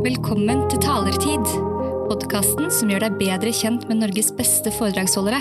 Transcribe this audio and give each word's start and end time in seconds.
Velkommen 0.00 0.62
til 0.72 0.80
Talertid, 0.80 1.42
podkasten 2.08 2.70
som 2.72 2.88
gjør 2.88 3.02
deg 3.04 3.16
bedre 3.20 3.50
kjent 3.52 3.82
med 3.84 3.98
Norges 4.00 4.30
beste 4.32 4.70
foredragsholdere. 4.72 5.36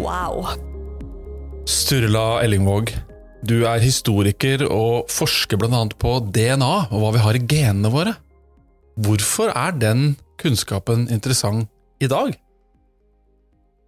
Wow. 0.00 0.48
Sturla 1.68 2.40
Ellingvåg, 2.40 2.94
du 3.44 3.58
er 3.68 3.84
historiker 3.84 4.64
og 4.70 5.12
forsker 5.12 5.60
bl.a. 5.60 5.82
på 5.92 6.14
DNA 6.32 6.72
og 6.88 6.96
hva 7.04 7.12
vi 7.18 7.26
har 7.26 7.36
i 7.36 7.44
genene 7.52 7.92
våre. 7.92 8.16
Hvorfor 8.96 9.52
er 9.52 9.76
den 9.76 10.14
kunnskapen 10.40 11.10
interessant 11.12 11.68
i 12.00 12.08
dag? 12.08 12.32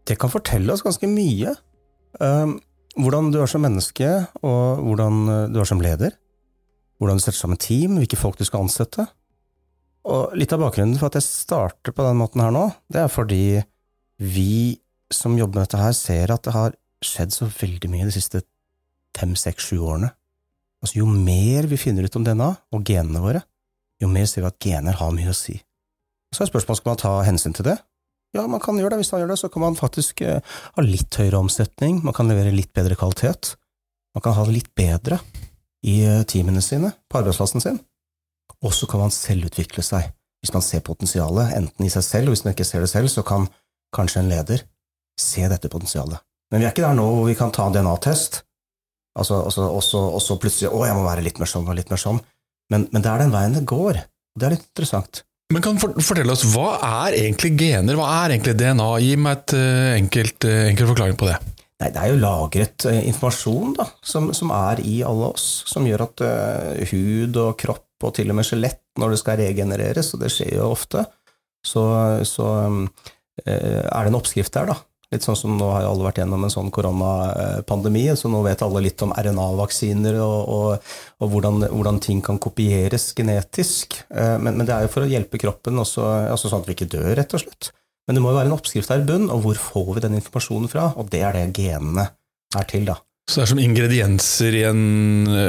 Det 0.04 0.18
kan 0.20 0.32
fortelle 0.32 0.72
oss 0.74 0.84
ganske 0.84 1.08
mye. 1.08 1.54
Um, 2.20 2.58
hvordan 3.00 3.32
du 3.34 3.40
er 3.42 3.50
som 3.50 3.64
menneske, 3.64 4.08
og 4.44 4.84
hvordan 4.84 5.20
uh, 5.28 5.36
du 5.50 5.60
er 5.62 5.68
som 5.68 5.82
leder. 5.82 6.14
Hvordan 7.00 7.18
du 7.18 7.24
setter 7.24 7.40
sammen 7.40 7.60
team, 7.60 7.98
hvilke 7.98 8.18
folk 8.20 8.38
du 8.38 8.44
skal 8.46 8.66
ansette. 8.66 9.06
Og 10.04 10.34
litt 10.36 10.52
av 10.52 10.60
bakgrunnen 10.60 10.98
for 11.00 11.08
at 11.08 11.18
jeg 11.18 11.26
starter 11.26 11.94
på 11.96 12.04
den 12.04 12.18
måten 12.20 12.42
her 12.44 12.52
nå, 12.54 12.68
det 12.92 13.00
er 13.02 13.12
fordi 13.12 13.44
vi 14.20 14.76
som 15.12 15.36
jobber 15.38 15.58
med 15.58 15.66
dette 15.66 15.80
her, 15.80 15.94
ser 15.96 16.32
at 16.34 16.44
det 16.44 16.54
har 16.54 16.76
skjedd 17.04 17.32
så 17.34 17.48
veldig 17.48 17.90
mye 17.92 18.08
de 18.08 18.14
siste 18.14 18.42
fem, 19.16 19.34
seks, 19.38 19.70
sju 19.70 19.78
årene. 19.80 20.10
Altså, 20.84 20.98
jo 21.00 21.08
mer 21.08 21.68
vi 21.70 21.80
finner 21.80 22.04
ut 22.04 22.16
om 22.18 22.24
DNA 22.26 22.50
og 22.74 22.84
genene 22.84 23.22
våre, 23.24 23.40
jo 24.02 24.10
mer 24.10 24.26
ser 24.28 24.44
vi 24.44 24.50
at 24.50 24.60
gener 24.60 24.98
har 24.98 25.14
mye 25.16 25.32
å 25.32 25.36
si. 25.36 25.56
Så 26.34 26.44
er 26.44 26.50
spørsmålet 26.50 26.82
skal 26.82 26.92
man 26.92 27.00
ta 27.00 27.12
hensyn 27.24 27.54
til 27.56 27.68
det. 27.70 27.78
Ja, 28.34 28.48
man 28.50 28.62
kan 28.62 28.78
gjøre 28.78 28.94
det. 28.94 29.04
Hvis 29.04 29.12
man 29.14 29.22
gjør 29.22 29.32
det, 29.34 29.40
så 29.40 29.50
kan 29.52 29.62
man 29.62 29.78
faktisk 29.78 30.20
eh, 30.26 30.42
ha 30.74 30.84
litt 30.84 31.14
høyere 31.20 31.38
omsetning, 31.38 32.00
man 32.02 32.16
kan 32.16 32.30
levere 32.30 32.54
litt 32.54 32.72
bedre 32.74 32.98
kvalitet. 32.98 33.54
Man 34.14 34.24
kan 34.24 34.34
ha 34.36 34.46
det 34.46 34.56
litt 34.56 34.70
bedre 34.74 35.20
i 35.86 36.00
eh, 36.02 36.22
teamene 36.26 36.62
sine, 36.64 36.90
på 37.10 37.20
arbeidsplassen 37.20 37.62
sin. 37.62 37.78
Og 38.64 38.74
så 38.74 38.88
kan 38.90 39.04
man 39.04 39.14
selvutvikle 39.14 39.84
seg. 39.86 40.10
Hvis 40.42 40.52
man 40.52 40.64
ser 40.66 40.82
potensialet, 40.84 41.54
enten 41.56 41.86
i 41.86 41.92
seg 41.92 42.04
selv, 42.04 42.28
og 42.28 42.34
hvis 42.34 42.44
man 42.44 42.56
ikke 42.56 42.66
ser 42.68 42.82
det 42.84 42.90
selv, 42.90 43.08
så 43.12 43.22
kan 43.24 43.46
kanskje 43.94 44.24
en 44.24 44.32
leder 44.32 44.64
se 45.20 45.46
dette 45.48 45.70
potensialet. 45.72 46.20
Men 46.52 46.60
vi 46.60 46.66
er 46.66 46.74
ikke 46.74 46.84
der 46.84 46.98
nå 46.98 47.06
hvor 47.06 47.28
vi 47.28 47.36
kan 47.38 47.52
ta 47.54 47.68
en 47.68 47.76
DNA-test, 47.76 48.42
altså, 49.16 49.44
altså, 49.46 50.02
og 50.18 50.20
så 50.22 50.36
plutselig 50.42 50.72
å, 50.72 50.82
jeg 50.84 50.96
må 50.98 51.06
være 51.06 51.24
litt 51.24 51.38
mer 51.40 51.48
sånn 51.50 51.70
og 51.70 51.78
litt 51.78 51.92
mer 51.92 52.02
sånn. 52.02 52.20
Men, 52.72 52.88
men 52.92 53.04
det 53.04 53.10
er 53.12 53.24
den 53.24 53.32
veien 53.32 53.56
det 53.56 53.64
går. 53.68 54.02
Det 54.34 54.46
er 54.46 54.56
litt 54.56 54.66
interessant. 54.66 55.22
Men 55.52 55.64
kan 55.64 55.80
for, 55.80 55.96
fortelle 56.00 56.32
oss, 56.32 56.44
Hva 56.54 56.78
er 57.04 57.18
egentlig 57.18 57.52
gener? 57.60 57.98
Hva 57.98 58.06
er 58.22 58.36
egentlig 58.36 58.56
DNA? 58.58 58.86
Gi 59.04 59.16
meg 59.20 59.40
et 59.40 59.56
uh, 59.58 59.90
enkelt, 59.98 60.46
uh, 60.48 60.60
enkel 60.70 60.88
forklaring 60.92 61.18
på 61.20 61.28
det. 61.28 61.36
Nei, 61.82 61.90
Det 61.92 62.00
er 62.00 62.12
jo 62.12 62.20
lagret 62.22 62.86
uh, 62.88 63.00
informasjon 63.10 63.74
da, 63.76 63.88
som, 64.00 64.30
som, 64.36 64.54
er 64.56 64.80
i 64.86 65.00
alle 65.06 65.32
oss, 65.34 65.48
som 65.68 65.84
gjør 65.88 66.06
at 66.06 66.24
hud 66.92 67.36
og 67.42 67.58
kropp 67.60 68.08
og 68.08 68.16
til 68.16 68.32
og 68.32 68.38
med 68.38 68.48
skjelett, 68.48 68.82
når 69.00 69.14
det 69.14 69.20
skal 69.20 69.38
regenereres, 69.40 70.10
og 70.14 70.24
det 70.24 70.32
skjer 70.32 70.56
jo 70.58 70.72
ofte, 70.72 71.04
så, 71.64 71.84
så 72.28 72.48
um, 72.68 72.82
er 73.40 73.94
det 73.94 74.10
en 74.10 74.18
oppskrift 74.18 74.52
der, 74.52 74.68
da, 74.68 74.76
Litt 75.14 75.22
sånn 75.26 75.38
som 75.38 75.54
nå 75.54 75.68
har 75.70 75.86
alle 75.86 76.06
vært 76.08 76.18
gjennom 76.18 76.42
en 76.46 76.52
sånn 76.52 76.72
koronapandemi, 76.74 78.08
så 78.18 78.30
nå 78.32 78.40
vet 78.42 78.64
alle 78.66 78.82
litt 78.82 79.04
om 79.06 79.14
RNA-vaksiner 79.14 80.18
og, 80.24 80.50
og, 80.56 80.90
og 81.22 81.30
hvordan, 81.30 81.68
hvordan, 81.70 82.00
ting 82.02 82.20
kan 82.24 82.40
kopieres 82.42 83.12
genetisk. 83.16 84.00
Eh, 84.10 84.36
men, 84.42 84.58
men, 84.58 84.66
det 84.66 84.74
er 84.74 84.88
jo 84.88 84.92
for 84.96 85.06
å 85.06 85.10
hjelpe 85.10 85.40
kroppen, 85.40 85.78
også, 85.80 86.04
altså 86.34 86.50
sånn 86.50 86.64
at 86.64 86.70
vi 86.70 86.76
ikke 86.76 86.90
dør, 86.96 87.12
rett 87.20 87.38
og 87.38 87.44
slett. 87.44 87.70
Men 88.04 88.18
det 88.18 88.24
må 88.24 88.34
jo 88.34 88.40
være 88.40 88.50
en 88.50 88.58
oppskrift 88.58 88.90
her 88.92 89.00
i 89.00 89.08
bunn, 89.08 89.30
og 89.32 89.46
hvor 89.46 89.60
får 89.70 89.90
vi 89.94 90.04
den 90.04 90.18
informasjonen 90.18 90.72
fra? 90.72 90.90
Og 91.00 91.08
det 91.14 91.22
er 91.24 91.38
det 91.38 91.48
genene 91.56 92.10
er 92.58 92.68
til, 92.68 92.90
da. 92.90 92.98
Så 93.30 93.38
det 93.38 93.46
er 93.46 93.52
som 93.54 93.62
ingredienser 93.62 94.58
i 94.58 94.66
en 94.68 94.82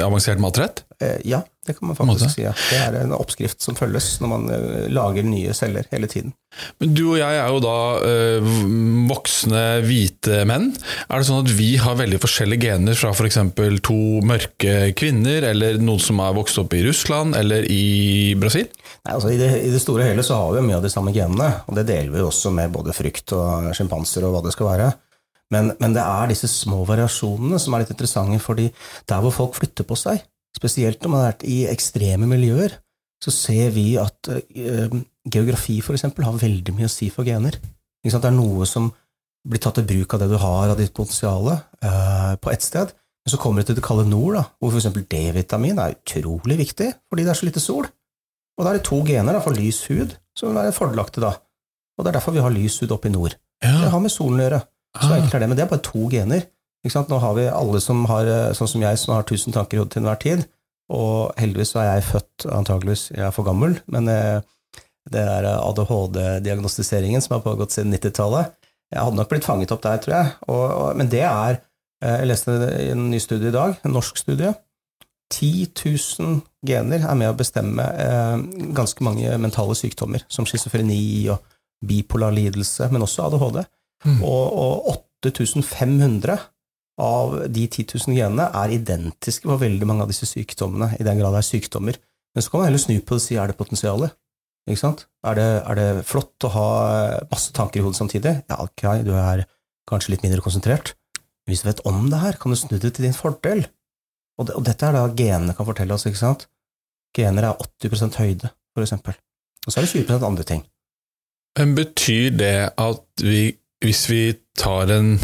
avansert 0.00 0.40
matrett? 0.40 0.85
Eh, 1.02 1.20
ja, 1.28 1.42
det 1.66 1.74
kan 1.76 1.90
man 1.90 1.96
faktisk 1.96 2.30
si. 2.32 2.42
Ja. 2.46 2.54
Det 2.70 2.78
er 2.80 2.94
en 3.02 3.12
oppskrift 3.12 3.60
som 3.60 3.76
følges 3.76 4.14
når 4.22 4.30
man 4.30 4.46
eh, 4.54 4.86
lager 4.88 5.26
nye 5.26 5.52
celler 5.56 5.84
hele 5.90 6.08
tiden. 6.08 6.32
Men 6.80 6.94
Du 6.96 7.02
og 7.10 7.18
jeg 7.20 7.36
er 7.36 7.50
jo 7.52 7.58
da 7.60 7.76
øh, 8.00 8.48
voksne, 9.10 9.64
hvite 9.84 10.40
menn. 10.48 10.70
Er 11.10 11.20
det 11.20 11.28
sånn 11.28 11.42
at 11.44 11.52
vi 11.58 11.74
har 11.82 11.98
veldig 12.00 12.20
forskjellige 12.22 12.70
gener 12.70 12.96
fra 12.96 13.12
f.eks. 13.12 13.40
to 13.84 13.98
mørke 14.24 14.76
kvinner, 14.96 15.50
eller 15.52 15.76
noen 15.82 16.00
som 16.00 16.22
er 16.24 16.36
vokst 16.38 16.62
opp 16.62 16.72
i 16.76 16.84
Russland 16.86 17.36
eller 17.36 17.68
i 17.68 18.32
Brasil? 18.40 18.70
Nei, 19.04 19.12
altså 19.12 19.34
i 19.34 19.40
det, 19.40 19.50
i 19.66 19.72
det 19.74 19.82
store 19.82 20.06
og 20.06 20.14
hele 20.14 20.24
så 20.24 20.38
har 20.40 20.54
vi 20.56 20.64
mye 20.64 20.78
av 20.78 20.86
de 20.86 20.92
samme 20.92 21.12
genene, 21.12 21.50
og 21.68 21.76
det 21.76 21.84
deler 21.90 22.14
vi 22.14 22.24
også 22.24 22.54
med 22.56 22.72
både 22.72 22.96
frykt 22.96 23.36
og 23.36 23.74
sjimpanser 23.76 24.24
og 24.24 24.38
hva 24.38 24.46
det 24.46 24.56
skal 24.56 24.72
være. 24.72 24.94
Men, 25.52 25.70
men, 25.78 25.92
det 25.94 26.02
er 26.02 26.30
disse 26.30 26.48
små 26.50 26.80
variasjonene 26.88 27.60
som 27.62 27.74
er 27.74 27.84
litt 27.84 27.92
interessante, 27.92 28.40
fordi 28.42 28.66
der 29.06 29.20
hvor 29.22 29.34
folk 29.34 29.60
flytter 29.60 29.86
på 29.86 29.98
seg, 29.98 30.24
spesielt 30.56 31.02
når 31.02 31.12
man 31.12 31.22
har 31.22 31.32
vært 31.32 31.46
i 31.48 31.58
ekstreme 31.70 32.28
miljøer, 32.30 32.76
så 33.22 33.32
ser 33.32 33.72
vi 33.76 33.94
at 34.00 34.28
uh, 34.28 35.00
geografi 35.24 35.78
for 35.84 35.96
eksempel 35.96 36.26
har 36.26 36.36
veldig 36.40 36.74
mye 36.76 36.88
å 36.88 36.92
si 36.92 37.08
for 37.12 37.28
gener. 37.28 37.56
Det 38.06 38.14
er 38.14 38.34
noe 38.34 38.66
som 38.68 38.90
blir 39.46 39.62
tatt 39.62 39.80
i 39.80 39.86
bruk 39.86 40.14
av 40.14 40.22
det 40.22 40.28
du 40.30 40.36
har 40.42 40.72
av 40.72 40.78
ditt 40.78 40.94
potensial 40.94 41.48
uh, 41.50 42.34
på 42.42 42.52
ett 42.52 42.64
sted, 42.66 42.92
men 43.26 43.32
så 43.32 43.40
kommer 43.42 43.62
det 43.62 43.70
til 43.70 43.78
det 43.80 43.82
kalde 43.86 44.06
nord, 44.06 44.36
da, 44.36 44.44
hvor 44.60 44.70
for 44.70 44.78
eksempel 44.78 45.06
D-vitamin 45.10 45.80
er 45.82 45.96
utrolig 45.96 46.60
viktig 46.60 46.92
fordi 47.10 47.24
det 47.26 47.32
er 47.32 47.40
så 47.40 47.48
lite 47.48 47.62
sol. 47.62 47.88
Og 48.56 48.64
da 48.64 48.70
er 48.70 48.78
det 48.78 48.86
to 48.86 49.00
gener 49.06 49.34
da, 49.34 49.42
for 49.42 49.56
lys 49.56 49.82
hud 49.90 50.14
som 50.36 50.52
vil 50.52 50.60
være 50.60 50.74
fordelaktig 50.76 51.24
da. 51.24 51.32
Og 51.96 52.04
det 52.04 52.12
er 52.12 52.18
derfor 52.18 52.36
vi 52.36 52.44
har 52.44 52.54
lys 52.54 52.78
hud 52.82 52.94
oppe 52.94 53.10
i 53.10 53.12
nord. 53.14 53.34
Ja. 53.64 53.74
Det 53.82 53.90
har 53.92 54.02
med 54.04 54.12
solen 54.12 54.40
å 54.40 54.46
gjøre. 54.46 54.60
Så 54.96 55.10
enkelt 55.16 55.34
er 55.34 55.42
det. 55.42 55.48
Men 55.50 55.58
det 55.58 55.64
er 55.64 55.72
bare 55.72 55.84
to 55.84 56.04
gener. 56.12 56.46
Nå 56.84 57.18
har 57.18 57.34
vi 57.34 57.46
alle 57.48 57.80
som 57.80 58.04
har, 58.06 58.26
eh, 58.26 58.52
sånn 58.54 58.68
som 58.68 58.82
jeg, 58.82 58.98
som 58.98 59.14
har 59.14 59.24
tusen 59.26 59.52
tanker 59.52 59.76
i 59.76 59.80
hodet 59.80 59.96
til 59.96 60.02
enhver 60.02 60.20
tid. 60.22 60.44
Og 60.94 61.32
heldigvis 61.40 61.72
så 61.74 61.80
er 61.82 61.88
jeg 61.96 62.10
født, 62.12 62.46
antageligvis, 62.52 63.08
jeg 63.10 63.24
er 63.26 63.34
for 63.34 63.46
gammel, 63.46 63.80
men 63.90 64.08
eh, 64.08 64.40
det 65.10 65.22
er 65.22 65.48
ADHD-diagnostiseringen 65.56 67.22
som 67.22 67.36
har 67.36 67.44
pågått 67.46 67.74
siden 67.74 67.94
90-tallet. 67.94 68.54
Jeg 68.92 69.02
hadde 69.02 69.18
nok 69.18 69.30
blitt 69.30 69.46
fanget 69.46 69.72
opp 69.74 69.82
der, 69.82 69.98
tror 70.02 70.14
jeg. 70.14 70.30
Og, 70.46 70.62
og, 70.66 70.88
men 70.98 71.10
det 71.10 71.24
er 71.26 71.58
eh, 71.58 72.20
Jeg 72.20 72.30
leste 72.30 72.54
i 72.54 72.90
en 72.94 73.08
ny 73.10 73.20
studie 73.22 73.50
i 73.50 73.54
dag, 73.54 73.76
en 73.82 73.96
norsk 73.96 74.18
studie. 74.22 74.52
10 75.34 75.72
000 75.74 76.40
gener 76.66 77.02
er 77.02 77.18
med 77.18 77.32
å 77.32 77.38
bestemme 77.38 77.82
eh, 77.82 78.36
ganske 78.76 79.02
mange 79.06 79.32
mentale 79.42 79.74
sykdommer, 79.78 80.22
som 80.30 80.46
schizofreni 80.46 81.26
og 81.34 81.42
bipolar 81.86 82.34
lidelse, 82.34 82.86
men 82.92 83.02
også 83.02 83.26
ADHD. 83.26 83.64
Mm. 84.06 84.20
Og, 84.22 84.44
og 84.54 85.02
8500 85.26 86.38
av 87.02 87.34
de 87.52 87.66
10 87.68 87.98
000 88.08 88.16
genene 88.16 88.46
er 88.56 88.72
identiske 88.72 89.48
for 89.48 89.60
veldig 89.60 89.88
mange 89.88 90.04
av 90.04 90.12
disse 90.12 90.28
sykdommene, 90.28 90.94
i 90.96 91.04
den 91.04 91.18
grad 91.20 91.34
det 91.36 91.42
er 91.42 91.48
sykdommer. 91.50 91.98
Men 92.34 92.44
så 92.44 92.52
kan 92.52 92.62
man 92.62 92.70
heller 92.70 92.82
snu 92.82 92.94
på 93.00 93.16
det 93.16 93.20
og 93.20 93.24
si 93.24 93.36
er 93.40 93.50
det 93.50 93.58
potensialet? 93.58 94.16
Ikke 94.66 94.82
sant? 94.82 95.04
Er 95.26 95.36
det, 95.38 95.48
er 95.62 95.78
det, 95.78 95.88
flott 96.08 96.46
å 96.46 96.52
ha 96.56 96.68
masse 97.30 97.52
tanker 97.54 97.80
i 97.80 97.84
hodet 97.84 98.00
samtidig? 98.00 98.32
Ja, 98.50 98.58
ok, 98.64 98.86
du 99.06 99.12
er 99.14 99.44
kanskje 99.88 100.14
litt 100.14 100.24
mindre 100.26 100.42
konsentrert. 100.44 100.94
Men 101.44 101.54
hvis 101.54 101.62
du 101.62 101.68
vet 101.68 101.84
om 101.86 102.08
det 102.10 102.22
her, 102.24 102.38
kan 102.40 102.52
du 102.52 102.58
snu 102.58 102.74
det 102.74 102.96
til 102.96 103.06
din 103.06 103.16
fordel. 103.16 103.62
Og, 104.36 104.48
det, 104.48 104.56
og 104.58 104.64
dette 104.66 104.88
er 104.88 104.96
da 104.96 105.04
genene 105.16 105.54
kan 105.56 105.68
fortelle 105.68 105.94
oss, 105.94 106.08
ikke 106.08 106.20
sant? 106.20 106.48
Gener 107.16 107.46
er 107.52 107.62
80% 107.84 108.18
høyde, 108.20 108.50
for 108.74 108.84
eksempel. 108.84 109.14
Og 109.64 109.70
så 109.70 109.80
er 109.80 109.86
det 109.86 110.02
20% 110.02 110.26
andre 110.26 110.48
ting. 110.48 110.66
Men 111.56 111.76
betyr 111.78 112.34
det 112.36 112.56
at 112.74 113.24
vi 113.24 113.54
hvis 113.84 114.06
vi 114.10 114.22
tar 114.56 114.90
en 114.92 115.16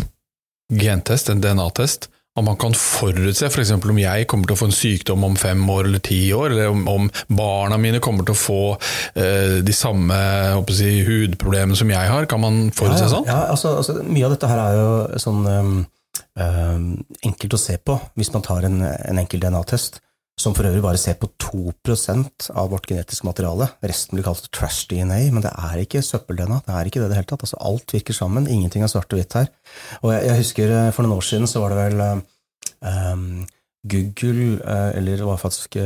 gentest, 0.81 1.31
en 1.31 1.43
DNA-test, 1.43 2.09
om 2.39 2.47
man 2.49 2.57
kan 2.57 2.73
forutse 2.77 3.49
f.eks. 3.49 3.75
For 3.77 3.93
om 3.93 4.01
jeg 4.01 4.27
kommer 4.31 4.49
til 4.49 4.57
å 4.57 4.61
få 4.63 4.69
en 4.71 4.77
sykdom 4.77 5.27
om 5.27 5.35
fem 5.37 5.61
år 5.69 5.89
eller 5.91 6.03
ti 6.05 6.21
år, 6.33 6.55
eller 6.55 6.71
om, 6.73 6.87
om 6.89 7.11
barna 7.29 7.77
mine 7.81 8.01
kommer 8.05 8.25
til 8.25 8.37
å 8.37 8.41
få 8.41 8.61
eh, 8.73 9.59
de 9.65 9.75
samme 9.77 10.17
si, 10.73 10.95
hudproblemene 11.07 11.77
som 11.79 11.93
jeg 11.93 12.13
har. 12.13 12.29
Kan 12.31 12.45
man 12.45 12.63
forutse 12.77 13.05
ja, 13.05 13.11
sånn? 13.13 13.29
Ja, 13.29 13.43
altså, 13.53 13.77
altså, 13.83 13.99
Mye 14.07 14.29
av 14.29 14.37
dette 14.37 14.49
her 14.49 14.63
er 14.63 14.79
jo 14.79 14.95
sånn 15.21 15.45
um, 15.45 15.75
um, 16.41 16.89
enkelt 17.21 17.59
å 17.59 17.61
se 17.61 17.77
på 17.77 17.99
hvis 18.17 18.33
man 18.33 18.47
tar 18.49 18.65
en, 18.69 18.81
en 18.81 19.21
enkel 19.21 19.43
DNA-test 19.43 20.01
som 20.41 20.55
for 20.57 20.67
øvrig 20.67 20.83
bare 20.83 21.01
ser 21.01 21.19
på 21.21 21.29
2% 21.43 22.49
av 22.57 22.71
vårt 22.73 22.89
genetiske 22.89 23.27
materiale. 23.29 23.69
Resten 23.85 24.17
blir 24.17 24.27
kalt 24.27 24.49
trash 24.55 24.89
DNA, 24.91 25.21
men 25.31 25.45
det 25.45 25.53
er 25.53 25.83
ikke 25.83 26.03
søppel-DNA. 26.05 26.63
Det 26.67 26.75
er 26.75 26.89
ikke 26.89 27.03
det 27.03 27.11
det 27.13 27.19
hele 27.21 27.29
tatt. 27.31 27.45
Altså, 27.45 27.61
alt 27.61 27.95
virker 27.95 28.17
sammen. 28.17 28.49
Ingenting 28.49 28.85
er 28.85 28.91
svart 28.91 29.13
og 29.13 29.21
hvitt 29.21 29.37
her. 29.39 29.51
Og 30.01 30.15
jeg, 30.15 30.25
jeg, 30.29 30.39
husker 30.41 30.77
eh, 30.79 30.93
for 30.97 31.05
noen 31.05 31.19
år 31.21 31.27
siden 31.29 31.51
så 31.51 31.63
var 31.63 31.75
det 31.75 31.83
vel 31.83 32.03
um, 32.81 33.27
Google, 33.93 34.63
eller 34.97 35.19
det 35.19 35.27
var 35.27 35.41
faktisk 35.43 35.77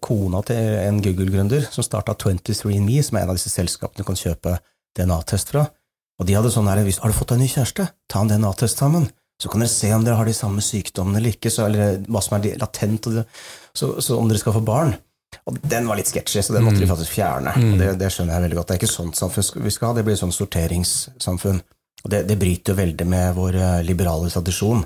kona 0.00 0.40
til 0.46 0.74
en 0.78 1.00
Google-gründer, 1.02 1.64
som 1.74 1.82
starta 1.82 2.14
23andMe, 2.14 3.00
som 3.02 3.18
er 3.18 3.24
en 3.24 3.32
av 3.32 3.38
disse 3.38 3.50
selskapene 3.50 4.04
du 4.04 4.06
kan 4.06 4.18
kjøpe 4.18 4.54
DNA-test 4.94 5.50
fra. 5.50 5.64
Og 6.20 6.28
de 6.28 6.36
hadde 6.36 6.52
sånn 6.52 6.68
her 6.70 6.78
Har 6.78 7.10
du 7.10 7.16
fått 7.16 7.32
deg 7.32 7.40
ny 7.42 7.48
kjæreste? 7.50 7.88
Ta 8.06 8.22
en 8.22 8.30
DNA-test 8.30 8.78
sammen. 8.78 9.08
Så 9.40 9.48
kan 9.48 9.62
dere 9.62 9.72
se 9.72 9.88
om 9.96 10.04
dere 10.04 10.18
har 10.18 10.28
de 10.28 10.36
samme 10.36 10.62
sykdommene 10.64 11.20
eller 11.20 11.32
ikke, 11.32 11.52
så, 11.52 11.64
eller 11.70 12.02
hva 12.12 12.20
som 12.24 12.36
er 12.36 12.58
latent, 12.60 13.08
så, 13.72 13.94
så, 13.96 14.18
om 14.18 14.28
dere 14.28 14.40
skal 14.42 14.56
få 14.58 14.64
barn. 14.64 14.92
Og 15.48 15.56
den 15.62 15.86
var 15.88 15.96
litt 15.96 16.10
sketchy, 16.10 16.42
så 16.42 16.52
den 16.52 16.66
måtte 16.66 16.80
mm. 16.80 16.84
de 16.84 16.88
faktisk 16.90 17.14
fjerne. 17.14 17.54
Mm. 17.56 17.74
Det, 17.80 17.90
det, 18.02 18.10
skjønner 18.12 18.36
jeg 18.36 18.44
veldig 18.46 18.58
godt. 18.58 18.68
Det 18.68 18.76
er 18.76 18.80
ikke 18.82 18.92
sånt 18.92 19.18
samfunn 19.18 19.64
vi 19.64 19.72
skal 19.72 19.90
ha, 19.90 19.96
det 19.96 20.04
blir 20.08 20.18
sånn 20.18 20.34
sorteringssamfunn. 20.34 21.60
Og 22.04 22.12
det, 22.12 22.24
det 22.28 22.36
bryter 22.40 22.74
jo 22.74 22.80
veldig 22.80 23.06
med 23.08 23.36
vår 23.36 23.58
eh, 23.60 23.78
liberale 23.86 24.30
tradisjon, 24.32 24.82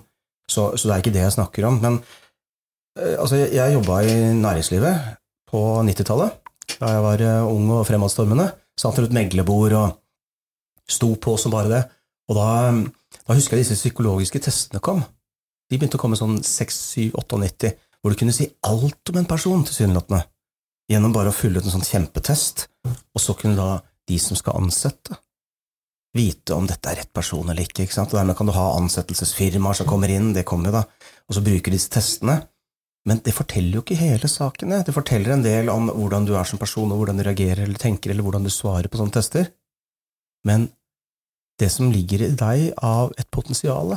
så, 0.51 0.73
så, 0.77 0.87
det 0.87 0.95
er 0.95 1.03
ikke 1.03 1.15
det 1.15 1.25
jeg 1.25 1.37
snakker 1.39 1.67
om. 1.69 1.81
Men 1.83 1.99
eh, 2.99 3.15
altså, 3.17 3.39
jeg, 3.41 3.53
jeg 3.57 3.77
jobba 3.77 4.01
i 4.07 4.17
næringslivet 4.39 5.13
på 5.51 5.63
90-tallet, 5.91 6.41
da 6.79 6.95
jeg 6.97 7.05
var 7.07 7.27
eh, 7.27 7.53
ung 7.55 7.71
og 7.79 7.87
fremadstormende. 7.89 8.51
Satt 8.79 8.99
rundt 8.99 9.15
meglebord 9.15 9.77
og 9.79 10.01
sto 10.91 11.15
på 11.23 11.37
som 11.41 11.55
bare 11.55 11.71
det. 11.71 11.83
Og 12.31 12.39
da, 12.39 12.49
da 13.25 13.37
husker 13.37 13.57
jeg 13.57 13.65
disse 13.65 13.81
psykologiske 13.81 14.43
testene 14.45 14.83
kom. 14.85 15.03
De 15.71 15.79
begynte 15.79 15.99
å 15.99 16.03
komme 16.03 16.19
sånn 16.19 16.39
6, 16.45 16.81
7, 16.95 17.11
98, 17.17 17.73
hvor 18.01 18.13
du 18.13 18.21
kunne 18.21 18.37
si 18.37 18.51
alt 18.69 19.11
om 19.11 19.21
en 19.21 19.29
person, 19.29 19.65
tilsynelatende, 19.65 20.21
gjennom 20.93 21.15
bare 21.15 21.33
å 21.33 21.37
fylle 21.37 21.61
ut 21.61 21.69
en 21.69 21.79
sånn 21.79 21.87
kjempetest, 21.89 22.67
og 22.85 23.23
så 23.23 23.37
kunne 23.39 23.57
da 23.57 23.79
de 24.09 24.19
som 24.21 24.37
skal 24.37 24.61
ansette, 24.61 25.17
vite 26.15 26.55
om 26.55 26.67
dette 26.69 26.91
er 26.91 27.01
rett 27.01 27.13
person 27.17 27.49
eller 27.49 27.65
ikke. 27.65 27.87
ikke 27.87 27.97
sant? 27.97 28.13
Og 28.13 28.21
Dermed 28.21 28.37
kan 28.39 28.47
du 28.47 28.55
ha 28.55 28.67
ansettelsesfirmaer 28.77 29.81
som 29.81 29.89
kommer 29.89 30.13
inn, 30.13 30.33
det 30.37 30.45
kommer 30.47 30.71
jo 30.71 30.77
da, 30.77 30.85
og 31.27 31.37
så 31.37 31.43
bruker 31.45 31.75
disse 31.75 31.91
testene. 31.91 32.39
Men 33.05 33.21
det 33.25 33.35
forteller 33.37 33.77
jo 33.77 33.83
ikke 33.83 33.99
hele 33.99 34.29
sakene. 34.33 34.79
Det 34.87 34.95
forteller 34.97 35.35
en 35.35 35.43
del 35.45 35.69
om 35.69 35.91
hvordan 35.91 36.25
du 36.25 36.33
er 36.39 36.47
som 36.49 36.61
person, 36.61 36.93
og 36.93 37.03
hvordan 37.03 37.19
du 37.21 37.25
reagerer 37.27 37.67
eller 37.67 37.81
tenker, 37.81 38.13
eller 38.13 38.25
hvordan 38.25 38.47
du 38.47 38.53
svarer 38.53 38.89
på 38.89 39.01
sånne 39.01 39.17
tester. 39.19 39.51
Men 40.49 40.71
det 41.61 41.71
som 41.73 41.93
ligger 41.93 42.27
i 42.27 42.33
deg 42.35 42.73
av 42.83 43.13
et 43.19 43.31
potensial, 43.35 43.97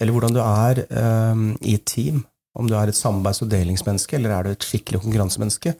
eller 0.00 0.16
hvordan 0.16 0.36
du 0.36 0.40
er 0.42 0.84
um, 0.90 1.50
i 1.60 1.76
et 1.76 1.84
team, 1.88 2.22
om 2.56 2.68
du 2.70 2.74
er 2.78 2.90
et 2.90 2.98
samarbeids- 2.98 3.42
og 3.44 3.50
delingsmenneske, 3.52 4.16
eller 4.16 4.34
er 4.34 4.46
du 4.46 4.54
et 4.54 4.66
skikkelig 4.66 5.02
konkurransemenneske, 5.04 5.74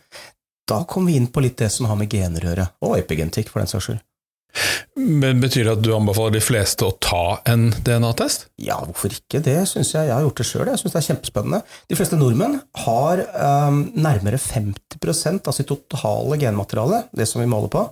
da 0.70 0.84
kommer 0.86 1.10
vi 1.10 1.18
inn 1.18 1.30
på 1.32 1.42
litt 1.42 1.58
det 1.58 1.70
som 1.72 1.88
har 1.90 1.98
med 1.98 2.12
gener 2.12 2.44
å 2.44 2.52
gjøre, 2.52 2.68
og 2.86 2.98
epigenetikk, 3.00 3.50
for 3.50 3.62
den 3.62 3.70
saks 3.70 3.88
skyld. 3.88 4.04
Men 4.98 5.40
Betyr 5.40 5.64
det 5.64 5.74
at 5.76 5.82
du 5.84 5.92
anbefaler 5.94 6.34
de 6.34 6.42
fleste 6.42 6.84
å 6.86 6.94
ta 7.02 7.38
en 7.48 7.68
DNA-test? 7.86 8.48
Ja, 8.60 8.80
hvorfor 8.82 9.14
ikke? 9.14 9.40
Det 9.44 9.56
syns 9.70 9.92
jeg. 9.94 10.08
Jeg 10.08 10.14
har 10.16 10.24
gjort 10.26 10.42
det 10.42 10.46
sjøl. 10.48 10.66
Jeg 10.66 10.80
syns 10.82 10.94
det 10.96 11.00
er 11.00 11.06
kjempespennende. 11.06 11.60
De 11.88 11.98
fleste 11.98 12.18
nordmenn 12.18 12.58
har 12.84 13.22
um, 13.68 13.84
nærmere 13.94 14.40
50% 14.42 15.46
av 15.46 15.56
sitt 15.56 15.70
totale 15.70 16.38
genmateriale, 16.42 17.04
det 17.16 17.28
som 17.30 17.42
vi 17.42 17.48
måler 17.50 17.70
på, 17.72 17.84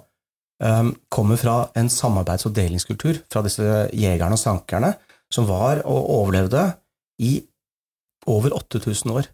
kommer 0.59 1.39
fra 1.39 1.57
en 1.79 1.87
samarbeids- 1.87 2.49
og 2.49 2.55
delingskultur 2.57 3.21
fra 3.31 3.45
disse 3.47 3.63
jegerne 3.95 4.35
og 4.35 4.41
sankerne 4.43 4.91
som 5.31 5.47
var 5.47 5.85
og 5.87 6.09
overlevde 6.17 6.65
i 7.23 7.37
over 8.29 8.57
8000 8.57 9.13
år 9.15 9.29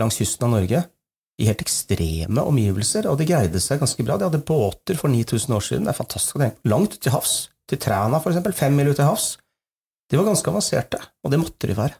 langs 0.00 0.18
kysten 0.20 0.46
av 0.48 0.54
Norge 0.54 0.82
i 1.40 1.48
helt 1.48 1.62
ekstreme 1.64 2.44
omgivelser, 2.44 3.08
og 3.10 3.18
de 3.18 3.26
greide 3.28 3.60
seg 3.62 3.80
ganske 3.82 4.04
bra. 4.06 4.18
De 4.18 4.28
hadde 4.28 4.42
båter 4.46 4.98
for 5.00 5.12
9000 5.12 5.56
år 5.56 5.64
siden, 5.64 5.86
det 5.86 5.94
er 5.94 5.98
fantastisk 5.98 6.38
å 6.38 6.42
tenke 6.44 6.70
Langt 6.70 6.98
til 7.02 7.14
havs, 7.14 7.36
til 7.68 7.80
Træna 7.82 8.20
for 8.22 8.32
eksempel, 8.32 8.54
fem 8.56 8.76
mil 8.76 8.92
ut 8.92 8.98
til 8.98 9.08
havs. 9.08 9.32
De 10.10 10.18
var 10.20 10.28
ganske 10.28 10.52
avanserte, 10.52 11.00
og 11.24 11.32
det 11.32 11.40
måtte 11.40 11.70
de 11.70 11.76
være. 11.78 11.96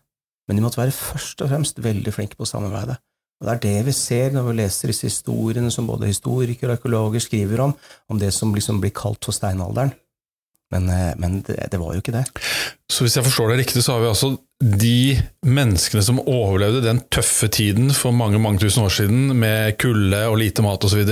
Men 0.48 0.58
de 0.58 0.64
måtte 0.64 0.80
være 0.80 0.94
først 0.94 1.42
og 1.44 1.52
fremst 1.52 1.80
veldig 1.80 2.12
flinke 2.12 2.36
på 2.36 2.44
å 2.44 2.50
samarbeide. 2.50 2.98
Og 3.42 3.48
det 3.48 3.54
er 3.56 3.62
det 3.64 3.86
vi 3.88 3.94
ser 3.96 4.30
når 4.30 4.44
vi 4.46 4.58
leser 4.60 4.92
disse 4.92 5.08
historiene 5.08 5.72
som 5.74 5.88
både 5.90 6.06
historikere 6.06 6.70
og 6.70 6.76
arkeologer 6.78 7.24
skriver 7.24 7.64
om, 7.64 7.74
om 8.08 8.20
det 8.20 8.30
som 8.34 8.54
liksom 8.54 8.78
blir 8.82 8.94
kalt 8.94 9.26
for 9.26 9.34
steinalderen. 9.34 9.90
Men, 10.72 10.86
eh, 10.88 11.10
men 11.20 11.40
det, 11.44 11.58
det, 11.72 11.80
var 11.80 11.92
jo 11.92 12.00
ikke 12.00 12.14
det. 12.14 12.22
Så 12.88 13.04
hvis 13.04 13.18
jeg 13.18 13.26
forstår 13.26 13.50
det 13.52 13.58
riktig, 13.64 13.82
så 13.84 13.96
har 13.96 14.04
vi 14.04 14.12
altså 14.12 14.30
de 14.62 15.18
menneskene 15.44 16.04
som 16.06 16.22
overlevde 16.22 16.84
den 16.86 17.02
tøffe 17.12 17.50
tiden 17.52 17.90
for 17.96 18.14
mange 18.16 18.40
mange 18.40 18.62
tusen 18.62 18.86
år 18.86 18.94
siden, 18.94 19.34
med 19.36 19.76
kulde 19.82 20.22
og 20.30 20.38
lite 20.40 20.64
mat 20.64 20.86
osv. 20.86 21.02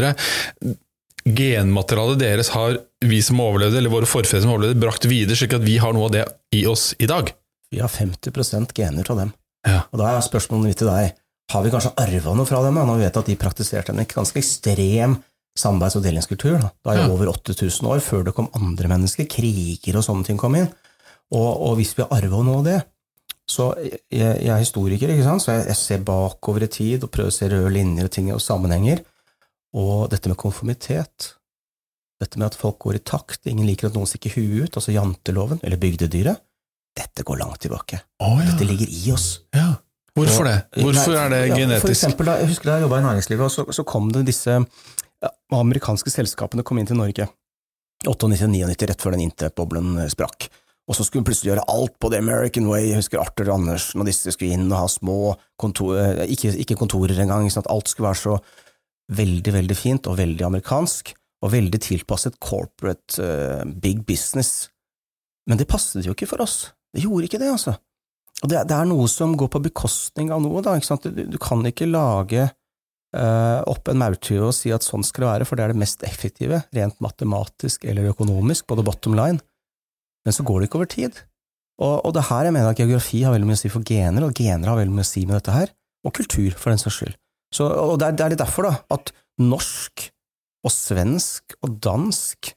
Genmaterialet 1.26 2.22
deres 2.22 2.54
har 2.54 2.78
vi 3.04 3.20
som 3.26 3.42
overlevde, 3.42 3.82
eller 3.82 3.92
våre 3.92 4.08
forfedre 4.08 4.46
som 4.46 4.54
overlevde, 4.54 4.80
brakt 4.80 5.10
videre, 5.10 5.36
slik 5.36 5.58
at 5.58 5.66
vi 5.66 5.76
har 5.82 5.92
noe 5.96 6.08
av 6.08 6.14
det 6.14 6.24
i 6.56 6.64
oss 6.70 6.92
i 7.02 7.10
dag. 7.10 7.34
Vi 7.70 7.82
har 7.82 7.92
50% 7.92 8.72
gener 8.74 9.12
av 9.12 9.24
dem. 9.26 9.34
Ja. 9.66 9.82
Og 9.92 10.00
da 10.00 10.14
er 10.14 10.24
spørsmålet 10.24 10.70
mitt 10.70 10.80
til 10.80 10.88
deg, 10.88 11.12
har 11.50 11.64
vi 11.64 11.72
kanskje 11.72 11.94
arva 11.98 12.36
noe 12.36 12.48
fra 12.48 12.62
dem? 12.64 12.78
Når 12.78 13.00
vi 13.00 13.06
vet 13.06 13.18
at 13.20 13.28
de 13.30 13.38
praktiserte 13.40 13.94
en 13.94 14.06
ganske 14.08 14.38
ekstrem 14.38 15.18
samarbeids- 15.58 15.98
og 15.98 16.04
delingskultur. 16.04 16.60
Da, 16.60 16.70
da 16.84 16.94
er 16.94 17.02
det 17.02 17.14
over 17.14 17.32
8000 17.32 17.88
år 17.90 18.00
før 18.04 18.24
det 18.28 18.36
kom 18.36 18.48
andre 18.56 18.90
mennesker, 18.92 19.28
kriger 19.30 19.98
og 19.98 20.06
sånne 20.06 20.28
ting 20.28 20.38
kom 20.40 20.56
inn. 20.58 20.70
Og, 21.34 21.50
og 21.50 21.76
hvis 21.78 21.92
vi 21.96 22.04
har 22.04 22.14
arva 22.16 22.42
noe 22.46 22.62
av 22.62 22.66
det 22.66 22.78
så 23.50 23.72
jeg, 23.82 23.98
jeg, 24.14 24.46
er 24.46 24.60
historiker, 24.62 25.10
ikke 25.10 25.26
sant? 25.26 25.42
så 25.42 25.56
jeg, 25.56 25.66
jeg, 25.72 25.78
ser 25.80 26.02
bakover 26.06 26.66
i 26.66 26.70
tid 26.70 27.06
og 27.06 27.10
prøver 27.10 27.32
å 27.32 27.34
se 27.34 27.48
røde 27.50 27.72
linjer 27.74 28.06
og 28.06 28.12
ting 28.14 28.30
og 28.34 28.42
sammenhenger. 28.44 29.02
Og 29.80 30.06
dette 30.12 30.30
med 30.30 30.38
konformitet, 30.38 31.32
dette 32.22 32.38
med 32.38 32.50
at 32.50 32.58
folk 32.58 32.78
går 32.84 33.00
i 33.00 33.04
takt, 33.10 33.48
ingen 33.50 33.66
liker 33.66 33.88
at 33.88 33.98
noen 33.98 34.06
stikker 34.06 34.36
huet 34.36 34.68
ut, 34.68 34.78
altså 34.78 34.94
janteloven, 34.94 35.62
eller 35.66 35.82
bygdedyret, 35.82 36.42
dette 37.00 37.26
går 37.26 37.40
langt 37.42 37.62
tilbake. 37.64 38.02
Oh, 38.22 38.38
ja. 38.38 38.50
Dette 38.52 38.66
ligger 38.66 38.90
i 38.90 39.14
oss. 39.14 39.28
Ja. 39.56 39.72
Hvorfor 40.18 40.48
det? 40.48 40.56
Hvorfor 40.82 41.16
er 41.16 41.30
det 41.32 41.42
genetisk? 41.52 41.76
Ja, 41.76 41.82
for 41.84 41.94
eksempel, 41.94 42.30
jeg 42.32 42.50
husker 42.50 42.70
da 42.70 42.78
jeg 42.78 42.86
jobba 42.86 42.98
i 42.98 43.04
næringslivet, 43.06 43.44
og 43.46 43.52
så, 43.54 43.66
så 43.76 43.84
kom 43.86 44.08
det 44.14 44.24
disse 44.28 44.56
amerikanske 45.54 46.12
selskapene 46.12 46.64
kom 46.66 46.80
inn 46.80 46.88
til 46.88 46.98
Norge 46.98 47.28
98-99, 48.06 48.88
rett 48.88 49.04
før 49.04 49.16
den 49.16 49.26
internettboblen 49.26 50.00
eh, 50.00 50.10
sprakk. 50.12 50.48
Og 50.90 50.96
så 50.96 51.04
skulle 51.04 51.22
hun 51.22 51.28
plutselig 51.28 51.52
gjøre 51.52 51.66
alt 51.70 51.94
på 52.02 52.08
the 52.10 52.18
American 52.18 52.66
way. 52.70 52.88
Jeg 52.88 53.02
husker 53.02 53.20
Arthur 53.22 53.52
Andersen 53.54 54.02
og 54.02 54.08
disse 54.08 54.32
skulle 54.34 54.56
inn 54.56 54.70
og 54.70 54.80
ha 54.80 54.88
små 54.90 55.18
kontor, 55.60 55.94
eh, 56.00 56.24
ikke, 56.34 56.54
ikke 56.64 56.78
kontorer 56.80 57.20
engang. 57.22 57.46
Sånn 57.52 57.66
at 57.66 57.70
alt 57.72 57.92
skulle 57.92 58.08
være 58.08 58.22
så 58.22 58.38
veldig, 59.20 59.54
veldig 59.58 59.76
fint 59.78 60.08
og 60.10 60.18
veldig 60.18 60.46
amerikansk, 60.48 61.12
og 61.40 61.54
veldig 61.54 61.78
tilpasset 61.82 62.36
corporate 62.42 63.16
uh, 63.16 63.62
big 63.82 64.02
business. 64.06 64.68
Men 65.48 65.58
det 65.58 65.66
passet 65.70 66.04
jo 66.04 66.12
ikke 66.12 66.28
for 66.28 66.44
oss. 66.44 66.68
Det 66.92 67.02
gjorde 67.02 67.26
ikke 67.26 67.40
det, 67.40 67.48
altså. 67.48 67.74
Det, 68.40 68.62
det 68.68 68.72
er 68.72 68.88
noe 68.88 69.04
som 69.10 69.34
går 69.36 69.50
på 69.52 69.60
bekostning 69.66 70.30
av 70.32 70.40
noe, 70.40 70.62
da. 70.64 70.78
Du, 70.80 71.24
du 71.28 71.38
kan 71.42 71.60
ikke 71.68 71.88
lage 71.90 72.46
uh, 72.48 73.60
opp 73.68 73.90
en 73.90 74.00
maurtue 74.00 74.40
og 74.46 74.54
si 74.56 74.72
at 74.72 74.86
sånn 74.86 75.04
skal 75.04 75.26
det 75.26 75.30
være, 75.30 75.48
for 75.48 75.60
det 75.60 75.66
er 75.66 75.74
det 75.74 75.82
mest 75.82 76.04
effektive, 76.08 76.62
rent 76.76 76.96
matematisk 77.04 77.84
eller 77.84 78.08
økonomisk, 78.14 78.70
the 78.72 78.86
bottom 78.86 79.18
line. 79.18 79.42
Men 80.24 80.36
så 80.36 80.44
går 80.46 80.60
det 80.60 80.70
ikke 80.70 80.80
over 80.80 80.92
tid. 80.92 81.20
Og, 81.80 81.96
og 82.04 82.14
det 82.16 82.26
her 82.28 82.48
jeg 82.48 82.54
mener 82.56 82.72
at 82.72 82.80
geografi 82.80 83.22
har 83.24 83.34
veldig 83.34 83.48
mye 83.48 83.58
å 83.58 83.62
si 83.62 83.72
for 83.72 83.84
gener, 83.88 84.26
og 84.26 84.36
gener 84.36 84.72
har 84.72 84.80
veldig 84.80 84.96
mye 84.96 85.06
å 85.06 85.10
si 85.10 85.24
med 85.26 85.38
dette 85.38 85.56
her, 85.56 85.74
og 86.04 86.16
kultur, 86.16 86.52
for 86.56 86.72
den 86.72 86.80
saks 86.80 87.00
skyld. 87.00 87.18
Så, 87.56 87.66
og 87.66 87.98
det 88.00 88.08
er, 88.08 88.16
det 88.16 88.24
er 88.24 88.34
litt 88.34 88.42
derfor 88.42 88.68
da, 88.68 88.74
at 88.94 89.12
norsk 89.40 90.06
og 90.64 90.72
svensk 90.74 91.56
og 91.64 91.76
dansk 91.82 92.52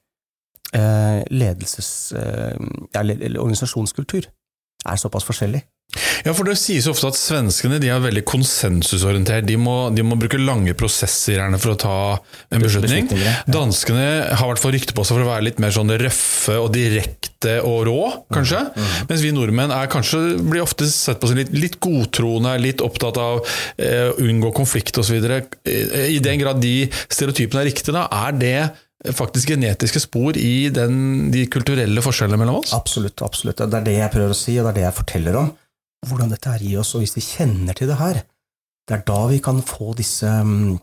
eh, 0.76 1.22
ledelses... 1.32 1.92
Eh, 2.20 2.58
eller 3.00 3.40
organisasjonskultur 3.40 4.28
er 4.28 5.00
såpass 5.00 5.26
forskjellig. 5.28 5.64
Ja, 6.24 6.32
for 6.32 6.48
Det 6.48 6.56
sies 6.60 6.88
ofte 6.90 7.10
at 7.12 7.18
svenskene 7.20 7.80
de 7.82 7.90
er 7.92 8.02
veldig 8.02 8.24
konsensusorientert. 8.28 9.46
De 9.48 9.58
må, 9.60 9.76
de 9.94 10.06
må 10.06 10.18
bruke 10.20 10.40
lange 10.40 10.74
prosesser 10.78 11.36
gjerne 11.36 11.60
for 11.62 11.74
å 11.74 11.80
ta 11.80 11.96
en 12.54 12.64
beslutning. 12.64 13.10
Danskene 13.52 14.06
har 14.32 14.50
hvert 14.50 14.62
fall 14.64 14.74
rykte 14.76 14.96
på 14.96 15.06
seg 15.06 15.18
for 15.18 15.26
å 15.26 15.32
være 15.34 15.48
litt 15.50 15.60
mer 15.64 15.74
sånn 15.76 15.92
røffe 16.00 16.56
og 16.62 16.72
direkte 16.76 17.58
og 17.68 17.82
rå, 17.90 17.98
kanskje. 18.34 18.62
Mm. 18.72 18.86
Mm. 18.86 18.94
Mens 19.10 19.26
vi 19.26 19.34
nordmenn 19.36 19.76
er 19.76 19.92
kanskje, 19.92 20.22
blir 20.40 20.64
ofte 20.64 20.88
sett 20.90 21.20
på 21.20 21.30
som 21.30 21.40
litt, 21.40 21.52
litt 21.56 21.76
godtroende, 21.84 22.56
litt 22.64 22.84
opptatt 22.86 23.20
av 23.20 23.42
å 23.42 23.44
eh, 23.76 24.24
unngå 24.24 24.54
konflikt 24.56 24.98
osv. 25.02 25.20
I 25.20 26.24
den 26.24 26.40
grad 26.40 26.64
de 26.64 26.88
stereotypene 27.04 27.66
er 27.66 27.70
riktige, 27.74 27.96
da, 27.98 28.08
er 28.24 28.40
det 28.40 28.58
faktisk 29.12 29.52
genetiske 29.52 30.00
spor 30.00 30.38
i 30.40 30.70
den, 30.72 31.28
de 31.34 31.44
kulturelle 31.52 32.00
forskjellene 32.06 32.40
mellom 32.40 32.62
oss? 32.62 32.72
Absolutt. 32.78 33.20
absolutt. 33.26 33.60
Det 33.60 33.82
er 33.82 33.90
det 33.90 33.98
jeg 33.98 34.14
prøver 34.16 34.32
å 34.32 34.40
si, 34.40 34.56
og 34.56 34.70
det 34.70 34.72
er 34.72 34.80
det 34.80 34.88
jeg 34.88 34.98
forteller 35.02 35.42
om 35.42 35.52
hvordan 36.08 36.32
dette 36.34 36.52
er 36.52 36.64
i 36.66 36.76
oss, 36.80 36.94
og 36.96 37.04
hvis 37.04 37.16
vi 37.18 37.26
kjenner 37.26 37.78
til 37.78 37.92
det 37.92 38.00
her, 38.00 38.22
det 38.88 38.98
er 38.98 39.06
da 39.08 39.20
vi 39.32 39.40
kan 39.44 39.62
få 39.64 39.94
disse 39.98 40.28
um, 40.28 40.78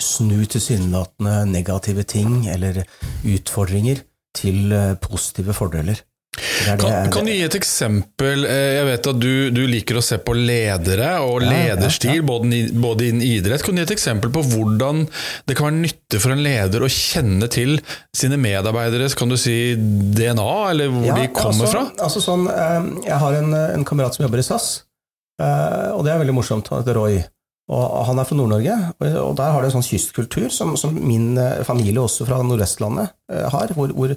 snu 0.00 0.44
tilsynelatende 0.44 1.44
negative 1.50 2.04
ting 2.08 2.46
eller 2.52 2.82
utfordringer 3.24 4.02
til 4.36 4.72
uh, 4.72 4.96
positive 5.00 5.54
fordeler. 5.56 6.00
Det 6.36 6.70
det, 6.70 6.82
kan, 6.82 7.10
kan, 7.12 7.24
du 7.24 7.32
gi 7.32 7.42
et 7.46 7.56
eksempel? 7.56 8.44
Eh, 8.44 8.72
jeg 8.76 8.86
vet 8.90 9.08
at 9.12 9.20
du, 9.20 9.32
du 9.54 9.62
liker 9.70 9.98
å 10.00 10.04
se 10.04 10.18
på 10.22 10.34
ledere 10.36 11.14
og 11.24 11.44
ja, 11.44 11.50
lederstil, 11.52 12.12
ja, 12.12 12.20
ja. 12.20 12.26
Både, 12.26 12.60
både, 12.76 13.08
innen 13.08 13.24
idrett. 13.24 13.64
Kan 13.64 13.76
du 13.76 13.80
gi 13.80 13.86
et 13.86 13.94
eksempel 13.96 14.32
på 14.34 14.42
hvordan 14.50 15.06
det 15.48 15.56
kan 15.56 15.70
være 15.70 15.78
nyttig 15.78 16.20
for 16.22 16.34
en 16.34 16.42
leder 16.44 16.84
å 16.84 16.90
kjenne 16.92 17.48
til 17.52 17.78
sine 18.16 18.38
medarbeidere, 18.40 19.08
kan 19.16 19.32
du 19.32 19.38
si 19.40 19.76
DNA, 19.76 20.50
eller 20.72 20.92
hvor 20.92 21.06
de 21.08 21.30
kommer 21.32 21.64
altså, 21.64 21.70
fra? 21.72 21.86
Altså 22.08 22.24
sånn, 22.24 22.44
eh, 22.52 22.90
jeg 23.06 23.22
har 23.22 23.38
en, 23.38 23.56
en, 23.62 23.86
kamerat 23.88 24.18
som 24.18 24.26
jobber 24.26 24.42
i 24.42 24.46
SAS, 24.46 24.68
eh, 25.40 25.88
og 25.94 26.04
det 26.04 26.12
er 26.12 26.20
veldig 26.20 26.36
morsomt. 26.36 26.68
Han 26.72 26.84
heter 26.84 27.00
Roy. 27.00 27.22
Og 27.66 28.04
Han 28.06 28.20
er 28.22 28.26
fra 28.28 28.36
Nord-Norge, 28.38 28.74
og 29.18 29.32
der 29.40 29.48
har 29.50 29.64
de 29.64 29.66
en 29.66 29.72
sånn 29.74 29.82
kystkultur 29.82 30.52
som, 30.54 30.76
som 30.78 30.92
min 30.94 31.32
familie 31.66 31.98
også 31.98 32.22
fra 32.28 32.38
Nordvestlandet 32.46 33.10
har. 33.50 33.72
hvor, 33.74 33.90
hvor 33.90 34.12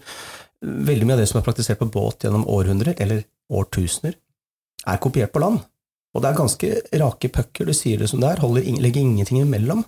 Veldig 0.66 1.08
mye 1.08 1.16
av 1.16 1.22
det 1.24 1.30
som 1.32 1.40
er 1.40 1.46
praktisert 1.46 1.80
på 1.80 1.88
båt 1.94 2.26
gjennom 2.26 2.48
århundrer, 2.52 2.98
eller 3.00 3.24
årtusener, 3.50 4.18
er 4.88 5.02
kopiert 5.04 5.32
på 5.34 5.42
land. 5.44 5.62
Og 6.16 6.24
det 6.24 6.30
er 6.30 6.40
ganske 6.40 6.72
rake 7.02 7.30
pucker, 7.32 7.70
du 7.70 7.76
sier 7.78 8.02
det 8.02 8.10
som 8.12 8.22
det 8.22 8.32
er, 8.32 8.42
holder, 8.44 8.66
legger 8.82 9.04
ingenting 9.04 9.44
imellom. 9.44 9.84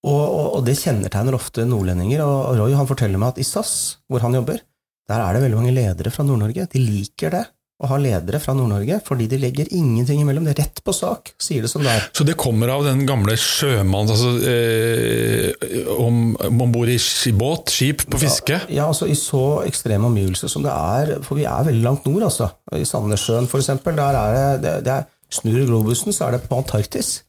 Og, 0.00 0.20
og, 0.24 0.46
og, 0.56 0.60
det 0.64 0.78
kjennetegner 0.80 1.36
ofte 1.36 1.66
nordlendinger, 1.68 2.22
og 2.24 2.56
Roy 2.56 2.74
han 2.76 2.88
forteller 2.88 3.20
meg 3.20 3.34
at 3.34 3.40
i 3.42 3.46
SAS, 3.46 3.72
hvor 4.08 4.24
han 4.24 4.36
jobber, 4.38 4.62
der 5.10 5.22
er 5.24 5.36
det 5.36 5.42
veldig 5.44 5.58
mange 5.58 5.74
ledere 5.76 6.12
fra 6.14 6.24
Nord-Norge. 6.24 6.68
De 6.72 6.80
liker 6.80 7.34
det, 7.34 7.42
å 7.80 7.88
ha 7.88 7.96
ledere 8.00 8.40
fra 8.42 8.52
Nord-Norge, 8.56 8.98
fordi 9.06 9.26
de 9.30 9.38
legger 9.40 9.70
ingenting 9.72 10.20
imellom. 10.20 10.44
Det 10.44 10.52
er 10.52 10.66
rett 10.66 10.82
på 10.84 10.92
sak, 10.92 11.32
sier 11.40 11.64
det 11.64 11.70
som 11.72 11.84
det 11.84 11.94
er. 11.94 12.08
Så 12.16 12.26
det 12.28 12.36
kommer 12.40 12.72
av 12.74 12.84
den 12.84 13.06
gamle 13.08 13.36
sjømann 13.40 14.10
altså, 14.12 14.34
eh, 14.44 15.94
om 15.96 16.34
man 16.58 16.74
bor 16.74 16.90
i 16.90 16.98
båt, 17.40 17.72
skip, 17.72 18.04
på 18.10 18.20
fiske? 18.20 18.60
Ja, 18.68 18.90
altså 18.90 19.08
I 19.08 19.16
så 19.18 19.62
ekstreme 19.64 20.10
omgivelser 20.10 20.52
som 20.52 20.66
det 20.66 20.74
er, 20.74 21.16
for 21.24 21.40
vi 21.40 21.48
er 21.48 21.70
veldig 21.70 21.86
langt 21.86 22.08
nord, 22.08 22.28
altså. 22.28 22.50
I 22.76 22.84
Sandnessjøen 22.88 23.48
f.eks., 23.48 23.72
der 23.88 24.20
er 24.20 24.36
det, 24.36 24.46
det, 24.66 24.76
det 24.86 24.98
er, 24.98 25.08
Snur 25.30 25.60
globusen, 25.62 26.10
så 26.10 26.26
er 26.26 26.34
det 26.34 26.48
på 26.50 26.56
Antarktis. 26.58 27.20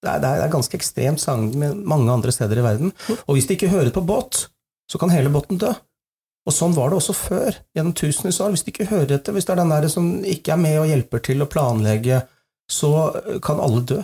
Det 0.00 0.08
er, 0.08 0.20
det 0.22 0.28
er 0.32 0.52
ganske 0.52 0.78
ekstremt 0.78 1.20
sammenlignet 1.20 1.76
med 1.76 1.88
mange 1.92 2.08
andre 2.08 2.32
steder 2.32 2.56
i 2.56 2.64
verden. 2.64 2.94
Og 3.26 3.36
hvis 3.36 3.50
de 3.50 3.58
ikke 3.58 3.68
hører 3.68 3.92
på 3.92 4.00
båt, 4.00 4.46
så 4.88 4.98
kan 4.98 5.12
hele 5.12 5.28
båten 5.32 5.60
dø. 5.60 5.74
Og 6.48 6.54
sånn 6.56 6.72
var 6.76 6.90
det 6.90 7.00
også 7.00 7.14
før, 7.16 7.58
gjennom 7.76 7.96
tusenvis 7.96 8.40
av 8.40 8.48
år. 8.48 8.54
Hvis 8.56 8.64
du 8.64 8.70
ikke 8.72 8.88
hører 8.90 9.18
etter, 9.18 9.34
hvis 9.36 9.48
det 9.48 9.54
er 9.54 9.60
den 9.60 9.74
der 9.74 9.90
som 9.92 10.06
ikke 10.24 10.54
er 10.54 10.62
med 10.62 10.78
og 10.80 10.88
hjelper 10.88 11.22
til 11.26 11.44
å 11.44 11.50
planlegge, 11.50 12.22
så 12.70 12.94
kan 13.44 13.60
alle 13.60 13.84
dø. 13.84 14.00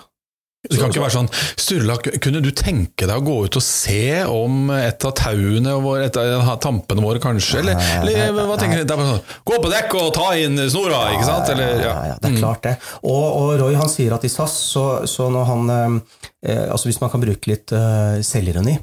Det 0.66 0.81
kan 0.81 0.90
ikke 0.90 1.02
være 1.05 1.14
sånn 1.14 1.28
Sturla, 1.61 1.97
kunne 2.23 2.40
du 2.43 2.49
tenke 2.57 3.07
deg 3.07 3.12
å 3.14 3.23
gå 3.23 3.35
ut 3.47 3.59
og 3.59 3.62
se 3.62 4.25
om 4.26 4.73
et 4.75 5.05
av 5.07 5.12
tauene 5.14 5.76
våre, 5.83 6.09
et 6.09 6.19
av 6.19 6.49
tampene 6.62 7.05
våre, 7.05 7.21
kanskje? 7.23 7.61
Eller, 7.61 7.78
eller 8.02 8.49
hva 8.49 8.57
tenker 8.59 8.83
du? 8.83 8.95
Sånn 8.97 9.23
Gå 9.47 9.61
på 9.62 9.71
dekk 9.71 9.95
og 10.00 10.11
ta 10.16 10.33
inn 10.40 10.59
snora, 10.73 11.05
ikke 11.14 11.28
sant? 11.28 11.52
Eller, 11.55 11.85
ja, 11.85 11.95
ja, 12.11 12.19
det 12.19 12.33
er 12.33 12.40
klart 12.40 12.66
det. 12.66 12.75
Og, 13.05 13.25
og 13.28 13.52
Roy 13.62 13.78
han 13.78 13.93
sier 13.93 14.16
at 14.16 14.26
i 14.26 14.33
SAS, 14.33 14.59
så, 14.73 14.87
så 15.07 15.31
når 15.33 15.49
han 15.52 15.73
eh, 15.76 16.66
Altså 16.66 16.90
hvis 16.90 17.00
man 17.02 17.11
kan 17.12 17.23
bruke 17.23 17.50
litt 17.50 17.73
eh, 17.75 18.19
selvironi 18.26 18.76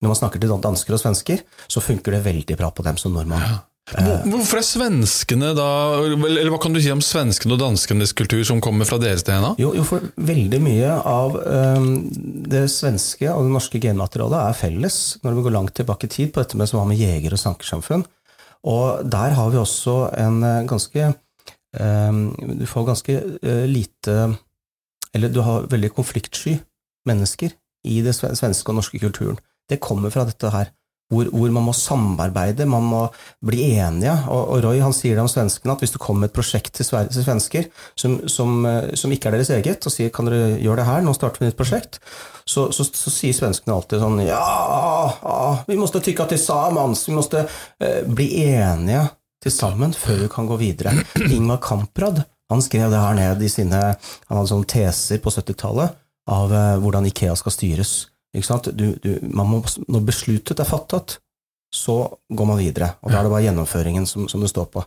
når 0.00 0.12
man 0.12 0.18
snakker 0.18 0.40
til 0.40 0.52
dansker 0.64 0.96
og 0.96 1.02
svensker, 1.02 1.42
så 1.68 1.82
funker 1.84 2.16
det 2.16 2.24
veldig 2.24 2.56
bra 2.56 2.70
på 2.72 2.84
dem 2.86 2.96
som 3.00 3.12
nordmann. 3.12 3.44
Ja. 3.44 3.58
Hvorfor 3.90 4.60
er 4.60 4.66
svenskene 4.66 5.48
da 5.56 5.66
Eller 6.04 6.50
hva 6.52 6.60
kan 6.62 6.74
du 6.74 6.78
si 6.78 6.92
om 6.92 7.00
svenskene 7.02 7.56
og 7.56 7.62
danskenes 7.62 8.12
kultur 8.14 8.42
som 8.46 8.60
kommer 8.62 8.86
fra 8.86 9.00
deres 9.02 9.24
DNA? 9.26 9.56
Jo, 9.58 9.72
jo, 9.74 9.82
for 9.86 10.04
veldig 10.14 10.60
mye 10.62 10.92
av 11.10 11.34
um, 11.40 11.88
det 12.50 12.68
svenske 12.70 13.26
og 13.32 13.48
det 13.48 13.54
norske 13.56 13.80
genmaterialet 13.82 14.38
er 14.44 14.58
felles, 14.60 15.00
når 15.24 15.36
vi 15.36 15.44
går 15.46 15.56
langt 15.56 15.74
tilbake 15.80 16.06
i 16.06 16.12
tid, 16.12 16.30
på 16.30 16.44
dette 16.44 16.60
med 16.60 16.70
som 16.70 16.82
har 16.82 16.90
med 16.92 17.02
jeger- 17.02 17.34
og 17.34 17.42
sankersamfunn. 17.42 18.06
Og 18.70 19.02
der 19.10 19.34
har 19.34 19.50
vi 19.50 19.58
også 19.58 19.96
en 20.20 20.42
øh, 20.44 20.66
ganske 20.68 21.12
um, 21.80 22.18
Du 22.60 22.66
får 22.68 22.86
ganske 22.90 23.14
uh, 23.40 23.64
lite 23.64 24.16
Eller 25.16 25.32
du 25.32 25.40
har 25.40 25.64
veldig 25.70 25.94
konfliktsky 25.96 26.58
mennesker 27.08 27.56
i 27.88 28.02
det 28.04 28.12
svenske 28.14 28.68
og 28.68 28.76
norske 28.76 29.00
kulturen. 29.00 29.40
Det 29.70 29.80
kommer 29.82 30.12
fra 30.12 30.26
dette 30.28 30.52
her. 30.52 30.70
Hvor, 31.10 31.26
hvor 31.34 31.50
man 31.50 31.64
må 31.66 31.72
samarbeide, 31.74 32.68
man 32.70 32.84
må 32.86 33.00
bli 33.42 33.64
enige. 33.82 34.12
Og, 34.30 34.52
og 34.54 34.60
Roy 34.62 34.78
han 34.78 34.94
sier 34.94 35.18
det 35.18 35.24
om 35.24 35.30
svenskene 35.30 35.74
at 35.74 35.82
hvis 35.82 35.94
du 35.96 35.98
kommer 35.98 36.28
et 36.28 36.34
prosjekt 36.36 36.76
til, 36.78 36.86
til 36.86 37.24
svensker 37.24 37.66
som, 37.98 38.20
som, 38.30 38.60
eh, 38.70 38.92
som 38.98 39.10
ikke 39.10 39.30
er 39.30 39.34
deres 39.34 39.50
eget, 39.56 39.86
og 39.86 39.94
sier 39.94 40.12
kan 40.14 40.30
dere 40.30 40.52
gjøre 40.62 40.78
det 40.82 40.86
her, 40.86 41.02
nå 41.02 41.14
starter 41.18 41.42
vi 41.42 41.48
et 41.48 41.50
nytt 41.50 41.58
prosjekt, 41.58 41.98
så, 42.46 42.68
så, 42.74 42.86
så 42.86 43.10
sier 43.10 43.34
svenskene 43.34 43.74
alltid 43.74 44.04
sånn 44.04 44.22
ja, 44.22 44.44
vi 45.66 45.78
måste 45.80 46.02
tycka 46.04 46.28
tillsammans, 46.30 47.08
vi 47.08 47.16
måste 47.18 47.42
eh, 47.42 48.04
bli 48.06 48.30
enige 48.46 49.08
til 49.42 49.54
sammen 49.54 49.96
før 49.96 50.28
vi 50.28 50.30
kan 50.30 50.46
gå 50.46 50.60
videre. 50.62 50.94
Ingmar 51.26 51.58
Kamprad 51.64 52.22
han 52.50 52.62
skrev 52.62 52.90
det 52.90 52.98
her 52.98 53.14
ned 53.14 53.42
i 53.42 53.48
sine 53.50 53.78
Han 53.78 54.38
hadde 54.38 54.50
sånne 54.50 54.70
teser 54.70 55.20
på 55.22 55.30
70-tallet 55.30 55.98
av 56.30 56.54
eh, 56.54 56.78
hvordan 56.82 57.06
Ikea 57.10 57.36
skal 57.38 57.54
styres. 57.54 57.92
Du, 58.30 58.86
du, 59.02 59.10
må, 59.26 59.62
når 59.90 60.06
besluttet 60.06 60.60
er 60.62 60.68
fattet, 60.68 61.18
så 61.74 62.02
går 62.30 62.46
man 62.46 62.60
videre. 62.60 62.94
Og 63.02 63.10
da 63.10 63.20
er 63.20 63.26
det 63.26 63.32
bare 63.32 63.46
gjennomføringen 63.48 64.06
som, 64.06 64.28
som 64.30 64.42
det 64.42 64.50
står 64.52 64.68
på. 64.74 64.84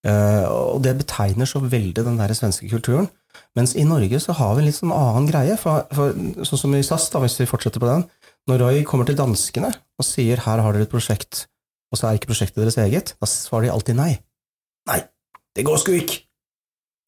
Uh, 0.00 0.46
og 0.48 0.78
det 0.82 0.96
betegner 1.02 1.48
så 1.48 1.60
veldig 1.60 2.06
den 2.06 2.18
der 2.18 2.32
svenske 2.34 2.68
kulturen. 2.70 3.10
Mens 3.58 3.74
i 3.76 3.84
Norge 3.86 4.18
så 4.22 4.34
har 4.38 4.54
vi 4.54 4.62
en 4.62 4.68
litt 4.70 4.78
sånn 4.78 4.94
annen 4.94 5.28
greie. 5.28 5.58
For, 5.60 5.84
for, 5.94 6.16
sånn 6.46 6.62
som 6.64 6.74
i 6.74 6.82
SAS, 6.86 7.10
da, 7.12 7.22
hvis 7.22 7.38
vi 7.42 7.48
fortsetter 7.50 7.82
på 7.82 7.90
den. 7.90 8.06
Når 8.48 8.62
Roy 8.64 8.82
kommer 8.88 9.06
til 9.06 9.18
danskene 9.18 9.70
og 9.70 10.06
sier 10.06 10.40
'her 10.40 10.62
har 10.64 10.72
dere 10.72 10.88
et 10.88 10.92
prosjekt', 10.92 11.44
og 11.92 11.98
så 11.98 12.08
er 12.08 12.18
ikke 12.18 12.30
prosjektet 12.32 12.62
deres 12.62 12.78
eget, 12.80 13.14
da 13.20 13.26
svarer 13.28 13.68
de 13.68 13.74
alltid 13.74 13.98
nei. 13.98 14.12
Nei, 14.88 15.00
det 15.54 15.66
går 15.66 15.78
sgu 15.82 15.92
ikke! 15.98 16.22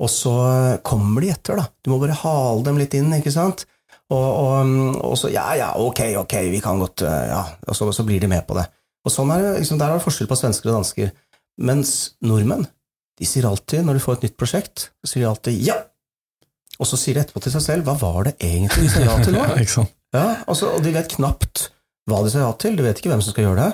Og 0.03 0.11
så 0.11 0.35
kommer 0.83 1.23
de 1.23 1.31
etter, 1.31 1.57
da. 1.57 1.69
Du 1.83 1.93
må 1.93 2.01
bare 2.03 2.19
hale 2.19 2.65
dem 2.67 2.81
litt 2.81 2.95
inn, 2.99 3.13
ikke 3.15 3.33
sant? 3.33 3.65
Og, 4.13 4.29
og, 4.45 4.73
og 5.09 5.17
så 5.17 5.31
ja, 5.33 5.47
ja, 5.57 5.71
ok, 5.81 6.03
ok, 6.21 6.37
vi 6.53 6.61
kan 6.65 6.81
godt 6.83 7.05
eh, 7.07 7.27
Ja, 7.31 7.43
og 7.69 7.79
så, 7.79 7.89
så 7.97 8.05
blir 8.07 8.21
de 8.21 8.29
med 8.31 8.45
på 8.49 8.57
det. 8.59 8.67
Og 9.03 9.15
sånn 9.15 9.33
er 9.35 9.43
det, 9.43 9.53
liksom, 9.63 9.81
Der 9.81 9.91
er 9.91 9.99
det 9.99 10.05
forskjell 10.05 10.29
på 10.31 10.39
svensker 10.39 10.71
og 10.71 10.81
dansker. 10.81 11.13
Mens 11.63 11.95
nordmenn, 12.25 12.67
de 13.21 13.29
sier 13.29 13.47
alltid, 13.49 13.85
når 13.87 13.99
de 13.99 14.05
får 14.05 14.19
et 14.19 14.29
nytt 14.29 14.39
prosjekt, 14.41 14.91
så 15.03 15.11
sier 15.13 15.25
de 15.25 15.31
alltid 15.31 15.65
ja! 15.67 15.79
Og 16.81 16.89
så 16.89 16.99
sier 16.99 17.17
de 17.17 17.23
etterpå 17.23 17.43
til 17.45 17.53
seg 17.55 17.65
selv 17.65 17.87
hva 17.87 17.95
var 18.01 18.31
det 18.31 18.37
egentlig 18.43 18.89
de 18.89 18.93
sa 18.95 19.03
ja 19.05 19.19
til 19.23 19.37
nå? 19.37 19.45
Ja, 20.13 20.27
altså, 20.45 20.75
og 20.77 20.83
de 20.85 20.91
vet 20.93 21.09
knapt 21.15 21.69
hva 22.11 22.19
de 22.25 22.33
sa 22.33 22.43
ja 22.43 22.51
til, 22.61 22.75
de 22.77 22.85
vet 22.85 22.99
ikke 23.01 23.13
hvem 23.13 23.23
som 23.25 23.33
skal 23.33 23.47
gjøre 23.47 23.63
det. 23.63 23.71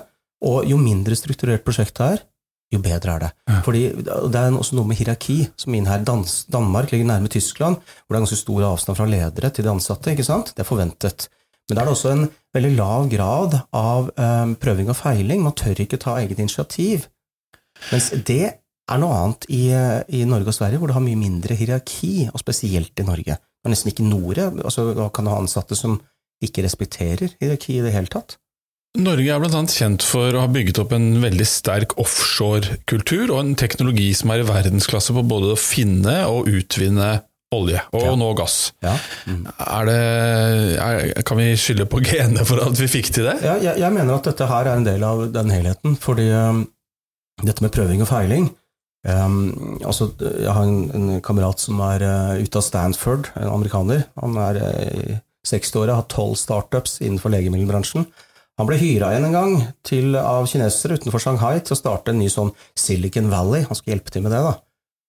Og 0.49 0.69
jo 0.71 0.77
mindre 0.79 1.17
strukturert 1.19 1.65
prosjektet 1.67 2.05
er, 2.05 2.21
jo 2.73 2.81
bedre 2.85 3.15
er 3.15 3.25
det. 3.25 3.31
Ja. 3.49 3.61
Fordi 3.65 3.83
Det 3.97 4.41
er 4.41 4.53
også 4.53 4.77
noe 4.77 4.89
med 4.91 4.99
hierarki 4.99 5.39
som 5.57 5.75
inn 5.75 5.89
her. 5.89 6.05
Dans, 6.05 6.45
Danmark 6.53 6.93
ligger 6.93 7.09
nærme 7.09 7.31
Tyskland, 7.33 7.77
hvor 7.81 8.15
det 8.15 8.19
er 8.19 8.27
ganske 8.27 8.43
stor 8.43 8.67
avstand 8.73 8.99
fra 8.99 9.09
ledere 9.09 9.51
til 9.51 9.65
de 9.65 9.73
ansatte. 9.73 10.13
ikke 10.13 10.27
sant? 10.27 10.53
Det 10.55 10.65
er 10.65 10.69
forventet. 10.69 11.29
Men 11.69 11.77
da 11.77 11.83
er 11.83 11.89
det 11.89 11.97
også 11.97 12.13
en 12.13 12.29
veldig 12.57 12.77
lav 12.77 13.09
grad 13.13 13.59
av 13.77 14.09
um, 14.17 14.55
prøving 14.57 14.89
og 14.89 14.97
feiling. 14.97 15.43
Man 15.45 15.57
tør 15.57 15.81
ikke 15.85 16.01
ta 16.01 16.17
eget 16.21 16.39
initiativ. 16.39 17.09
Mens 17.93 18.11
det 18.11 18.45
er 18.89 19.01
noe 19.01 19.17
annet 19.17 19.45
i, 19.53 19.69
i 20.17 20.25
Norge 20.25 20.49
og 20.49 20.57
Sverige, 20.57 20.81
hvor 20.81 20.89
det 20.89 20.97
har 20.97 21.05
mye 21.05 21.21
mindre 21.21 21.57
hierarki, 21.59 22.29
og 22.33 22.41
spesielt 22.41 23.01
i 23.01 23.05
Norge. 23.05 23.37
Det 23.37 23.69
er 23.69 23.75
nesten 23.75 23.93
ikke 23.93 24.07
noe. 24.07 24.49
Altså, 24.65 24.91
kan 25.13 25.29
du 25.29 25.33
ha 25.33 25.41
ansatte 25.41 25.77
som 25.77 25.99
ikke 26.45 26.65
respekterer 26.65 27.37
hierarki 27.41 27.79
i 27.79 27.85
det 27.85 27.93
hele 27.93 28.13
tatt. 28.13 28.39
Norge 28.97 29.29
er 29.31 29.41
bl.a. 29.43 29.61
kjent 29.69 30.03
for 30.07 30.33
å 30.35 30.41
ha 30.47 30.49
bygget 30.51 30.79
opp 30.81 30.95
en 30.97 31.11
veldig 31.23 31.45
sterk 31.47 31.93
offshore-kultur 32.01 33.29
og 33.35 33.41
en 33.43 33.51
teknologi 33.61 34.09
som 34.17 34.33
er 34.33 34.41
i 34.43 34.47
verdensklasse 34.49 35.13
på 35.15 35.25
både 35.29 35.53
å 35.53 35.59
finne 35.61 36.23
og 36.31 36.49
utvinne 36.49 37.19
olje, 37.55 37.81
og 37.97 38.03
Ja. 38.05 38.15
nå 38.17 38.31
gass. 38.37 38.73
Ja. 38.85 38.95
Er 39.29 39.87
det, 39.89 39.99
er, 40.81 41.23
kan 41.23 41.39
vi 41.41 41.53
skylde 41.57 41.87
på 41.89 42.01
genene 42.09 42.45
for 42.49 42.61
at 42.65 42.81
vi 42.81 42.89
fikk 42.91 43.13
til 43.15 43.29
det? 43.29 43.37
Ja, 43.45 43.55
jeg, 43.61 43.79
jeg 43.85 43.93
mener 43.95 44.19
at 44.19 44.27
dette 44.29 44.49
her 44.51 44.67
er 44.67 44.81
en 44.81 44.89
del 44.89 45.05
av 45.07 45.27
den 45.37 45.53
helheten, 45.53 45.95
fordi 46.01 46.27
um, 46.33 46.65
dette 47.45 47.65
med 47.65 47.73
prøving 47.77 48.03
og 48.03 48.11
feiling 48.11 48.49
um, 49.07 49.79
altså, 49.87 50.11
Jeg 50.19 50.51
har 50.51 50.65
en, 50.67 50.91
en 50.97 51.09
kamerat 51.25 51.61
som 51.63 51.79
er 51.87 52.03
uh, 52.05 52.35
ute 52.41 52.59
av 52.61 52.67
Stanford, 52.67 53.31
en 53.39 53.53
amerikaner. 53.53 54.09
Han 54.21 54.37
er 54.49 54.61
uh, 54.65 55.03
i 55.15 55.19
60-åra, 55.49 56.01
har 56.03 56.09
tolv 56.13 56.35
startups 56.41 56.99
innenfor 57.01 57.33
legemiddelbransjen. 57.33 58.09
Han 58.59 58.67
ble 58.67 58.79
hyra 58.81 59.13
igjen 59.13 59.29
en 59.29 59.37
gang 59.37 59.53
til, 59.87 60.17
av 60.19 60.49
kinesere 60.51 60.97
utenfor 60.99 61.23
Shanghai 61.23 61.61
til 61.63 61.77
å 61.77 61.79
starte 61.79 62.11
en 62.11 62.19
ny 62.19 62.27
sånn 62.33 62.51
Silicon 62.75 63.31
Valley. 63.31 63.63
Han 63.69 63.79
skulle 63.79 63.95
hjelpe 63.95 64.15
til 64.15 64.25
med 64.25 64.35
det, 64.35 64.41
da. 64.43 64.57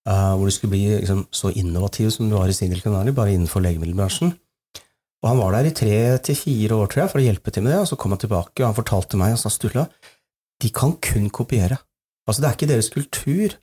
Uh, 0.09 0.35
hvor 0.37 0.45
de 0.47 0.53
skulle 0.53 0.73
bli 0.75 0.83
liksom, 0.93 1.23
så 1.33 1.49
innovative 1.57 2.13
som 2.13 2.29
de 2.29 2.37
var 2.37 2.49
i 2.49 2.55
Silicon 2.55 2.93
Valley, 2.93 3.15
bare 3.15 3.33
innenfor 3.33 3.65
legemiddelbransjen. 3.65 4.35
Og 5.19 5.27
han 5.27 5.41
var 5.41 5.57
der 5.57 5.67
i 5.67 5.73
tre 5.75 5.95
til 6.23 6.37
fire 6.37 6.77
år, 6.77 6.91
tror 6.91 7.03
jeg, 7.03 7.11
for 7.11 7.21
å 7.21 7.25
hjelpe 7.25 7.53
til 7.53 7.65
med 7.65 7.73
det, 7.73 7.81
og 7.81 7.89
så 7.89 7.97
kom 7.99 8.13
han 8.15 8.21
tilbake, 8.21 8.61
og 8.61 8.69
han 8.69 8.77
fortalte 8.77 9.19
meg, 9.19 9.33
og 9.35 9.41
sa 9.41 9.51
Sturla, 9.51 9.87
de 10.61 10.71
kan 10.75 10.93
kun 11.03 11.27
kopiere. 11.33 11.81
Altså, 12.29 12.43
det 12.43 12.47
er 12.47 12.55
ikke 12.55 12.69
deres 12.69 12.91
kultur 12.93 13.57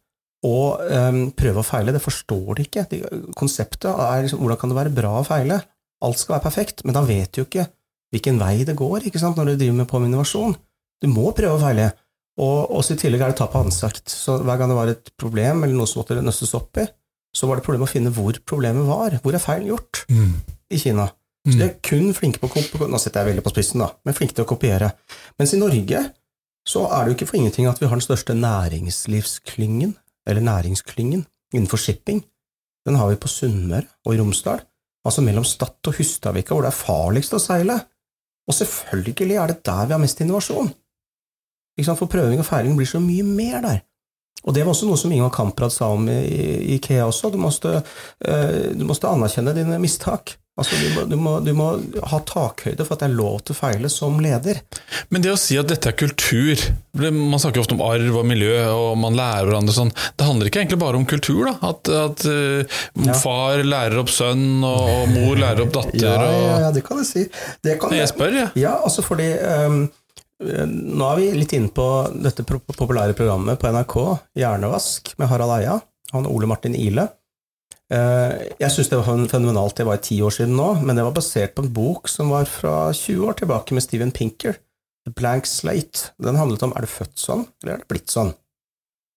å 0.46 0.58
um, 0.82 1.22
prøve 1.38 1.62
og 1.62 1.66
feile, 1.66 1.94
det 1.94 2.02
forstår 2.04 2.58
de 2.58 2.66
ikke. 2.66 2.84
De, 2.90 3.00
konseptet 3.38 3.88
er 3.88 4.26
liksom, 4.26 4.42
hvordan 4.42 4.60
kan 4.60 4.72
det 4.72 4.78
være 4.82 4.94
bra 4.98 5.14
å 5.20 5.26
feile? 5.26 5.62
Alt 6.04 6.20
skal 6.20 6.36
være 6.36 6.48
perfekt, 6.50 6.84
men 6.84 6.96
da 6.96 7.06
vet 7.06 7.32
du 7.32 7.40
jo 7.40 7.48
ikke 7.48 7.70
hvilken 8.14 8.38
vei 8.40 8.64
det 8.66 8.76
går, 8.78 9.08
ikke 9.08 9.20
sant, 9.22 9.38
når 9.38 9.52
du 9.52 9.62
driver 9.62 9.80
med 9.80 9.88
på 9.90 10.00
med 10.00 10.10
innovasjon. 10.10 10.56
Du 11.02 11.08
må 11.12 11.30
prøve 11.36 11.58
å 11.58 11.62
feile. 11.62 11.90
Og 12.40 12.72
også 12.78 12.94
i 12.94 13.00
tillegg 13.00 13.22
er 13.24 13.32
det 13.32 13.38
tap 13.40 13.54
av 13.56 13.66
ansikt. 13.66 14.12
Så 14.12 14.36
hver 14.44 14.58
gang 14.60 14.70
det 14.72 14.76
var 14.78 14.92
et 14.92 15.10
problem, 15.16 15.64
eller 15.64 15.76
noe 15.76 15.88
som 15.88 16.02
måtte 16.02 16.18
nøstes 16.20 16.54
opp 16.56 16.80
i, 16.82 16.86
så 17.36 17.48
var 17.48 17.58
det 17.58 17.66
problem 17.66 17.84
å 17.84 17.90
finne 17.90 18.12
hvor 18.12 18.36
problemet 18.48 18.86
var. 18.88 19.16
Hvor 19.24 19.36
er 19.36 19.42
feilen 19.42 19.70
gjort 19.72 20.04
i 20.72 20.80
Kina? 20.80 21.08
Så 21.46 21.58
de 21.60 21.64
er 21.68 21.74
kun 21.84 22.08
flinke 22.16 22.40
på 22.42 22.48
å 22.48 22.50
kopiere, 22.50 22.88
nå 22.90 22.98
sitter 22.98 23.22
jeg 23.22 23.30
veldig 23.30 23.42
på 23.46 23.52
spissen, 23.54 23.82
da, 23.84 23.92
men 24.04 24.16
flinke 24.18 24.34
til 24.34 24.42
å 24.42 24.48
kopiere. 24.50 24.88
Mens 25.38 25.52
i 25.54 25.60
Norge 25.60 26.00
så 26.66 26.88
er 26.90 27.04
det 27.04 27.12
jo 27.12 27.16
ikke 27.20 27.28
for 27.30 27.38
ingenting 27.38 27.68
at 27.70 27.78
vi 27.78 27.86
har 27.86 27.94
den 27.94 28.02
største 28.02 28.34
næringslivsklyngen, 28.34 29.92
eller 30.26 30.42
næringsklyngen, 30.42 31.22
innenfor 31.54 31.78
shipping. 31.78 32.24
Den 32.86 32.98
har 32.98 33.12
vi 33.12 33.20
på 33.22 33.30
Sunnmøre 33.30 33.86
og 34.02 34.16
i 34.16 34.18
Romsdal, 34.18 34.64
altså 35.06 35.22
mellom 35.22 35.46
Stad 35.46 35.86
og 35.86 36.00
Hustadvika, 36.00 36.54
hvor 36.54 36.66
det 36.66 36.72
er 36.72 36.80
farligst 36.80 37.36
å 37.38 37.42
seile. 37.42 37.78
Og 38.46 38.54
selvfølgelig 38.54 39.36
er 39.36 39.52
det 39.52 39.64
der 39.66 39.86
vi 39.86 39.96
har 39.96 40.02
mest 40.02 40.20
innovasjon. 40.20 40.72
For 41.86 42.08
prøving 42.08 42.40
og 42.40 42.46
feiling 42.46 42.76
blir 42.78 42.88
så 42.88 43.00
mye 43.02 43.22
mer 43.26 43.60
der. 43.60 43.82
Og 44.46 44.54
det 44.54 44.62
var 44.62 44.72
også 44.72 44.86
noe 44.86 44.98
som 45.00 45.12
Ingvar 45.12 45.32
Kamprad 45.34 45.72
sa 45.74 45.88
om 45.92 46.06
i, 46.08 46.18
i 46.22 46.76
IKEA 46.76 47.04
også. 47.08 47.32
Du 47.34 47.38
måtte, 47.42 47.80
eh, 48.24 48.72
du 48.78 48.84
måtte 48.86 49.10
anerkjenne 49.10 49.54
dine 49.56 49.78
mistak. 49.82 50.36
Altså, 50.56 50.76
du, 50.80 50.86
må, 50.94 51.02
du, 51.04 51.16
må, 51.20 51.32
du 51.44 51.50
må 51.52 51.64
ha 52.08 52.18
takhøyde 52.24 52.84
for 52.86 52.96
at 52.96 53.02
det 53.02 53.10
er 53.10 53.16
lov 53.18 53.42
til 53.44 53.52
å 53.52 53.58
feile 53.58 53.90
som 53.92 54.14
leder. 54.24 54.62
Men 55.12 55.20
det 55.20 55.34
å 55.34 55.36
si 55.36 55.58
at 55.60 55.68
dette 55.68 55.90
er 55.90 55.96
kultur 56.00 56.62
Man 56.96 57.36
snakker 57.36 57.60
ofte 57.60 57.76
om 57.76 57.82
arv 57.84 58.14
og 58.16 58.24
miljø, 58.24 58.54
og 58.72 58.94
man 58.96 59.18
lærer 59.18 59.50
hverandre 59.50 59.74
sånn. 59.76 59.92
Det 60.16 60.24
handler 60.24 60.48
ikke 60.48 60.62
egentlig 60.62 60.78
bare 60.80 60.96
om 60.96 61.04
kultur? 61.08 61.42
da? 61.50 61.52
At, 61.74 61.90
at 61.92 62.24
uh, 62.24 62.78
Ja. 63.04 63.18
far 63.20 63.60
lærer 63.68 64.00
opp 64.00 64.08
sønn, 64.08 64.64
og, 64.64 65.12
mor 65.12 65.36
lærer 65.36 65.66
opp 65.66 65.74
datter? 65.76 66.00
Ja, 66.00 66.16
ja, 66.24 66.56
ja, 66.64 66.72
det 66.72 66.86
kan 66.86 67.02
jeg 67.02 67.10
si. 67.10 67.26
Det 67.60 67.76
kan 67.82 67.92
Jeg 67.92 68.08
spør, 68.14 68.32
jeg. 68.40 68.48
Ja, 68.62 68.78
altså 68.80 69.04
fordi 69.04 69.28
eh, 69.36 69.76
Nå 70.40 71.10
er 71.10 71.20
vi 71.20 71.28
litt 71.36 71.52
inne 71.56 71.68
på 71.72 71.84
dette 72.16 72.44
populære 72.48 73.12
programmet 73.16 73.60
på 73.60 73.68
NRK, 73.76 73.94
Hjernevask, 74.40 75.12
med 75.20 75.30
Harald 75.30 75.58
Eia. 75.60 75.76
Han 76.16 76.28
og 76.28 76.36
Ole 76.40 76.48
Martin 76.48 76.76
Ile. 76.80 77.10
Eh, 77.92 78.32
jeg 78.58 78.72
syns 78.74 78.88
det 78.90 78.98
var 78.98 79.26
fenomenalt, 79.30 79.76
det 79.78 79.86
var 79.86 80.00
ti 80.02 80.18
år 80.24 80.34
siden 80.34 80.56
nå, 80.58 80.72
men 80.82 80.98
det 80.98 81.04
var 81.06 81.14
basert 81.14 81.54
på 81.54 81.62
en 81.62 81.74
bok 81.74 82.10
som 82.10 82.32
var 82.34 82.48
fra 82.50 82.90
20 82.90 83.28
år 83.28 83.38
tilbake, 83.42 83.76
med 83.76 83.84
Steven 83.84 84.14
Pinker. 84.14 84.58
The 85.06 85.12
Blank 85.14 85.46
Slate. 85.46 86.10
Den 86.18 86.38
handlet 86.40 86.64
om 86.66 86.74
er 86.74 86.82
du 86.82 86.90
født 86.90 87.14
sånn, 87.22 87.46
eller 87.62 87.76
er 87.76 87.84
det 87.84 87.90
blitt 87.92 88.10
sånn? 88.10 88.32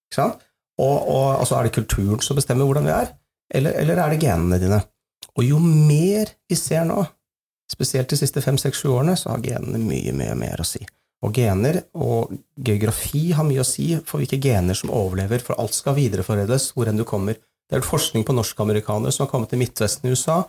Ikke 0.09 0.19
sant? 0.19 0.45
Og, 0.79 0.95
og 1.11 1.25
altså, 1.41 1.57
er 1.57 1.67
det 1.67 1.75
kulturen 1.75 2.21
som 2.23 2.37
bestemmer 2.37 2.69
hvordan 2.69 2.85
vi 2.87 2.93
er, 2.93 3.09
eller, 3.57 3.73
eller 3.81 3.99
er 3.99 4.13
det 4.13 4.21
genene 4.21 4.61
dine? 4.61 4.77
Og 5.33 5.43
jo 5.43 5.57
mer 5.63 6.29
vi 6.47 6.55
ser 6.59 6.85
nå, 6.87 7.01
spesielt 7.69 8.13
de 8.13 8.19
siste 8.19 8.41
fem, 8.45 8.57
seks, 8.61 8.79
sju 8.79 8.93
årene, 8.93 9.17
så 9.19 9.33
har 9.33 9.43
genene 9.43 9.81
mye, 9.81 10.13
mye 10.15 10.37
mer 10.37 10.61
å 10.61 10.67
si. 10.67 10.81
Og 11.25 11.35
gener 11.35 11.81
og 11.99 12.31
geografi 12.55 13.25
har 13.35 13.43
mye 13.47 13.65
å 13.65 13.67
si 13.67 13.91
for 14.07 14.21
hvilke 14.21 14.39
gener 14.39 14.77
som 14.77 14.93
overlever, 14.95 15.41
for 15.43 15.59
alt 15.59 15.75
skal 15.75 15.97
videreforedles 15.97 16.69
hvor 16.77 16.87
enn 16.87 17.01
du 17.01 17.03
kommer. 17.07 17.35
Det 17.69 17.77
er 17.77 17.85
forskning 17.85 18.25
på 18.25 18.33
norskamerikanere 18.33 19.13
som 19.13 19.25
har 19.25 19.31
kommet 19.31 19.51
til 19.51 19.59
Midtvesten 19.61 20.09
i 20.09 20.13
USA, 20.15 20.39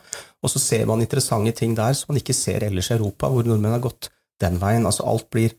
og 0.41 0.53
så 0.53 0.63
ser 0.63 0.87
man 0.89 1.03
interessante 1.05 1.53
ting 1.59 1.75
der 1.77 1.93
som 1.97 2.13
man 2.13 2.21
ikke 2.21 2.37
ser 2.37 2.65
ellers 2.65 2.89
i 2.89 2.97
Europa, 2.97 3.29
hvor 3.29 3.45
nordmenn 3.45 3.77
har 3.77 3.85
gått 3.85 4.09
den 4.41 4.57
veien. 4.63 4.87
Altså 4.89 5.05
alt 5.05 5.29
blir 5.33 5.53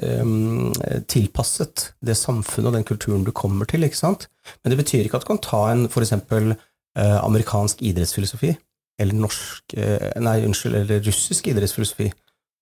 um, 0.00 0.72
tilpasset 1.12 1.90
det 2.00 2.16
samfunnet 2.16 2.70
og 2.70 2.78
den 2.78 2.88
kulturen 2.88 3.26
du 3.28 3.32
kommer 3.36 3.68
til, 3.68 3.84
ikke 3.84 4.00
sant? 4.00 4.30
Men 4.62 4.72
det 4.72 4.80
betyr 4.80 5.04
ikke 5.04 5.20
at 5.20 5.26
du 5.26 5.34
kan 5.34 5.42
ta 5.44 5.66
en 5.74 5.84
for 5.92 6.04
eksempel 6.04 6.54
eh, 6.54 7.18
amerikansk 7.20 7.84
idrettsfilosofi, 7.84 8.54
eller 9.00 9.18
norsk, 9.20 9.76
uh, 9.76 10.08
nei, 10.24 10.38
unnskyld, 10.46 10.78
eller 10.80 11.04
russisk 11.04 11.52
idrettsfilosofi, 11.52 12.08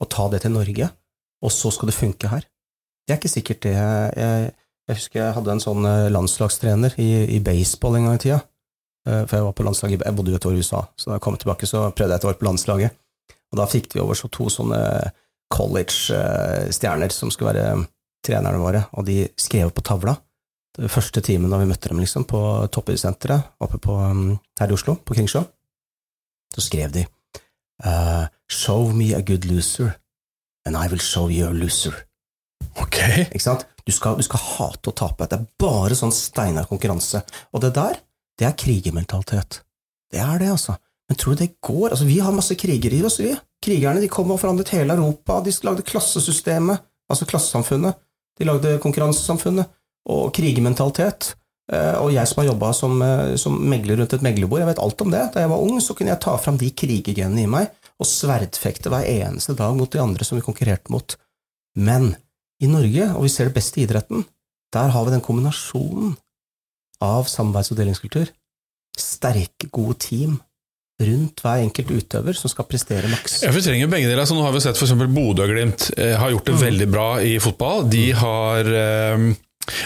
og 0.01 0.11
ta 0.11 0.27
det 0.33 0.43
til 0.43 0.55
Norge, 0.57 0.91
og 1.41 1.55
så 1.55 1.71
skal 1.71 1.91
det 1.91 1.99
funke 1.99 2.35
her. 2.35 2.43
Det 3.07 3.15
er 3.15 3.23
ikke 3.23 3.33
sikkert 3.33 3.63
det. 3.63 3.77
Jeg, 3.79 4.51
jeg 4.91 4.99
husker 4.99 5.21
jeg 5.23 5.35
hadde 5.37 5.53
en 5.55 5.63
sånn 5.63 5.87
eh, 5.87 6.09
landslagstrener 6.13 6.97
i, 7.01 7.11
i 7.37 7.41
baseball 7.45 7.99
en 7.99 8.09
gang 8.09 8.19
i 8.19 8.23
tida. 8.25 8.41
Eh, 9.07 9.23
For 9.25 9.39
jeg 9.39 9.47
var 9.47 9.57
på 9.57 9.67
landslaget, 9.67 10.05
jeg 10.07 10.17
bodde 10.19 10.35
jo 10.35 10.41
et 10.41 10.49
år 10.51 10.57
i 10.57 10.65
USA, 10.65 10.83
så 10.99 11.11
da 11.11 11.19
jeg 11.19 11.25
kom 11.27 11.39
tilbake, 11.41 11.69
så 11.69 11.87
prøvde 11.95 12.17
jeg 12.17 12.23
et 12.23 12.29
år 12.31 12.39
på 12.41 12.49
landslaget. 12.49 12.97
Og 13.51 13.61
da 13.61 13.67
fikk 13.71 13.95
vi 13.95 14.03
over 14.03 14.19
så 14.19 14.31
to 14.31 14.49
sånne 14.53 14.81
college-stjerner 15.51 17.15
som 17.15 17.33
skulle 17.35 17.55
være 17.55 17.87
trenerne 18.27 18.61
våre, 18.63 18.85
og 18.95 19.07
de 19.09 19.25
skrev 19.41 19.73
på 19.75 19.83
tavla. 19.87 20.15
Det 20.79 20.91
første 20.93 21.23
timen 21.27 21.51
da 21.51 21.59
vi 21.59 21.67
møtte 21.67 21.91
dem 21.91 21.99
liksom, 21.99 22.29
på 22.31 22.41
toppidrettssenteret 22.71 23.57
oppe 23.65 23.81
på, 23.83 23.97
um, 23.97 24.37
her 24.61 24.71
i 24.71 24.77
Oslo, 24.77 24.95
på 25.03 25.17
Kringsjå, 25.17 25.43
så 26.55 26.63
skrev 26.63 26.93
de 26.95 27.03
uh, 27.87 28.29
Show 28.51 28.93
me 28.95 29.11
a 29.17 29.23
good 29.23 29.47
loser, 29.51 29.97
and 30.67 30.79
I 30.79 30.87
will 30.91 31.03
show 31.03 31.27
you 31.31 31.49
a 31.49 31.55
loser. 31.55 31.95
Ok. 32.79 33.01
Ikke 33.31 33.43
sant? 33.43 33.67
Du 33.91 33.95
skal, 33.97 34.21
du 34.21 34.23
skal 34.23 34.43
hate 34.45 34.93
å 34.93 34.95
tape. 34.95 35.27
Det 35.27 35.35
er 35.41 35.49
bare 35.59 35.97
sånn 35.99 36.15
steinar 36.15 36.69
konkurranse. 36.71 37.25
Og 37.51 37.65
det 37.65 37.73
der, 37.75 37.99
det 38.39 38.47
er 38.47 38.55
krigermentalitet. 38.59 39.65
Det 40.11 40.21
er 40.23 40.39
det, 40.39 40.53
altså. 40.53 40.77
Men 41.11 41.19
tror 41.19 41.35
du 41.35 41.43
det 41.43 41.57
går? 41.59 41.89
Altså, 41.91 42.07
vi 42.07 42.21
har 42.23 42.35
masse 42.35 42.55
krigere 42.55 43.01
i 43.01 43.03
oss, 43.07 43.19
vi. 43.19 43.33
Krigerne 43.65 44.03
de 44.03 44.11
kom 44.13 44.31
og 44.31 44.39
forandret 44.39 44.71
hele 44.77 44.95
Europa. 44.95 45.41
De 45.43 45.55
lagde 45.67 45.87
klassesystemet, 45.89 46.87
altså 47.11 47.27
klassesamfunnet. 47.27 47.99
De 48.39 48.47
lagde 48.47 48.77
konkurransesamfunnet 48.85 49.75
og 50.15 50.31
krigermentalitet. 50.39 51.33
Eh, 51.73 51.99
Og 51.99 52.15
jeg 52.15 52.31
som 52.31 52.45
har 52.45 52.51
jobba 52.53 52.73
som, 52.79 53.03
eh, 53.03 53.35
som 53.43 53.59
megler 53.59 53.99
rundt 53.99 54.15
et 54.15 54.23
meglerbord, 54.23 54.63
jeg 54.63 54.71
vet 54.71 54.87
alt 54.87 55.03
om 55.03 55.11
det. 55.11 55.27
Da 55.35 55.43
jeg 55.43 55.51
var 55.51 55.67
ung, 55.67 55.83
så 55.83 55.99
kunne 55.99 56.15
jeg 56.15 56.23
ta 56.23 56.37
fram 56.39 56.63
de 56.63 56.71
krigergenene 56.71 57.43
i 57.43 57.51
meg 57.51 57.75
og 57.99 58.07
sverdfekte 58.07 58.91
hver 58.91 59.03
eneste 59.03 59.59
dag 59.59 59.75
mot 59.77 59.91
de 59.91 59.99
andre 59.99 60.25
som 60.25 60.39
vi 60.39 60.47
konkurrerte 60.47 60.95
mot. 60.95 61.17
Men 61.75 62.15
i 62.61 62.69
Norge, 62.69 63.07
og 63.17 63.23
vi 63.25 63.29
ser 63.33 63.49
det 63.49 63.55
beste 63.57 63.81
i 63.81 63.87
idretten, 63.87 64.25
der 64.75 64.89
har 64.95 65.05
vi 65.07 65.11
den 65.15 65.23
kombinasjonen 65.25 66.17
av 67.03 67.27
samarbeids- 67.27 67.73
og 67.73 67.79
delingskultur. 67.81 68.29
Sterke, 68.99 69.71
gode 69.73 69.97
team 70.03 70.39
rundt 71.01 71.41
hver 71.41 71.63
enkelt 71.65 71.89
utøver 71.97 72.37
som 72.37 72.51
skal 72.53 72.67
prestere 72.69 73.09
maks. 73.09 73.39
Ja, 73.43 73.51
vi 73.57 73.63
trenger 73.65 73.89
begge 73.89 74.11
deler. 74.11 74.27
så 74.29 74.35
nå 74.37 74.43
har 74.45 74.53
vi 74.53 74.61
sett 74.61 74.77
f.eks. 74.77 74.93
Bodø 75.09 75.47
og 75.47 75.49
Glimt 75.55 75.87
eh, 75.97 76.13
har 76.21 76.31
gjort 76.35 76.45
det 76.51 76.55
Mm. 76.59 76.61
veldig 76.67 76.89
bra 76.93 77.07
i 77.25 77.39
fotball. 77.41 77.87
De 77.89 78.11
har 78.13 78.69
eh, 78.69 79.31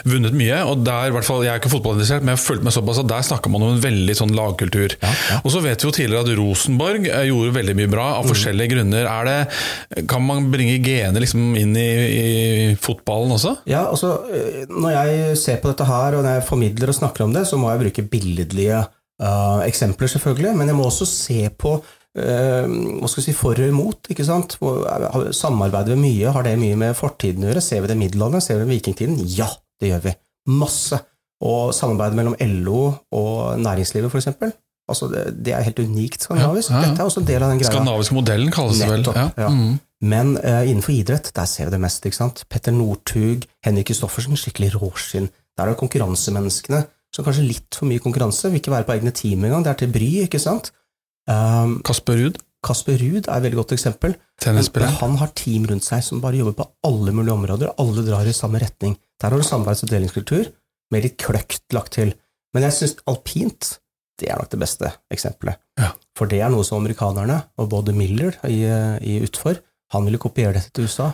vunnet 0.08 0.34
mye, 0.36 0.60
og 0.68 0.84
der, 0.86 1.08
i 1.10 1.14
hvert 1.16 1.26
fall, 1.28 1.42
jeg 1.46 1.52
er 1.54 1.60
ikke 1.62 1.72
fotballinteressert, 1.72 2.24
men 2.24 2.34
jeg 2.34 2.40
har 2.40 2.44
fulgt 2.46 2.64
med 2.66 2.74
såpass 2.76 3.00
at 3.02 3.10
der 3.10 3.26
snakker 3.26 3.52
man 3.54 3.62
om 3.66 3.74
en 3.76 3.82
veldig 3.84 4.16
sånn 4.18 4.34
lagkultur. 4.36 4.96
Ja, 5.02 5.12
ja. 5.30 5.40
Og 5.44 5.52
så 5.54 5.62
vet 5.64 5.82
vi 5.82 5.88
jo 5.88 5.94
tidligere 5.96 6.24
at 6.24 6.38
Rosenborg 6.38 7.08
eh, 7.10 7.26
gjorde 7.30 7.54
veldig 7.60 7.76
mye 7.82 7.90
bra, 7.92 8.04
Mm. 8.14 8.18
av 8.20 8.28
forskjellige 8.30 8.70
grunner. 8.74 9.06
Er 9.08 9.24
det, 9.28 10.04
kan 10.10 10.22
man 10.22 10.50
bringe 10.52 10.76
gener 10.84 11.20
liksom 11.24 11.54
inn 11.56 11.72
i, 11.76 11.88
i 12.04 12.76
fotballen 12.80 13.32
også? 13.34 13.56
Ja, 13.70 13.86
altså, 13.90 14.10
eh, 14.30 14.64
når 14.68 14.92
jeg 14.94 15.38
ser 15.40 15.56
på 15.62 15.70
dette 15.72 15.86
her, 15.88 16.14
og 16.18 16.22
når 16.26 16.38
jeg 16.38 16.48
formidler 16.48 16.92
og 16.92 16.98
snakker 16.98 17.24
om 17.24 17.32
det, 17.34 17.46
så 17.48 17.56
må 17.60 17.70
jeg 17.72 17.80
bruke 17.86 18.04
billedlige 18.12 18.82
uh, 19.22 19.60
eksempler, 19.64 20.10
selvfølgelig, 20.12 20.54
men 20.58 20.68
jeg 20.70 20.76
må 20.78 20.84
også 20.90 21.06
se 21.08 21.48
på 21.58 21.78
hva 22.14 23.08
skal 23.10 23.18
vi 23.18 23.24
si, 23.24 23.32
for 23.34 23.58
og 23.58 23.66
imot. 23.66 24.06
ikke 24.12 24.22
sant? 24.22 24.52
Samarbeider 25.34 25.96
vi 25.96 26.02
mye? 26.04 26.30
Har 26.30 26.44
det 26.46 26.52
mye 26.60 26.76
med 26.78 26.94
fortiden 26.94 27.42
å 27.42 27.48
gjøre? 27.48 27.62
Ser 27.64 27.82
vi 27.82 27.90
det 27.90 27.96
i 27.96 28.02
middelalderen? 28.04 28.44
Ser 28.44 28.60
vi 28.60 28.62
det 28.62 28.68
i 28.68 28.76
vikingtiden? 28.76 29.16
Ja, 29.34 29.48
det 29.80 29.90
gjør 29.92 30.04
vi. 30.08 30.14
Masse. 30.60 31.00
Og 31.44 31.74
samarbeidet 31.76 32.16
mellom 32.16 32.37
LO 32.40 32.82
og 33.12 33.60
næringslivet, 33.60 34.14
eksempel. 34.14 34.52
Altså, 34.88 35.08
det, 35.08 35.24
det 35.44 35.54
er 35.56 35.64
helt 35.64 35.80
unikt 35.80 36.22
skandinavisk. 36.22 36.70
Ja, 36.70 36.82
ja. 36.82 36.88
Dette 36.90 37.02
er 37.02 37.08
også 37.08 37.22
en 37.22 37.28
del 37.28 37.42
av 37.42 37.52
den 37.52 37.60
greia. 37.60 37.72
Skandinaviske 37.72 38.16
modellen 38.16 38.52
kalles 38.52 38.80
det 38.80 38.88
vel? 38.90 39.06
Ja. 39.16 39.48
Mm. 39.48 39.78
Men 40.04 40.34
uh, 40.37 40.60
innenfor 40.68 40.92
idrett, 40.92 41.30
der 41.37 41.48
ser 41.48 41.68
vi 41.68 41.74
det 41.74 41.80
mest. 41.80 42.04
ikke 42.04 42.18
sant? 42.18 42.44
Petter 42.52 42.74
Northug, 42.76 43.46
Henrik 43.64 43.88
Kristoffersen, 43.88 44.37
skikkelig 44.37 44.74
råskinn. 44.76 45.30
Der 45.56 45.64
er 45.64 45.72
det 45.72 45.80
konkurransemenneskene 45.80 46.84
som 47.14 47.24
kanskje 47.24 47.46
litt 47.46 47.78
for 47.78 47.88
mye 47.88 48.02
konkurranse, 48.02 48.50
vil 48.50 48.60
ikke 48.60 48.74
være 48.74 48.88
på 48.88 48.96
egne 48.96 49.12
team 49.14 49.44
engang. 49.46 49.64
Det 49.64 49.72
er 49.72 49.80
til 49.84 49.92
bry, 49.94 50.10
ikke 50.26 50.42
sant? 50.42 50.72
Um, 51.30 51.78
Kasper 51.87 52.18
Ruud, 52.18 52.40
Kasper 52.64 52.98
Ruud 53.00 53.28
er 53.28 53.38
et 53.38 53.44
veldig 53.46 53.60
godt 53.60 53.74
eksempel. 53.76 54.16
Men, 54.44 54.60
men 54.60 54.96
han 54.98 55.16
har 55.20 55.32
team 55.37 55.66
rundt 55.70 55.87
seg 55.87 56.02
som 56.04 56.20
bare 56.20 56.40
jobber 56.40 56.56
på 56.58 56.66
alle 56.88 57.14
mulige 57.14 57.37
områder. 57.37 57.74
Alle 57.80 58.04
drar 58.06 58.28
i 58.28 58.37
samme 58.37 58.60
retning. 58.60 58.96
Der 59.22 59.31
har 59.31 59.40
du 59.40 59.46
samarbeids- 59.46 59.85
og 59.87 59.90
delingskultur, 59.92 60.50
med 60.92 61.07
litt 61.07 61.16
kløkt 61.20 61.64
lagt 61.74 61.96
til. 61.96 62.14
Men 62.55 62.66
jeg 62.66 62.77
syns 62.79 63.00
alpint 63.11 63.79
det 64.22 64.31
er 64.31 64.38
nok 64.38 64.50
det 64.53 64.61
beste 64.62 64.90
eksempelet. 65.11 65.59
Ja. 65.81 65.90
For 66.14 66.31
det 66.31 66.38
er 66.44 66.53
noe 66.53 66.62
som 66.66 66.79
amerikanerne, 66.79 67.40
og 67.59 67.70
både 67.72 67.94
Miller 67.96 68.37
i, 68.46 68.61
i 69.03 69.18
utfor, 69.27 69.59
han 69.94 70.07
ville 70.07 70.20
kopiere 70.22 70.55
dette 70.55 70.70
til 70.74 70.87
USA. 70.87 71.11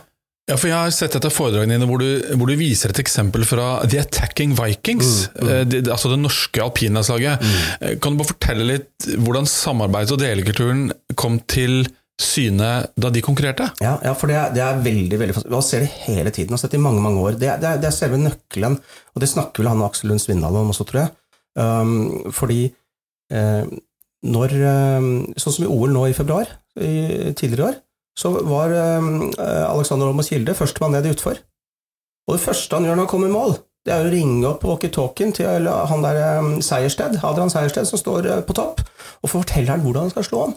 Ja, 0.49 0.57
for 0.57 0.67
Jeg 0.67 0.75
har 0.75 0.93
sett 0.93 1.15
etter 1.15 1.31
foredragene 1.31 1.77
dine 1.77 1.87
hvor 1.87 2.01
du, 2.01 2.35
hvor 2.35 2.49
du 2.49 2.57
viser 2.59 2.91
et 2.91 2.99
eksempel 2.99 3.45
fra 3.47 3.79
The 3.85 4.01
Attacking 4.01 4.55
Vikings. 4.57 5.11
Mm, 5.31 5.41
mm. 5.41 5.49
eh, 5.53 5.63
det, 5.69 5.81
altså 5.93 6.11
det 6.11 6.19
norske 6.21 6.63
alpinlandslaget. 6.63 7.41
Mm. 7.45 7.99
Kan 8.01 8.13
du 8.13 8.21
bare 8.21 8.31
fortelle 8.33 8.67
litt 8.73 9.09
hvordan 9.21 9.49
samarbeids- 9.49 10.13
og 10.13 10.21
delekulturen 10.21 10.89
kom 11.19 11.39
til 11.51 11.85
syne 12.23 12.69
da 12.95 13.11
de 13.13 13.23
konkurrerte? 13.25 13.67
Ja, 13.83 13.95
ja 14.05 14.13
for 14.17 14.31
det 14.31 14.37
er, 14.39 14.53
det 14.55 14.63
er 14.65 14.81
veldig 14.85 15.19
veldig 15.21 15.35
fascinerende. 15.35 15.57
Man 15.57 15.67
ser 15.67 15.85
det 15.85 15.91
hele 16.05 16.33
tiden, 16.33 16.55
Har 16.55 16.61
sett 16.61 16.75
det 16.75 16.79
i 16.79 16.83
mange 16.83 17.03
mange 17.03 17.21
år. 17.23 17.37
Det, 17.37 17.49
det, 17.61 17.69
er, 17.69 17.81
det 17.81 17.89
er 17.89 17.95
selve 17.95 18.19
nøkkelen, 18.21 18.77
og 19.13 19.23
det 19.23 19.29
snakker 19.31 19.63
vel 19.63 19.71
han 19.71 19.83
og 19.83 19.89
Aksel 19.89 20.11
Lund 20.11 20.23
Svindal 20.23 20.59
om 20.59 20.73
også, 20.73 20.87
tror 20.89 21.03
jeg. 21.03 21.13
Um, 21.59 22.31
fordi 22.31 22.61
eh, 23.35 23.65
når 24.31 24.53
um, 24.55 25.07
Sånn 25.35 25.55
som 25.57 25.65
i 25.65 25.67
OL 25.67 25.91
nå 25.91 26.05
i 26.07 26.15
februar, 26.15 26.47
i, 26.79 27.33
tidligere 27.35 27.59
i 27.59 27.67
år, 27.73 27.81
så 28.15 28.31
var 28.47 28.71
um, 29.01 29.31
Alexander 29.39 30.07
Holmås 30.07 30.31
Kilde 30.31 30.55
førstemann 30.55 30.95
ned 30.95 31.09
utfor. 31.11 31.41
Og 32.29 32.37
det 32.37 32.43
første 32.45 32.77
han 32.77 32.87
gjør 32.87 32.95
når 32.99 33.07
han 33.07 33.11
kommer 33.11 33.31
i 33.31 33.35
mål, 33.35 33.57
det 33.87 33.93
er 33.93 34.05
å 34.05 34.11
ringe 34.13 34.45
opp 34.45 34.65
walkietalkien 34.67 35.31
til 35.33 35.67
han 35.67 36.03
der 36.05 36.19
eh, 36.21 36.49
Seiersted, 36.65 37.17
Adrian 37.25 37.49
Seiersted, 37.49 37.87
som 37.89 37.99
står 37.99 38.27
eh, 38.29 38.43
på 38.45 38.55
topp, 38.57 38.83
og 39.21 39.31
forteller 39.31 39.73
han 39.73 39.85
hvordan 39.85 40.05
han 40.05 40.13
skal 40.13 40.27
slå 40.27 40.43
han. 40.45 40.53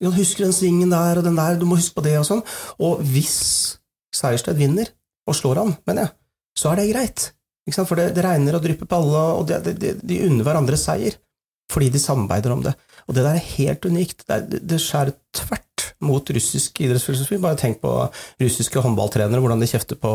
Ja, 0.00 0.10
Husker 0.14 0.46
den 0.46 0.52
svingen 0.56 0.90
der 0.94 1.18
og 1.20 1.24
den 1.26 1.36
der, 1.36 1.58
du 1.60 1.66
må 1.68 1.76
huske 1.76 1.94
på 1.98 2.04
det 2.06 2.14
og 2.18 2.24
sånn. 2.28 2.40
Og 2.80 3.02
hvis 3.04 3.76
Seierstedt 4.16 4.58
vinner, 4.58 4.88
og 5.28 5.36
slår 5.36 5.60
han, 5.60 5.74
mener 5.86 6.06
jeg, 6.08 6.12
så 6.58 6.72
er 6.72 6.80
det 6.80 6.88
greit. 6.92 7.26
For 7.70 7.94
det, 7.94 8.08
det 8.16 8.24
regner 8.24 8.56
og 8.58 8.64
drypper 8.64 8.88
på 8.90 8.96
alle, 8.98 9.20
og 9.38 9.44
det, 9.46 9.76
det, 9.78 9.92
de 10.02 10.16
unner 10.26 10.42
hverandre 10.46 10.78
seier. 10.80 11.14
Fordi 11.70 11.90
de 11.94 12.00
samarbeider 12.02 12.50
om 12.50 12.64
det. 12.64 12.72
Og 13.06 13.14
det 13.14 13.22
der 13.22 13.36
er 13.38 13.44
helt 13.52 13.84
unikt. 13.86 14.24
Det, 14.26 14.34
er, 14.34 14.58
det- 14.58 14.80
skjærer 14.82 15.12
tvert 15.36 15.84
mot 16.02 16.32
russisk 16.34 16.80
idrettsfilosofi. 16.82 17.38
Bare 17.38 17.60
tenk 17.60 17.78
på 17.84 17.92
russiske 18.42 18.82
håndballtrenere, 18.82 19.38
hvordan 19.44 19.62
de 19.62 19.68
kjefter 19.70 20.00
på 20.00 20.10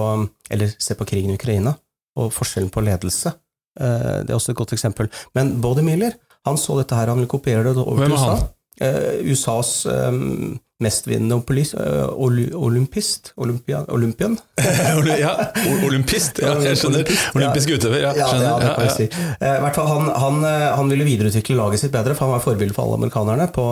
Eller 0.52 0.74
se 0.82 0.98
på 1.00 1.08
krigen 1.08 1.32
i 1.32 1.38
Ukraina, 1.40 1.76
og 2.20 2.34
forskjellen 2.36 2.74
på 2.74 2.84
ledelse. 2.84 3.32
Eh, 3.80 4.24
Det 4.26 4.30
er 4.34 4.36
også 4.36 4.52
et 4.52 4.60
godt 4.60 4.74
eksempel. 4.76 5.08
Men 5.36 5.62
Body 5.62 5.86
Miller, 5.86 6.18
han 6.46 6.58
så 6.58 6.76
dette 6.82 6.96
her, 6.96 7.08
han 7.08 7.18
ville 7.22 7.32
kopiere 7.32 7.64
det 7.64 7.78
over 7.78 8.04
til 8.04 8.18
USA. 8.18 8.36
Eh, 8.82 9.32
USAs 9.32 9.86
eh, 9.92 10.12
mestvinnende 10.84 11.38
eh, 11.80 12.08
olympist 12.60 13.34
Olympia, 13.36 13.86
Olympian? 13.88 14.38
ja, 15.20 15.34
olympist. 15.88 16.40
Ja, 16.44 16.56
jeg 16.64 16.80
skjønner. 16.82 17.12
Olympisk 17.36 17.76
utøver. 17.76 18.00
Ja, 18.02 18.16
Ja, 18.16 18.32
ja, 18.34 18.56
det 18.60 18.72
kan 18.72 18.82
Ja, 18.82 18.88
jeg 18.90 18.96
si. 18.96 19.10
I 19.40 19.60
hvert 19.66 19.78
fall 19.78 19.92
han, 19.92 20.10
han, 20.24 20.42
han 20.80 20.90
ville 20.92 21.08
videreutvikle 21.08 21.60
laget 21.60 21.86
sitt 21.86 21.94
bedre, 21.96 22.16
for 22.16 22.28
han 22.28 22.38
var 22.38 22.44
forbilde 22.44 22.76
for 22.76 22.88
alle 22.88 23.00
amerikanerne 23.04 23.48
på, 23.56 23.70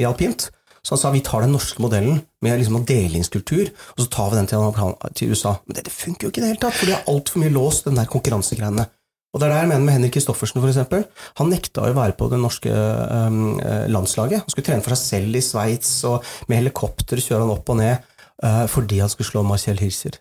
i 0.00 0.06
alpint. 0.08 0.50
Så 0.82 0.94
han 0.94 1.00
sa 1.02 1.10
vi 1.12 1.20
tar 1.20 1.44
den 1.44 1.52
norske 1.52 1.82
modellen 1.82 2.22
med 2.40 2.56
liksom 2.58 2.78
en 2.78 2.86
delingskultur, 2.88 3.68
og 3.68 4.00
så 4.00 4.06
tar 4.12 4.30
vi 4.32 4.38
den 4.38 4.48
til, 4.48 4.94
til 5.18 5.34
USA. 5.34 5.58
Men 5.66 5.76
det, 5.76 5.84
det 5.90 5.92
funker 5.92 6.26
jo 6.26 6.32
ikke 6.32 6.40
i 6.40 6.44
det 6.46 6.52
hele 6.54 6.62
tatt, 6.62 6.78
for 6.78 6.88
de 6.88 6.96
har 6.96 7.10
altfor 7.12 7.42
mye 7.42 7.52
låst 7.52 7.88
den 7.88 8.00
der 8.00 8.08
konkurransegreiene. 8.08 8.86
Og 9.30 9.38
det 9.38 9.46
er 9.46 9.52
det 9.52 9.58
jeg 9.60 9.70
mener 9.70 9.84
med 9.84 9.94
Henrik 9.94 10.14
Kristoffersen, 10.16 10.62
eksempel. 10.66 11.04
Han 11.38 11.52
nekta 11.52 11.84
å 11.86 11.92
være 11.94 12.16
på 12.18 12.26
det 12.32 12.40
norske 12.42 12.70
um, 12.70 13.60
eh, 13.62 13.84
landslaget. 13.92 14.42
Han 14.42 14.50
skulle 14.50 14.66
trene 14.66 14.82
for 14.82 14.96
seg 14.98 15.20
selv 15.20 15.38
i 15.38 15.42
Sveits, 15.44 15.92
og 16.08 16.26
med 16.50 16.58
helikopter 16.58 17.22
kjører 17.22 17.44
han 17.44 17.52
opp 17.54 17.70
og 17.70 17.78
ned, 17.78 18.08
eh, 18.42 18.64
fordi 18.72 18.98
han 19.04 19.12
skulle 19.12 19.30
slå 19.30 19.44
Marcel 19.46 19.78
Hilser. 19.78 20.18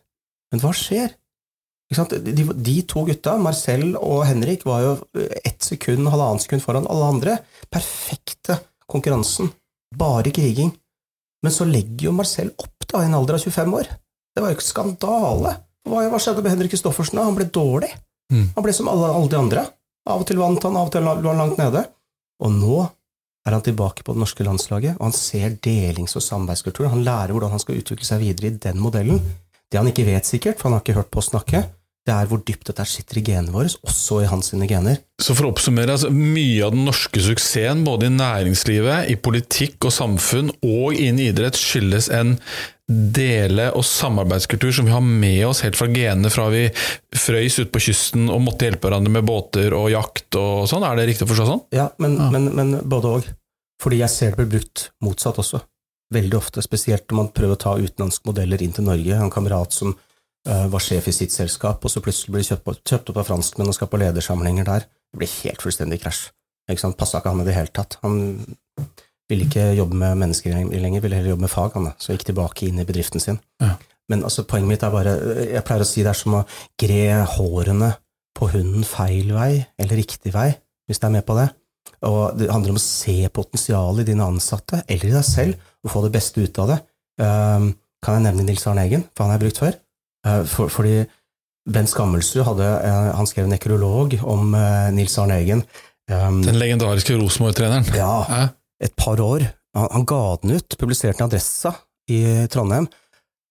Men 0.53 0.61
hva 0.61 0.73
skjer? 0.77 1.15
De, 1.89 2.45
de 2.53 2.75
to 2.85 3.01
gutta, 3.07 3.33
Marcel 3.41 3.95
og 3.97 4.21
Henrik, 4.29 4.61
var 4.69 4.83
jo 4.85 4.91
ett 5.41 5.65
sekund, 5.65 6.05
halvannet 6.13 6.45
sekund 6.45 6.61
foran 6.61 6.85
alle 6.85 7.07
andre. 7.15 7.39
Perfekte 7.73 8.59
konkurransen. 8.89 9.49
Bare 9.97 10.29
kriging. 10.33 10.69
Men 11.41 11.55
så 11.55 11.65
legger 11.65 12.11
jo 12.11 12.13
Marcel 12.13 12.51
opp 12.61 12.85
da, 12.85 13.01
i 13.01 13.09
en 13.09 13.17
alder 13.17 13.39
av 13.39 13.41
25 13.41 13.73
år. 13.79 13.89
Det 14.35 14.43
var 14.43 14.53
jo 14.53 14.59
ikke 14.59 14.67
skandale. 14.69 15.55
Hva, 15.89 16.05
hva 16.11 16.21
skjedde 16.21 16.43
med 16.45 16.53
Henrik 16.53 16.75
Kristoffersen? 16.75 17.17
da? 17.17 17.25
Han 17.25 17.37
ble 17.37 17.49
dårlig. 17.49 17.89
Mm. 18.33 18.47
Han 18.55 18.65
ble 18.65 18.75
som 18.75 18.89
alle, 18.91 19.11
alle 19.15 19.31
de 19.31 19.39
andre. 19.39 19.65
Av 20.09 20.21
og 20.21 20.29
til 20.29 20.39
vant 20.41 20.63
han, 20.65 20.77
av 20.79 20.89
og 20.89 20.93
til 20.93 21.05
lå 21.05 21.17
han 21.29 21.43
langt 21.43 21.59
nede. 21.61 21.83
Og 22.43 22.53
nå 22.55 22.79
er 23.47 23.55
han 23.55 23.65
tilbake 23.65 24.05
på 24.05 24.13
det 24.13 24.21
norske 24.21 24.45
landslaget, 24.45 24.97
og 24.99 25.09
han 25.09 25.15
ser 25.15 25.57
delings- 25.63 26.15
og 26.19 26.25
samarbeidskultur. 26.25 26.89
Han 26.91 27.05
lærer 27.05 27.33
hvordan 27.33 27.55
han 27.55 27.63
skal 27.63 27.79
utvikle 27.81 28.07
seg 28.07 28.23
videre 28.23 28.51
i 28.51 28.61
den 28.61 28.81
modellen. 28.81 29.21
Det 29.69 29.79
han 29.79 29.89
ikke 29.89 30.07
vet 30.07 30.27
sikkert, 30.27 30.59
for 30.59 30.69
han 30.69 30.77
har 30.77 30.85
ikke 30.85 30.97
hørt 30.97 31.11
på 31.13 31.21
å 31.21 31.29
snakke, 31.29 31.63
det 32.09 32.15
er 32.15 32.29
hvor 32.29 32.41
dypt 32.41 32.71
dette 32.71 32.85
sitter 32.89 33.19
i 33.19 33.23
genene 33.27 33.53
våre, 33.53 33.69
også 33.85 34.23
i 34.23 34.29
hans 34.29 34.49
sine 34.49 34.65
gener. 34.69 34.97
Så 35.21 35.35
for 35.37 35.45
å 35.45 35.51
oppsummere, 35.53 35.93
altså, 35.93 36.09
mye 36.13 36.63
av 36.65 36.73
den 36.73 36.87
norske 36.87 37.21
suksessen, 37.21 37.83
både 37.85 38.07
i 38.07 38.15
næringslivet, 38.15 39.11
i 39.13 39.17
politikk 39.19 39.89
og 39.89 39.93
samfunn 39.93 40.49
og 40.57 40.95
innen 40.95 41.21
idrett, 41.27 41.59
skyldes 41.59 42.09
en 42.15 42.37
dele- 42.89 43.69
og 43.77 43.83
samarbeidskultur 43.85 44.71
som 44.73 44.87
vi 44.87 44.93
har 44.95 45.03
med 45.05 45.43
oss 45.45 45.61
helt 45.61 45.77
fra 45.77 45.85
genene 45.93 46.31
fra 46.33 46.47
vi 46.49 46.63
frøys 47.13 47.59
ute 47.59 47.69
på 47.73 47.81
kysten 47.85 48.29
og 48.33 48.41
måtte 48.41 48.65
hjelpe 48.65 48.89
hverandre 48.89 49.13
med 49.13 49.27
båter 49.29 49.75
og 49.77 49.91
jakt 49.93 50.33
og 50.39 50.65
sånn. 50.71 50.85
Er 50.87 50.97
det 50.97 51.05
riktig 51.11 51.27
å 51.27 51.29
forstå 51.29 51.45
sånn? 51.51 51.61
Ja, 51.75 51.89
men, 52.01 52.17
men, 52.33 52.49
men 52.57 52.73
både 52.89 53.11
òg. 53.19 53.27
Fordi 53.79 54.01
jeg 54.01 54.11
ser 54.11 54.33
det 54.33 54.41
blir 54.41 54.55
brukt 54.57 54.87
motsatt 55.05 55.37
også. 55.39 55.61
Veldig 56.11 56.39
ofte, 56.39 56.63
spesielt 56.65 57.05
når 57.11 57.19
man 57.19 57.29
prøver 57.37 57.53
å 57.53 57.61
ta 57.61 57.75
utenlandske 57.77 58.25
modeller 58.27 58.63
inn 58.65 58.73
til 58.73 58.87
Norge. 58.89 59.13
En 59.21 59.29
kamerat 59.31 59.75
som 59.77 59.93
uh, 59.93 60.65
var 60.73 60.81
sjef 60.83 61.07
i 61.07 61.13
sitt 61.15 61.31
selskap, 61.31 61.85
og 61.85 61.93
så 61.93 62.01
plutselig 62.01 62.33
blir 62.33 62.47
kjøpt, 62.49 62.65
opp- 62.73 62.81
kjøpt 62.89 63.13
opp 63.13 63.21
av 63.21 63.29
franskmenn 63.29 63.69
og 63.69 63.77
skal 63.77 63.91
på 63.93 64.01
ledersamlinger 64.01 64.65
der. 64.67 64.87
Det 65.13 65.21
blir 65.21 65.31
helt 65.45 65.61
fullstendig 65.63 66.01
krasj. 66.01 66.25
Ikke 66.69 66.81
sant? 66.81 66.97
Passa 66.99 67.21
ikke 67.21 67.31
han 67.35 67.45
i 67.45 67.47
det 67.47 67.55
hele 67.55 67.71
tatt. 67.73 67.99
Han 68.01 68.17
ville 69.29 69.45
ikke 69.45 69.69
jobbe 69.77 69.97
med 69.99 70.17
mennesker 70.23 70.55
lenger, 70.55 71.03
ville 71.03 71.19
heller 71.19 71.35
jobbe 71.35 71.45
med 71.45 71.53
fag, 71.53 71.75
han. 71.77 71.91
Så 72.01 72.15
gikk 72.15 72.27
tilbake 72.31 72.67
inn 72.67 72.81
i 72.81 72.87
bedriften 72.87 73.23
sin. 73.23 73.39
Ja. 73.61 73.75
Men 74.09 74.25
altså, 74.25 74.45
poenget 74.49 74.71
mitt 74.71 74.83
er 74.83 74.93
bare 74.93 75.11
Jeg 75.51 75.61
pleier 75.67 75.85
å 75.85 75.87
si 75.87 76.01
det 76.01 76.09
er 76.09 76.17
som 76.17 76.39
å 76.39 76.45
gre 76.81 77.03
hårene 77.35 77.91
på 78.39 78.47
hunden 78.53 78.85
feil 78.87 79.33
vei, 79.35 79.51
eller 79.77 79.99
riktig 79.99 80.33
vei, 80.33 80.49
hvis 80.87 81.01
det 81.01 81.09
er 81.09 81.15
med 81.17 81.25
på 81.27 81.35
det. 81.37 81.49
Og 82.07 82.39
det 82.39 82.47
handler 82.51 82.73
om 82.73 82.79
å 82.79 82.83
se 82.83 83.17
potensialet 83.35 84.05
i 84.05 84.11
dine 84.13 84.27
ansatte, 84.31 84.81
eller 84.87 85.09
i 85.09 85.13
deg 85.13 85.25
selv, 85.27 85.69
og 85.83 85.93
få 85.93 86.03
det 86.05 86.13
beste 86.15 86.41
ut 86.45 86.59
av 86.63 86.71
det. 86.71 86.79
Um, 87.19 87.73
kan 88.05 88.15
jeg 88.15 88.25
nevne 88.29 88.45
Nils 88.47 88.63
Arne 88.69 88.85
Eggen, 88.87 89.03
for 89.11 89.25
han 89.25 89.33
har 89.33 89.39
jeg 89.39 89.45
brukt 89.47 89.61
før? 89.65 89.79
Uh, 90.25 90.43
for, 90.47 90.71
fordi 90.71 90.95
Bent 91.69 91.91
Skammelsrud 91.91 92.45
hadde, 92.47 92.69
uh, 92.85 93.09
han 93.17 93.27
skrev 93.29 93.49
en 93.49 93.53
nekrolog 93.57 94.15
om 94.23 94.55
uh, 94.55 94.87
Nils 94.95 95.17
Arne 95.19 95.41
Eggen. 95.41 95.65
Um, 96.09 96.39
Den 96.45 96.61
legendariske 96.61 97.19
Rosenborg-treneren. 97.19 97.91
Ja. 97.97 98.47
Et 98.83 98.95
par 98.95 99.19
år. 99.21 99.45
Han, 99.77 100.05
ga 100.07 100.21
den 100.41 100.57
ut, 100.57 100.77
publiserte 100.79 101.19
den 101.19 101.27
i 101.27 101.29
Adressa 101.29 101.73
i 102.09 102.19
Trondheim, 102.51 102.87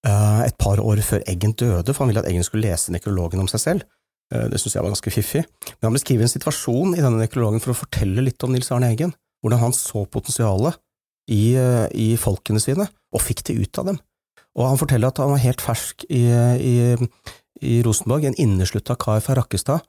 eh, 0.06 0.40
et 0.48 0.58
par 0.58 0.80
år 0.82 1.02
før 1.04 1.22
Eggen 1.30 1.54
døde, 1.54 1.92
for 1.92 2.04
han 2.04 2.12
ville 2.12 2.24
at 2.24 2.30
Eggen 2.30 2.46
skulle 2.46 2.66
lese 2.66 2.94
nekrologen 2.94 3.40
om 3.42 3.50
seg 3.50 3.62
selv. 3.62 3.86
Eh, 4.34 4.48
det 4.50 4.58
syntes 4.58 4.76
jeg 4.76 4.84
var 4.84 4.92
ganske 4.92 5.14
fiffig. 5.14 5.44
Men 5.78 5.90
han 5.90 5.96
beskriver 5.98 6.26
en 6.26 6.34
situasjon 6.34 6.96
i 6.96 7.04
denne 7.04 7.22
nekrologen 7.22 7.62
for 7.64 7.74
å 7.74 7.80
fortelle 7.84 8.24
litt 8.24 8.44
om 8.44 8.52
Nils 8.54 8.70
Arne 8.74 8.90
Eggen, 8.92 9.14
hvordan 9.42 9.62
han 9.62 9.76
så 9.76 10.04
potensialet 10.10 10.80
i, 11.30 11.54
eh, 11.54 11.86
i 11.94 12.08
folkene 12.20 12.60
sine, 12.60 12.88
og 13.14 13.24
fikk 13.24 13.44
det 13.48 13.58
ut 13.60 13.78
av 13.78 13.92
dem. 13.92 14.00
Og 14.58 14.66
han 14.66 14.80
forteller 14.80 15.12
at 15.12 15.20
han 15.22 15.30
var 15.30 15.44
helt 15.44 15.62
fersk 15.62 16.04
i, 16.10 16.24
i, 16.58 16.74
i 17.62 17.78
Rosenborg, 17.86 18.26
en 18.26 18.40
inneslutta 18.40 18.96
kar 18.98 19.20
fra 19.22 19.38
Rakkestad, 19.38 19.84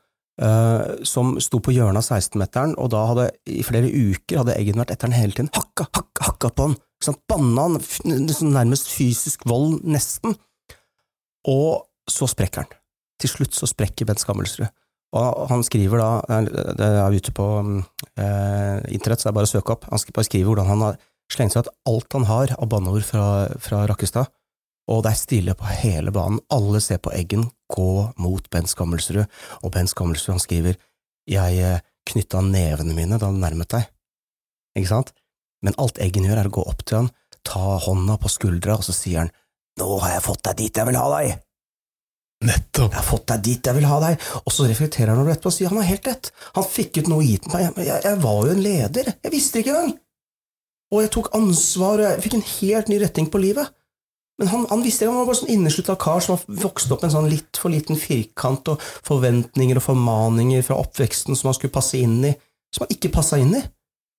som 1.03 1.33
sto 1.43 1.59
på 1.59 1.73
hjørnet 1.75 1.99
av 1.99 2.19
16-meteren, 2.19 2.77
og 2.79 2.93
da 2.93 3.01
hadde 3.09 3.25
i 3.51 3.59
flere 3.67 3.89
uker 3.91 4.39
hadde 4.39 4.53
Eggen 4.55 4.79
vært 4.79 4.93
etter 4.93 5.09
han 5.09 5.17
hele 5.17 5.35
tiden, 5.35 5.49
hakka, 5.51 5.89
hakka, 5.91 6.29
hakka 6.29 6.51
på 6.55 6.67
han, 6.69 6.77
Sånn, 6.99 7.15
banna 7.31 7.63
han, 7.63 7.77
nærmest 8.51 8.89
fysisk 8.91 9.45
vold, 9.47 9.77
nesten. 9.87 10.33
Og 11.47 11.85
så 12.11 12.27
sprekker 12.27 12.65
han. 12.65 12.73
Til 13.19 13.31
slutt 13.31 13.55
så 13.55 13.69
sprekker 13.71 14.07
Bent 14.07 14.19
Skammelsrud. 14.19 14.67
Og 15.19 15.45
han 15.49 15.63
skriver 15.65 16.01
da, 16.01 16.41
det 16.77 16.85
er 16.85 17.15
ute 17.15 17.31
på 17.33 17.45
eh, 17.65 18.75
internett, 18.93 19.23
så 19.23 19.29
det 19.29 19.31
er 19.31 19.37
bare 19.39 19.47
å 19.47 19.53
søke 19.55 19.73
opp, 19.73 19.87
han 19.89 20.01
skriver 20.03 20.51
hvordan 20.51 20.69
han 20.69 20.83
har 20.85 20.99
slengt 21.33 21.55
seg 21.55 21.65
ut 21.65 21.71
alt 21.89 22.17
han 22.17 22.27
har 22.29 22.53
av 22.57 22.69
banneord 22.69 23.05
fra, 23.07 23.23
fra 23.63 23.81
Rakkestad, 23.89 24.29
og 24.89 25.03
det 25.05 25.11
er 25.13 25.19
stille 25.19 25.53
på 25.57 25.69
hele 25.83 26.11
banen. 26.13 26.39
Alle 26.49 26.81
ser 26.81 26.97
på 27.03 27.13
Eggen. 27.13 27.45
Gå 27.69 28.09
mot 28.17 28.49
Bent 28.49 28.71
Skammelsrud, 28.71 29.25
og 29.61 29.73
Bent 29.75 29.91
Skammelsrud 29.91 30.33
han 30.33 30.41
skriver 30.41 30.79
jeg 31.29 31.59
eh, 31.61 31.81
knytta 32.09 32.41
nevene 32.41 32.95
mine 32.97 33.19
da 33.21 33.29
han 33.29 33.41
nærmet 33.41 33.69
deg, 33.69 33.89
ikke 34.77 34.89
sant? 34.89 35.11
Men 35.65 35.77
alt 35.81 35.99
Eggen 36.01 36.25
gjør 36.25 36.41
er 36.41 36.49
å 36.49 36.55
gå 36.55 36.63
opp 36.71 36.81
til 36.87 37.03
han, 37.03 37.11
ta 37.45 37.77
hånda 37.83 38.17
på 38.21 38.31
skuldra, 38.31 38.79
og 38.79 38.87
så 38.87 38.95
sier 38.95 39.23
han 39.23 39.31
nå 39.79 39.99
har 40.01 40.17
jeg 40.17 40.25
fått 40.25 40.43
deg 40.49 40.57
dit 40.59 40.81
jeg 40.81 40.89
vil 40.89 40.99
ha 40.99 41.05
deg, 41.13 41.37
Nettopp. 42.49 42.93
jeg 42.93 42.99
har 43.01 43.05
fått 43.05 43.25
deg 43.29 43.41
dit 43.43 43.69
jeg 43.69 43.75
vil 43.75 43.87
ha 43.87 43.97
deg, 44.01 44.27
og 44.41 44.53
så 44.55 44.67
reflekterer 44.67 45.11
han 45.13 45.21
over 45.21 45.33
etterpå 45.35 45.51
og 45.51 45.55
sier 45.55 45.71
han 45.71 45.79
har 45.81 45.89
helt 45.91 46.09
rett, 46.09 46.31
han 46.55 46.67
fikk 46.67 47.01
ut 47.01 47.09
noe 47.11 47.25
gitt 47.27 47.49
meg, 47.53 47.65
jeg, 47.67 47.87
jeg, 47.89 48.03
jeg 48.07 48.21
var 48.25 48.39
jo 48.41 48.53
en 48.55 48.63
leder, 48.63 49.11
jeg 49.13 49.33
visste 49.33 49.61
ikke 49.61 49.75
engang, 49.75 49.97
og 50.89 51.03
jeg 51.03 51.13
tok 51.13 51.33
ansvar, 51.37 52.01
og 52.01 52.07
jeg 52.07 52.23
fikk 52.25 52.39
en 52.39 52.47
helt 52.49 52.89
ny 52.89 52.97
retning 53.03 53.27
på 53.29 53.43
livet. 53.43 53.75
Men 54.39 54.47
han, 54.47 54.65
han 54.69 54.83
visste 54.85 55.07
han 55.09 55.17
var 55.19 55.27
bare 55.27 55.41
sånn 55.41 55.51
inneslutta 55.51 55.97
kar 55.99 56.21
som 56.23 56.37
har 56.37 56.61
vokst 56.63 56.91
opp 56.93 57.01
med 57.03 57.09
en 57.09 57.15
sånn 57.17 57.31
litt 57.31 57.59
for 57.59 57.73
liten 57.73 57.99
firkant 57.99 58.71
og 58.71 58.85
forventninger 59.07 59.79
og 59.79 59.83
formaninger 59.83 60.63
fra 60.63 60.77
oppveksten 60.79 61.35
som 61.35 61.51
han 61.51 61.57
skulle 61.57 61.75
passe 61.75 61.99
inn 61.99 62.21
i, 62.29 62.31
som 62.71 62.85
han 62.85 62.95
ikke 62.95 63.11
passa 63.17 63.41
inn 63.41 63.51
i. 63.57 63.61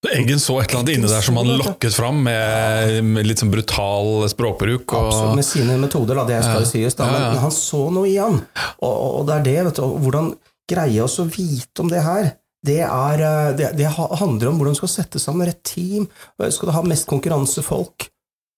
Eggen 0.08 0.40
så 0.40 0.54
et 0.60 0.70
eller 0.70 0.80
annet 0.80 0.94
inne 0.94 1.08
der 1.12 1.24
som 1.24 1.36
han 1.36 1.50
lokket 1.60 1.92
fram 1.92 2.22
med, 2.24 3.00
med 3.04 3.26
litt 3.28 3.42
sånn 3.42 3.52
brutal 3.52 4.24
språkbruk. 4.32 4.94
Absolutt, 4.96 5.36
med 5.36 5.44
sine 5.44 5.76
metoder, 5.80 6.16
da, 6.16 6.24
det 6.28 6.38
skal 6.44 6.64
jo 6.64 6.68
sies, 6.70 6.96
da, 6.96 7.08
Ja, 7.08 7.10
ja. 7.10 7.18
Men, 7.18 7.34
men 7.34 7.42
han 7.44 7.56
så 7.56 7.82
noe 7.92 8.08
i 8.08 8.14
han, 8.16 8.38
og, 8.78 8.92
og, 8.92 9.10
og 9.18 9.26
det 9.28 9.34
er 9.34 9.44
det, 9.48 9.56
vet 9.68 9.80
du, 9.80 9.82
og 9.84 9.98
hvordan 10.04 10.30
greie 10.70 11.02
oss 11.04 11.18
å 11.20 11.28
vite 11.28 11.84
om 11.84 11.90
det 11.92 12.00
her, 12.06 12.30
det, 12.64 12.80
er, 12.86 13.26
eh, 13.26 13.50
det, 13.56 13.74
det 13.76 13.92
handler 13.96 14.48
om 14.48 14.60
hvordan 14.60 14.76
du 14.76 14.80
skal 14.80 14.94
sette 14.94 15.20
sammen 15.20 15.48
et 15.48 15.60
team, 15.68 16.08
skal 16.48 16.70
du 16.70 16.76
ha 16.76 16.84
mest 16.86 17.08
konkurransefolk, 17.10 18.08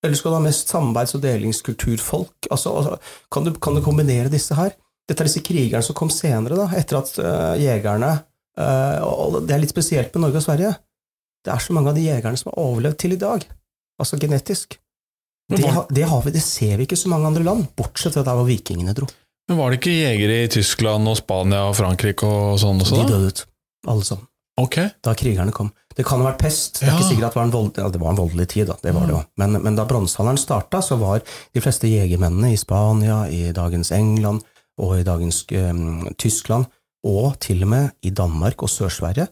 eller 0.02 0.18
skal 0.18 0.32
du 0.32 0.38
ha 0.38 0.42
mest 0.42 0.70
samarbeids- 0.72 1.14
og 1.16 1.22
delingskulturfolk, 1.22 2.48
altså, 2.50 2.74
altså 2.78 2.96
kan, 3.32 3.46
du, 3.46 3.54
kan 3.62 3.78
du 3.78 3.82
kombinere 3.84 4.32
disse 4.32 4.56
her? 4.58 4.74
Dette 5.08 5.22
er 5.22 5.28
disse 5.28 5.42
krigerne 5.46 5.84
som 5.86 5.96
kom 5.98 6.10
senere, 6.12 6.58
da, 6.58 6.68
etter 6.78 6.98
at 6.98 7.12
uh, 7.22 7.54
jegerne, 7.60 8.12
uh, 8.58 8.98
og 9.06 9.40
det 9.46 9.54
er 9.54 9.62
litt 9.62 9.74
spesielt 9.74 10.14
med 10.14 10.26
Norge 10.26 10.42
og 10.42 10.46
Sverige, 10.46 10.72
det 11.42 11.54
er 11.54 11.62
så 11.62 11.74
mange 11.74 11.90
av 11.90 11.98
de 11.98 12.06
jegerne 12.06 12.38
som 12.38 12.50
har 12.50 12.62
overlevd 12.62 12.98
til 13.02 13.16
i 13.16 13.20
dag, 13.20 13.46
altså 14.02 14.18
genetisk. 14.22 14.78
Det, 15.52 15.62
det, 15.90 16.04
har 16.08 16.22
vi, 16.24 16.32
det 16.34 16.42
ser 16.42 16.78
vi 16.78 16.86
ikke 16.86 16.96
i 16.96 17.02
så 17.02 17.10
mange 17.12 17.28
andre 17.28 17.44
land, 17.44 17.66
bortsett 17.76 18.14
fra 18.16 18.24
der 18.26 18.38
hvor 18.38 18.48
vikingene 18.48 18.94
dro. 18.96 19.08
men 19.50 19.58
var 19.58 19.70
det 19.70 19.80
ikke 19.82 19.94
jegere 19.94 20.42
i 20.44 20.50
Tyskland 20.50 21.10
og 21.10 21.18
Spania 21.18 21.66
og 21.68 21.76
Frankrike 21.76 22.26
og 22.26 22.60
sånn 22.62 22.80
også? 22.82 23.02
De 23.02 23.10
døde 23.10 23.32
ut, 23.34 23.42
alle 23.90 24.06
sammen, 24.06 24.26
Ok. 24.60 24.76
da 25.02 25.14
krigerne 25.14 25.52
kom. 25.52 25.70
Det 25.96 26.04
kan 26.04 26.20
ha 26.20 26.30
vært 26.30 26.38
pest, 26.44 26.80
det 26.80 26.88
er 26.88 26.92
Ja. 26.92 26.98
ikke 26.98 27.08
sikkert 27.08 27.24
at 27.24 27.32
det 27.34 27.40
var 27.40 27.44
en, 27.44 27.52
vold, 27.52 27.70
ja, 27.76 27.88
det 27.88 28.00
var 28.00 28.10
en 28.10 28.16
voldelig 28.20 28.48
tid, 28.48 28.66
da, 28.68 28.76
det 28.82 28.94
var 28.94 29.06
det 29.06 29.14
jo. 29.16 29.22
Men, 29.40 29.52
men 29.64 29.76
da 29.76 29.84
bronsealderen 29.88 30.38
starta, 30.40 30.80
så 30.82 30.96
var 31.00 31.20
de 31.54 31.60
fleste 31.60 31.88
jegermennene 31.88 32.52
i 32.52 32.56
Spania, 32.60 33.26
i 33.28 33.52
dagens 33.52 33.92
England 33.92 34.42
og 34.80 34.98
i 34.98 35.04
dagens 35.04 35.44
um, 35.52 36.08
Tyskland, 36.18 36.66
og 37.04 37.38
til 37.40 37.62
og 37.62 37.68
med 37.68 37.90
i 38.02 38.10
Danmark 38.10 38.62
og 38.62 38.68
Sør-Sverige, 38.72 39.28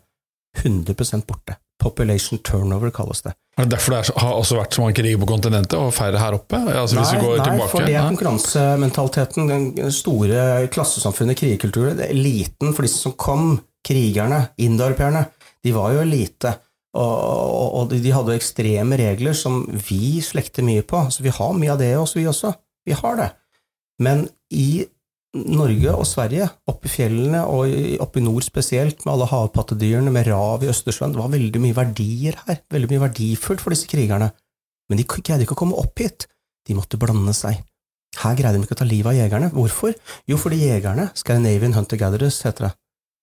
100% 0.58 1.24
borte. 1.28 1.56
Population 1.80 2.38
turnover 2.44 2.90
kalles 2.92 3.22
det. 3.24 3.32
Er 3.56 3.64
det 3.64 3.70
derfor 3.72 3.94
det 3.94 4.00
er, 4.02 4.18
har 4.20 4.34
også 4.36 4.56
vært 4.58 4.74
så 4.76 4.82
mange 4.82 4.96
kriger 4.98 5.20
på 5.22 5.26
kontinentet, 5.30 5.78
og 5.80 5.94
færre 5.96 6.18
her 6.20 6.36
oppe? 6.36 6.58
Altså, 6.76 6.98
hvis 6.98 7.12
vi 7.14 7.20
går 7.22 7.38
nei, 7.38 7.44
tilbake? 7.46 7.70
for 7.72 7.86
det 7.88 7.94
er 7.96 8.08
konkurransementaliteten, 8.10 9.48
den 9.48 9.92
store 9.94 10.66
klassesamfunnet, 10.72 11.38
krigerkulturen, 11.40 12.00
er 12.04 12.12
eliten 12.12 12.74
for 12.76 12.84
disse 12.84 13.00
som 13.00 13.14
kom, 13.16 13.60
krigerne, 13.86 14.42
indoeuropeerne, 14.60 15.24
de 15.64 15.72
var 15.76 15.94
jo 15.94 16.04
elite. 16.04 16.54
Og, 16.98 17.74
og, 17.78 17.92
de 17.92 18.10
hadde 18.10 18.34
ekstreme 18.34 18.98
regler 18.98 19.36
som 19.38 19.62
vi 19.70 20.18
slekter 20.24 20.66
mye 20.66 20.82
på. 20.82 21.04
Så 21.14 21.22
vi 21.22 21.34
har 21.34 21.52
mye 21.54 21.74
av 21.76 21.78
det 21.82 21.92
også, 21.96 22.18
vi 22.18 22.26
også. 22.30 22.50
Vi 22.88 22.96
har 22.98 23.20
det. 23.20 23.28
Men 24.02 24.24
i 24.56 24.82
Norge 25.30 25.92
og 25.94 26.06
Sverige, 26.10 26.48
oppe 26.66 26.88
i 26.88 26.90
fjellene 26.90 27.44
og 27.46 27.70
oppe 28.02 28.18
i 28.18 28.24
nord 28.24 28.42
spesielt, 28.42 29.04
med 29.04 29.12
alle 29.12 29.28
havpattedyrene, 29.30 30.10
med 30.10 30.26
rav 30.26 30.64
i 30.64 30.70
Østersjøen, 30.72 31.14
det 31.14 31.20
var 31.20 31.30
veldig 31.30 31.62
mye 31.62 31.76
verdier 31.76 32.40
her, 32.48 32.64
veldig 32.74 32.90
mye 32.90 33.04
verdifullt 33.04 33.62
for 33.62 33.70
disse 33.70 33.86
krigerne. 33.90 34.32
Men 34.90 34.98
de 34.98 35.06
greide 35.06 35.46
ikke 35.46 35.54
å 35.54 35.60
komme 35.60 35.78
opp 35.78 36.02
hit, 36.02 36.26
de 36.66 36.74
måtte 36.74 36.98
blande 36.98 37.34
seg. 37.36 37.62
Her 38.18 38.34
greide 38.34 38.58
de 38.58 38.66
ikke 38.66 38.74
å 38.74 38.80
ta 38.80 38.88
livet 38.88 39.12
av 39.12 39.20
jegerne. 39.20 39.52
Hvorfor? 39.54 39.94
Jo, 40.26 40.38
fordi 40.40 40.64
jegerne, 40.64 41.06
Scandinavian 41.14 41.76
Hunter-Gatherers 41.78 42.40
heter 42.48 42.66
det, 42.66 42.72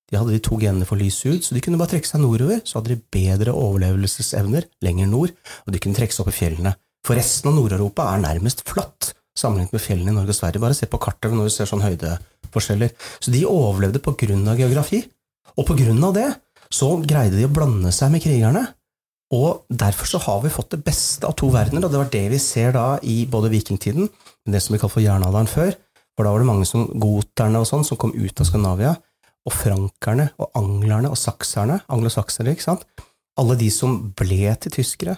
de 0.07 0.17
hadde 0.19 0.33
de 0.35 0.41
to 0.43 0.55
genene 0.61 0.87
for 0.87 0.99
lys 0.99 1.19
hud, 1.27 1.41
så 1.43 1.55
de 1.55 1.61
kunne 1.63 1.79
bare 1.79 1.95
trekke 1.95 2.07
seg 2.07 2.21
nordover, 2.23 2.61
så 2.63 2.79
hadde 2.79 2.95
de 2.95 3.03
bedre 3.11 3.55
overlevelsesevner 3.57 4.69
lenger 4.85 5.09
nord, 5.11 5.33
og 5.65 5.73
de 5.73 5.81
kunne 5.83 5.97
trekke 5.97 6.15
seg 6.15 6.23
opp 6.23 6.31
i 6.31 6.37
fjellene. 6.37 6.73
For 7.07 7.19
resten 7.19 7.51
av 7.51 7.57
Nord-Europa 7.57 8.07
er 8.13 8.23
nærmest 8.23 8.63
flatt 8.67 9.11
sammenlignet 9.37 9.75
med 9.75 9.83
fjellene 9.83 10.13
i 10.13 10.17
Norge 10.17 10.33
og 10.33 10.39
Sverige. 10.39 10.63
Bare 10.63 10.77
se 10.77 10.89
på 10.89 10.99
kartet 11.01 11.35
når 11.35 11.49
du 11.49 11.53
ser 11.53 11.69
sånn 11.69 11.83
høydeforskjeller. 11.85 12.93
Så 13.19 13.33
de 13.33 13.45
overlevde 13.47 14.01
på 14.03 14.15
grunn 14.19 14.47
av 14.49 14.59
geografi, 14.59 15.03
og 15.57 15.67
på 15.67 15.77
grunn 15.77 16.03
av 16.03 16.15
det 16.17 16.27
så 16.73 16.89
greide 16.99 17.37
de 17.37 17.47
å 17.47 17.53
blande 17.53 17.93
seg 17.95 18.11
med 18.13 18.23
krigerne. 18.23 18.65
Og 19.35 19.65
derfor 19.67 20.07
så 20.07 20.21
har 20.23 20.39
vi 20.43 20.53
fått 20.53 20.71
det 20.75 20.83
beste 20.85 21.27
av 21.27 21.35
to 21.39 21.49
verdener, 21.51 21.83
og 21.83 21.91
det 21.91 21.99
var 21.99 22.11
det 22.13 22.23
vi 22.31 22.39
ser 22.39 22.71
da 22.75 22.87
i 23.03 23.25
både 23.29 23.51
vikingtiden, 23.51 24.07
det 24.47 24.61
som 24.63 24.75
vi 24.75 24.79
kaller 24.79 24.95
for 24.95 25.03
jernalderen 25.03 25.51
før, 25.51 25.73
for 26.15 26.25
da 26.25 26.31
var 26.33 26.41
det 26.41 26.49
mange 26.49 26.67
som 26.67 26.87
goterne 26.97 27.59
og 27.61 27.67
sånn 27.67 27.83
som 27.85 27.99
kom 27.99 28.15
ut 28.15 28.39
av 28.39 28.47
Skandinavia, 28.47 28.95
og 29.47 29.53
frankerne 29.55 30.29
og 30.41 30.51
anglerne 30.59 31.11
og 31.11 31.19
sakserne, 31.19 31.79
anglosaksere, 31.93 32.51
ikke 32.51 32.67
sant, 32.67 32.83
alle 33.39 33.55
de 33.59 33.69
som 33.71 33.99
ble 34.17 34.51
til 34.61 34.73
tyskere, 34.79 35.15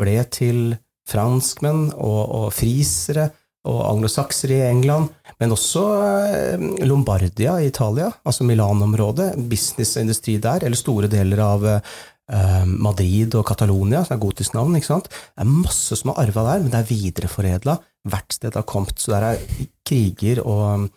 ble 0.00 0.18
til 0.32 0.74
franskmenn 1.08 1.88
og, 1.92 2.20
og 2.38 2.46
frisere 2.56 3.30
og 3.64 3.80
anglosaksere 3.88 4.58
i 4.58 4.66
England, 4.68 5.08
men 5.40 5.54
også 5.54 5.84
eh, 6.04 6.64
Lombardia 6.84 7.56
i 7.62 7.70
Italia, 7.70 8.10
altså 8.24 8.44
Milan-området, 8.44 9.30
business 9.48 9.96
og 9.96 10.04
industri 10.04 10.36
der, 10.42 10.66
eller 10.66 10.76
store 10.76 11.08
deler 11.12 11.40
av 11.40 11.64
eh, 11.70 12.64
Madrid 12.68 13.36
og 13.38 13.46
Catalonia, 13.48 14.02
som 14.04 14.18
er 14.18 14.24
gotisk 14.26 14.56
navn. 14.56 14.76
ikke 14.76 14.90
sant? 14.90 15.08
Det 15.08 15.46
er 15.46 15.48
masse 15.48 15.96
som 15.96 16.12
er 16.12 16.26
arva 16.26 16.44
der, 16.50 16.64
men 16.64 16.74
det 16.74 16.82
er 16.82 16.92
videreforedla 16.92 17.78
hvert 18.12 18.36
sted 18.36 18.52
det 18.52 18.60
har 18.60 18.68
kommet. 18.68 19.00
Så 19.00 19.14
der 19.14 19.30
er 19.30 19.68
kriger 19.88 20.42
og 20.44 20.90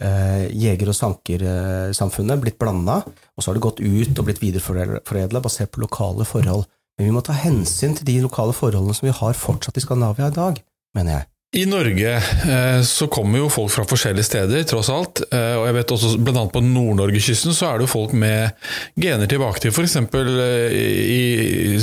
jeger- 0.00 0.88
og 0.88 0.96
sankersamfunnet 0.96 2.40
blitt 2.40 2.58
blanda, 2.60 3.02
og 3.04 3.42
så 3.42 3.50
har 3.50 3.58
det 3.58 3.64
gått 3.66 3.82
ut 3.84 4.20
og 4.20 4.26
blitt 4.26 4.40
videreforedla 4.40 5.42
basert 5.44 5.74
på 5.74 5.82
lokale 5.84 6.24
forhold. 6.28 6.64
Men 6.98 7.08
vi 7.08 7.12
må 7.16 7.22
ta 7.24 7.36
hensyn 7.36 7.94
til 7.96 8.08
de 8.08 8.20
lokale 8.24 8.52
forholdene 8.56 8.96
som 8.96 9.06
vi 9.08 9.14
har 9.16 9.36
fortsatt 9.36 9.78
i 9.80 9.84
Skandinavia 9.84 10.28
i 10.28 10.36
dag, 10.36 10.58
mener 10.96 11.18
jeg. 11.18 11.30
I 11.50 11.64
Norge 11.66 12.10
eh, 12.14 12.82
så 12.86 13.08
kommer 13.10 13.40
jo 13.40 13.48
folk 13.50 13.72
fra 13.74 13.82
forskjellige 13.88 14.28
steder, 14.28 14.66
tross 14.70 14.90
alt. 14.94 15.24
Eh, 15.34 15.56
og 15.58 15.64
jeg 15.66 15.76
vet 15.80 15.94
også 15.96 16.10
bl.a. 16.22 16.44
på 16.46 16.62
Nord-Norgekysten 16.62 17.56
så 17.56 17.72
er 17.72 17.80
det 17.80 17.88
jo 17.88 17.94
folk 17.96 18.14
med 18.14 18.54
gener 19.00 19.30
tilbake 19.30 19.64
til 19.64 19.74
f.eks. 19.74 19.96
Eh, 19.98 20.76
i 21.10 21.80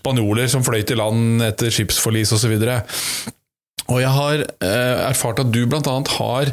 spanjoler 0.00 0.48
som 0.48 0.64
fløy 0.64 0.80
til 0.88 0.96
land 1.02 1.44
etter 1.44 1.74
skipsforlis 1.74 2.32
osv. 2.38 2.56
Og 3.90 4.00
jeg 4.02 4.10
har 4.14 4.44
erfart 5.10 5.42
at 5.42 5.52
du 5.52 5.64
bl.a. 5.66 5.96
har 6.16 6.52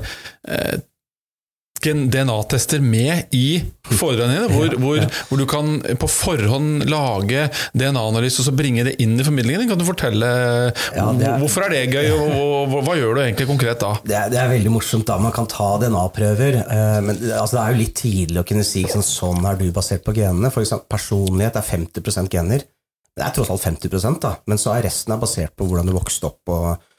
DNA-tester 1.86 2.82
med 2.82 3.34
i 3.36 3.62
foredragene 3.88 4.34
dine, 4.34 4.48
hvor, 4.52 4.74
hvor, 4.82 5.04
hvor, 5.30 5.40
du 5.40 5.46
kan 5.50 5.98
på 6.00 6.10
forhånd 6.10 6.86
lage 6.90 7.48
DNA-analyse 7.78 8.42
og 8.42 8.48
så 8.50 8.54
bringe 8.56 8.86
det 8.88 8.98
inn 9.04 9.18
i 9.20 9.26
formidlingen. 9.26 9.68
Kan 9.70 9.80
du 9.80 9.86
fortelle 9.88 10.28
ja, 10.28 11.06
er, 11.06 11.38
Hvorfor 11.42 11.68
er 11.68 11.76
det 11.76 11.84
gøy, 11.94 12.10
og, 12.16 12.26
og, 12.28 12.56
og, 12.66 12.82
hva 12.88 12.98
gjør 12.98 13.16
du 13.18 13.24
egentlig 13.24 13.50
konkret 13.50 13.82
da? 13.84 13.94
Det 14.04 14.18
er, 14.18 14.34
det 14.34 14.42
er 14.42 14.52
veldig 14.56 14.74
morsomt 14.74 15.08
da, 15.08 15.20
man 15.22 15.36
kan 15.36 15.50
ta 15.52 15.70
DNA-prøver, 15.84 16.60
eh, 16.66 17.00
men 17.06 17.22
altså, 17.30 17.58
det 17.58 17.64
er 17.64 17.76
jo 17.76 17.82
litt 17.84 17.96
tidlig 18.02 18.44
å 18.44 18.48
kunne 18.48 18.68
si 18.68 18.84
sånn, 18.90 19.06
sånn 19.06 19.48
er 19.48 19.62
du 19.62 19.70
basert 19.76 20.06
på 20.06 20.16
genene. 20.18 20.52
For 20.54 20.66
eksempel, 20.66 20.90
personlighet 20.98 21.62
er 21.62 21.72
50% 21.72 22.34
gener. 22.34 22.68
Det 23.18 23.26
er 23.26 23.34
tross 23.34 23.50
alt 23.50 23.64
50 23.66 24.22
da, 24.22 24.38
men 24.46 24.60
så 24.62 24.76
er 24.76 24.86
resten 24.86 25.16
er 25.16 25.22
basert 25.22 25.56
på 25.58 25.66
hvordan 25.66 25.90
du 25.90 25.96
vokste 25.96 26.30
opp. 26.30 26.42
og 26.54 26.76
Eh, 26.76 26.94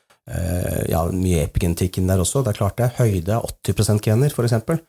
ja, 0.91 1.07
mye 1.15 1.47
epigenetikken 1.47 2.11
der 2.11 2.21
også. 2.21 2.45
Det 2.45 2.53
er 2.53 2.61
klart 2.61 2.79
det. 2.81 2.93
Høyde 2.99 3.39
er 3.39 3.51
80% 3.65 4.05
gener, 4.05 4.35
f.eks. 4.35 4.85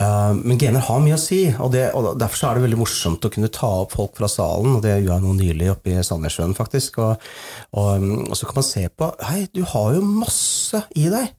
Uh, 0.00 0.32
men 0.34 0.58
gener 0.60 0.82
har 0.86 1.00
mye 1.02 1.16
å 1.16 1.20
si, 1.20 1.42
og, 1.50 1.72
det, 1.74 1.90
og, 1.96 2.12
derfor 2.20 2.48
er 2.48 2.58
det 2.58 2.64
veldig 2.64 2.78
morsomt 2.80 3.26
å 3.26 3.30
kunne 3.32 3.50
ta 3.52 3.68
opp 3.82 3.96
folk 3.96 4.14
fra 4.18 4.30
salen. 4.30 4.78
og 4.78 4.84
Det 4.84 4.94
gjør 4.96 5.12
jeg 5.12 5.24
nå 5.26 5.34
nylig 5.40 5.72
oppe 5.74 5.92
i 5.92 6.04
Sandnessjøen, 6.06 6.54
faktisk. 6.58 7.00
Og, 7.02 7.28
og, 7.74 8.06
og, 8.28 8.32
så 8.38 8.48
kan 8.48 8.60
man 8.60 8.70
se 8.70 8.86
på 8.88 9.12
Hei, 9.28 9.44
du 9.52 9.62
har 9.74 9.92
jo 9.98 10.06
masse 10.06 10.86
i 10.96 11.10
deg. 11.12 11.36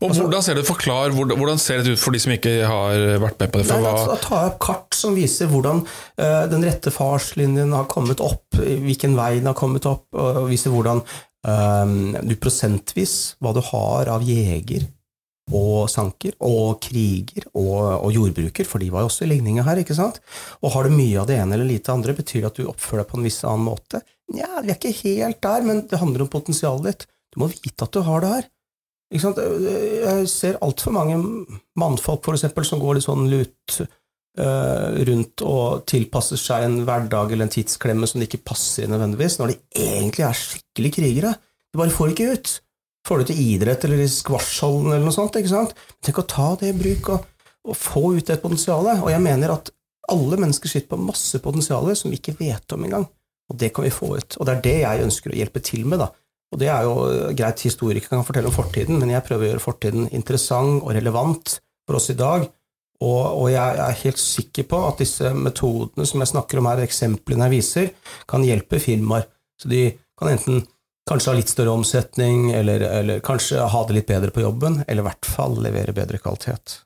Og 0.00 0.08
altså, 0.10 0.24
hvordan 0.26 0.42
ser 0.42 0.58
det 0.58 0.64
Forklar, 0.66 1.12
hvordan 1.14 1.60
ser 1.62 1.80
det 1.80 1.94
ut 1.94 2.00
for 2.02 2.12
de 2.12 2.20
som 2.20 2.32
ikke 2.34 2.52
har 2.66 3.04
vært 3.22 3.38
med 3.40 3.52
på 3.52 3.60
det? 3.60 3.68
Nei, 3.70 3.92
da, 4.10 4.16
tar 4.20 4.40
jeg 4.42 4.50
opp 4.50 4.58
kart 4.66 4.96
som 4.98 5.14
viser 5.16 5.48
hvordan 5.48 5.84
uh, 5.86 6.42
den 6.50 6.66
rette 6.66 6.92
farslinjen 6.92 7.72
har 7.72 7.86
kommet 7.88 8.20
opp, 8.20 8.58
hvilken 8.58 9.14
vei 9.16 9.36
den 9.38 9.48
har 9.48 9.56
kommet 9.56 9.86
opp, 9.88 10.08
og 10.18 10.50
viser 10.50 10.74
hvordan 10.74 11.00
Um, 11.44 12.14
du 12.24 12.36
prosentvis 12.40 13.34
hva 13.42 13.52
du 13.52 13.60
har 13.66 14.08
av 14.08 14.22
jeger 14.24 14.86
og 15.52 15.90
sanker 15.92 16.32
og 16.40 16.78
kriger 16.80 17.44
og, 17.52 18.00
og, 18.00 18.08
jordbruker, 18.14 18.64
for 18.64 18.80
de 18.80 18.88
var 18.92 19.04
jo 19.04 19.10
også 19.10 19.26
i 19.26 19.28
ligninga 19.34 19.66
her, 19.66 19.82
ikke 19.82 19.96
sant? 19.96 20.22
Og 20.64 20.72
har 20.72 20.88
du 20.88 20.94
mye 20.96 21.18
av 21.20 21.28
det 21.28 21.36
ene 21.36 21.58
eller 21.58 21.68
lite 21.68 21.92
av 21.92 21.98
andre, 21.98 22.16
betyr 22.16 22.40
det 22.40 22.48
at 22.48 22.60
du 22.60 22.70
oppfører 22.70 23.02
deg 23.02 23.10
på 23.10 23.18
en 23.20 23.28
viss 23.28 23.42
annen 23.44 23.68
måte? 23.68 24.00
Nja, 24.32 24.62
vi 24.64 24.72
er 24.72 24.78
ikke 24.78 24.94
helt 25.02 25.42
der, 25.44 25.66
men 25.68 25.84
det 25.90 26.00
handler 26.00 26.24
om 26.24 26.32
potensialet 26.32 26.88
ditt. 26.88 27.06
Du 27.34 27.42
må 27.42 27.50
vite 27.52 27.84
at 27.84 27.92
du 27.92 28.00
har 28.06 28.24
det 28.24 28.32
her. 28.32 28.48
Ikke 29.12 29.24
sant? 29.26 29.42
Jeg 29.68 30.30
ser 30.32 30.56
altfor 30.64 30.96
mange 30.96 31.20
mannfolk, 31.78 32.24
for 32.24 32.38
eksempel, 32.38 32.64
som 32.64 32.80
går 32.80 32.96
litt 32.96 33.06
sånn 33.06 33.28
lut 33.28 33.82
rundt 34.34 35.44
og 35.46 35.84
tilpasser 35.86 36.40
seg 36.40 36.64
en 36.66 36.80
hverdag 36.88 37.30
eller 37.30 37.46
en 37.46 37.52
tidsklemme 37.54 38.08
som 38.10 38.18
de 38.18 38.26
ikke 38.26 38.40
passer 38.50 38.82
i 38.82 38.88
nødvendigvis, 38.90 39.36
når 39.38 39.52
de 39.52 39.84
egentlig 39.84 40.24
er 40.26 40.38
skikkelig 40.38 40.90
krigere. 40.96 41.30
De 41.70 41.78
bare 41.78 41.94
får 41.94 42.10
ikke 42.10 42.32
ut. 42.32 42.54
Får 43.04 43.20
du 43.20 43.28
til 43.28 43.40
idrett 43.44 43.84
eller 43.84 44.00
i 44.02 44.08
squashhallen 44.10 44.88
eller 44.90 45.04
noe 45.04 45.14
sånt, 45.14 45.36
ikke 45.38 45.52
sant? 45.52 45.74
Tenk 46.02 46.18
å 46.22 46.26
ta 46.30 46.48
det 46.60 46.72
i 46.72 46.76
bruk 46.76 47.12
og, 47.14 47.26
og 47.68 47.78
få 47.78 48.04
ut 48.16 48.26
det 48.30 48.40
potensialet. 48.42 49.02
Og 49.04 49.12
jeg 49.12 49.22
mener 49.22 49.54
at 49.54 49.70
alle 50.12 50.38
mennesker 50.40 50.72
sitter 50.72 50.90
på 50.94 51.00
masse 51.04 51.38
potensial 51.44 51.90
som 51.96 52.12
vi 52.12 52.18
ikke 52.20 52.36
vet 52.40 52.74
om 52.76 52.86
engang. 52.88 53.06
Og 53.52 53.58
det 53.60 53.70
kan 53.76 53.84
vi 53.84 53.92
få 53.92 54.14
ut. 54.16 54.38
Og 54.38 54.48
det 54.48 54.54
er 54.54 54.64
det 54.64 54.76
jeg 54.80 55.04
ønsker 55.04 55.32
å 55.32 55.38
hjelpe 55.38 55.62
til 55.64 55.84
med, 55.84 56.00
da. 56.00 56.10
Og 56.54 56.60
det 56.62 56.70
er 56.70 56.86
jo 56.86 56.94
greit, 57.36 57.64
historikere 57.66 58.12
kan 58.12 58.26
fortelle 58.26 58.48
om 58.48 58.54
fortiden, 58.54 59.00
men 59.00 59.10
jeg 59.10 59.24
prøver 59.26 59.44
å 59.44 59.50
gjøre 59.50 59.64
fortiden 59.64 60.10
interessant 60.14 60.84
og 60.84 60.94
relevant 60.94 61.56
for 61.84 61.98
oss 61.98 62.12
i 62.12 62.16
dag. 62.18 62.46
Og, 63.02 63.22
og, 63.26 63.48
jeg 63.50 63.80
er 63.84 63.98
helt 64.04 64.20
sikker 64.20 64.68
på 64.70 64.78
at 64.88 65.02
disse 65.02 65.32
metodene 65.34 66.06
som 66.08 66.22
jeg 66.22 66.30
snakker 66.30 66.60
om 66.60 66.68
her, 66.70 66.84
eksemplene 66.84 67.48
jeg 67.48 67.54
viser, 67.56 67.90
kan 68.30 68.46
hjelpe 68.46 68.80
firmaer. 68.82 69.26
Så 69.60 69.70
de 69.70 69.88
kan 70.18 70.30
enten 70.30 70.62
kanskje 71.08 71.32
ha 71.32 71.36
litt 71.38 71.52
større 71.52 71.74
omsetning, 71.74 72.52
eller, 72.56 72.86
eller 73.02 73.22
kanskje 73.24 73.66
ha 73.70 73.84
det 73.88 73.98
litt 73.98 74.08
bedre 74.08 74.32
på 74.34 74.44
jobben, 74.44 74.82
eller 74.86 75.04
i 75.04 75.08
hvert 75.10 75.28
fall 75.28 75.58
levere 75.62 75.96
bedre 75.96 76.20
kvalitet. 76.22 76.78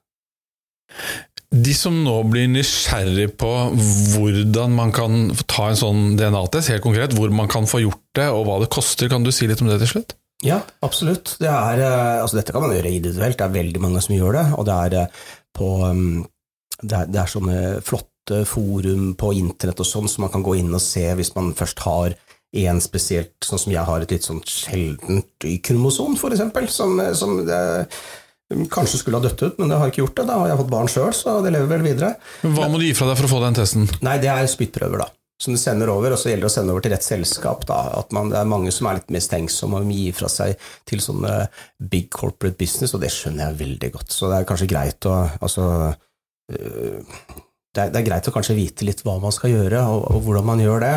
De 1.48 1.72
som 1.72 1.94
nå 2.04 2.14
blir 2.28 2.48
nysgjerrig 2.52 3.30
på 3.40 3.50
hvordan 3.72 4.74
man 4.76 4.90
kan 4.92 5.30
ta 5.48 5.70
en 5.70 5.78
sånn 5.80 6.02
DNA-test, 6.18 6.72
helt 6.74 6.84
konkret, 6.84 7.14
hvor 7.16 7.32
man 7.32 7.48
kan 7.48 7.68
få 7.68 7.84
gjort 7.84 8.04
det, 8.18 8.26
og 8.32 8.48
hva 8.48 8.58
det 8.64 8.72
koster, 8.74 9.08
kan 9.12 9.24
du 9.24 9.32
si 9.32 9.48
litt 9.48 9.62
om 9.64 9.70
det 9.70 9.78
til 9.84 9.94
slutt? 9.94 10.16
Ja, 10.44 10.60
absolutt. 10.86 11.32
Det 11.40 11.48
er, 11.50 11.80
eh, 11.82 12.20
altså 12.22 12.38
dette 12.38 12.52
kan 12.54 12.62
man 12.62 12.70
gjøre 12.70 12.92
individuelt, 12.92 13.38
det 13.40 13.46
er 13.46 13.56
veldig 13.56 13.80
mange 13.82 14.02
som 14.04 14.14
gjør 14.14 14.36
det. 14.36 14.44
Og 14.54 14.68
det 14.68 14.76
er 14.84 14.98
eh, 15.00 15.22
på 15.56 15.68
um, 15.84 16.26
det 16.82 16.94
er, 16.94 17.10
det 17.10 17.20
er, 17.20 17.30
sånne 17.30 17.58
flotte 17.84 18.44
forum 18.46 19.12
på 19.18 19.32
internett 19.38 19.80
og 19.82 19.88
sånn 19.88 20.08
som 20.10 20.26
man 20.26 20.32
kan 20.34 20.44
gå 20.46 20.58
inn 20.60 20.74
og 20.74 20.82
se 20.84 21.06
hvis 21.18 21.32
man 21.34 21.54
først 21.58 21.82
har 21.86 22.14
en 22.58 22.80
spesielt, 22.80 23.34
sånn 23.44 23.60
som 23.60 23.72
jeg 23.74 23.84
har 23.84 24.04
et 24.04 24.12
litt 24.14 24.24
sånn 24.24 24.40
sjeldent 24.48 25.44
Y-kromosom, 25.44 26.16
for 26.16 26.32
eksempel, 26.32 26.68
som, 26.72 26.96
som 27.16 27.42
det, 27.44 27.58
kanskje 28.72 29.02
skulle 29.02 29.20
ha 29.20 29.26
dødd 29.26 29.42
ut, 29.42 29.58
men 29.60 29.68
det 29.68 29.80
har 29.80 29.92
ikke 29.92 30.00
gjort 30.00 30.16
det. 30.16 30.26
Da 30.30 30.38
har 30.40 30.48
jeg 30.48 30.60
fått 30.62 30.72
barn 30.72 30.88
sjøl, 30.88 31.12
så 31.16 31.38
det 31.44 31.52
lever 31.52 31.68
vel 31.74 31.84
videre. 31.84 32.14
Hva 32.40 32.70
må 32.72 32.80
du 32.80 32.86
gi 32.86 32.94
fra 32.96 33.10
deg 33.10 33.20
for 33.20 33.28
å 33.28 33.32
få 33.34 33.42
den 33.44 33.58
testen? 33.58 33.88
Nei, 34.06 34.16
Det 34.22 34.32
er 34.32 34.48
spyttprøver, 34.48 35.04
da. 35.04 35.10
Som 35.38 35.54
du 35.54 35.60
sender 35.60 35.90
over, 35.92 36.12
og 36.12 36.18
så 36.18 36.32
gjelder 36.32 36.48
det 36.48 36.50
å 36.50 36.54
sende 36.56 36.74
over 36.74 36.82
til 36.82 36.92
rett 36.96 37.06
selskap. 37.06 37.66
da, 37.68 37.78
at 38.00 38.12
man, 38.12 38.30
Det 38.30 38.38
er 38.40 38.44
mange 38.50 38.72
som 38.74 38.88
er 38.88 38.98
litt 38.98 39.12
mistenksomme 39.14 39.82
og 39.82 39.92
gir 39.94 40.16
fra 40.18 40.28
seg 40.28 40.56
til 40.84 40.98
sånne 40.98 41.48
big 41.78 42.10
corporate 42.10 42.58
business, 42.58 42.94
og 42.94 43.00
det 43.04 43.12
skjønner 43.14 43.46
jeg 43.46 43.60
veldig 43.62 43.92
godt. 43.94 44.10
Så 44.10 44.30
det 44.30 44.40
er 44.40 44.48
kanskje 44.48 44.70
greit 44.72 45.06
å 45.06 45.14
altså, 45.40 45.94
øh, 46.52 47.04
det 47.76 47.82
er, 47.82 47.90
det 47.92 48.00
er, 48.00 48.06
greit 48.06 48.28
å 48.30 48.32
kanskje 48.32 48.56
vite 48.56 48.86
litt 48.88 49.02
hva 49.04 49.18
man 49.20 49.34
skal 49.34 49.52
gjøre, 49.52 49.82
og, 49.92 50.06
og 50.08 50.22
hvordan 50.24 50.46
man 50.48 50.60
gjør 50.62 50.80
det. 50.80 50.92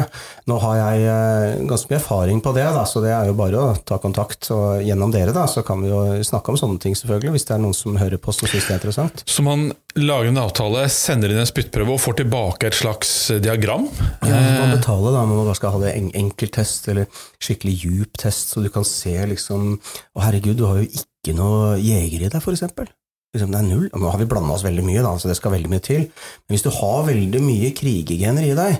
Nå 0.48 0.56
har 0.64 0.78
jeg 0.80 1.02
eh, 1.12 1.64
ganske 1.68 1.92
mye 1.92 2.00
erfaring 2.00 2.40
på 2.44 2.54
det, 2.56 2.64
da, 2.78 2.86
så 2.88 3.02
det 3.04 3.12
er 3.12 3.28
jo 3.28 3.36
bare 3.38 3.60
å 3.60 3.74
ta 3.88 3.98
kontakt. 4.02 4.48
Og 4.56 4.80
gjennom 4.88 5.12
dere 5.12 5.36
da, 5.36 5.44
så 5.52 5.66
kan 5.68 5.84
vi 5.84 5.92
jo 5.92 6.00
snakke 6.26 6.54
om 6.54 6.60
sånne 6.60 6.80
ting, 6.82 6.96
selvfølgelig, 6.98 7.34
hvis 7.36 7.48
det 7.50 7.56
er 7.58 7.64
noen 7.66 7.76
som 7.76 8.00
hører 8.00 8.22
på 8.24 8.34
som 8.36 8.48
syns 8.48 8.70
det 8.70 8.76
er 8.76 8.80
interessant. 8.80 9.26
Så 9.28 9.44
man 9.46 9.68
lager 10.00 10.32
en 10.32 10.40
avtale, 10.46 10.86
sender 10.96 11.36
inn 11.36 11.42
en 11.44 11.50
spyttprøve 11.50 11.98
og 11.98 12.02
får 12.02 12.22
tilbake 12.22 12.72
et 12.72 12.80
slags 12.80 13.12
diagram? 13.44 13.90
Ja, 14.24 14.40
man 14.62 14.72
betaler 14.72 15.20
da, 15.20 15.26
man 15.28 15.52
skal 15.60 15.76
ha 15.76 15.84
det 15.84 15.92
en 16.00 16.10
enkelttest 16.24 16.88
eller 16.94 17.12
skikkelig 17.44 17.76
djup 17.84 18.24
test, 18.24 18.56
så 18.56 18.64
du 18.64 18.72
kan 18.72 18.88
se 18.88 19.14
liksom 19.28 19.76
Å 20.16 20.24
herregud, 20.24 20.56
du 20.60 20.66
har 20.70 20.80
jo 20.80 20.88
ikke 20.88 21.36
noe 21.36 21.76
jeger 21.84 22.24
i 22.24 22.32
deg, 22.32 22.40
eksempel 22.40 22.88
liksom, 23.36 23.52
det 23.52 23.60
er 23.60 23.67
null. 23.67 23.89
Nå 23.94 24.13
har 24.13 24.22
vi 24.22 24.30
blanda 24.30 24.56
oss 24.56 24.65
veldig 24.65 24.86
mye, 24.86 25.04
da, 25.06 25.13
så 25.20 25.32
det 25.32 25.38
skal 25.39 25.56
veldig 25.56 25.72
mye 25.72 25.84
til. 25.86 26.08
Men 26.46 26.56
hvis 26.56 26.65
du 26.65 26.72
har 26.76 27.06
veldig 27.10 27.44
mye 27.44 27.74
krigergener 27.78 28.48
i 28.48 28.56
deg, 28.58 28.80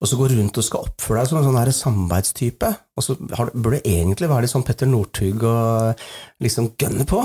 og 0.00 0.08
så 0.08 0.16
går 0.16 0.32
rundt 0.38 0.56
og 0.56 0.64
skal 0.64 0.86
oppføre 0.88 1.20
deg 1.20 1.28
som 1.28 1.38
en 1.40 1.46
sånn 1.46 1.58
her 1.60 1.70
samarbeidstype, 1.76 2.70
og 2.96 3.04
så 3.04 3.16
har, 3.36 3.52
burde 3.52 3.80
det 3.82 3.98
egentlig 3.98 4.30
være 4.30 4.46
litt 4.46 4.52
sånn 4.54 4.64
Petter 4.64 4.88
Northug 4.88 5.44
og 5.44 6.06
liksom 6.40 6.72
gønne 6.80 7.04
på. 7.08 7.20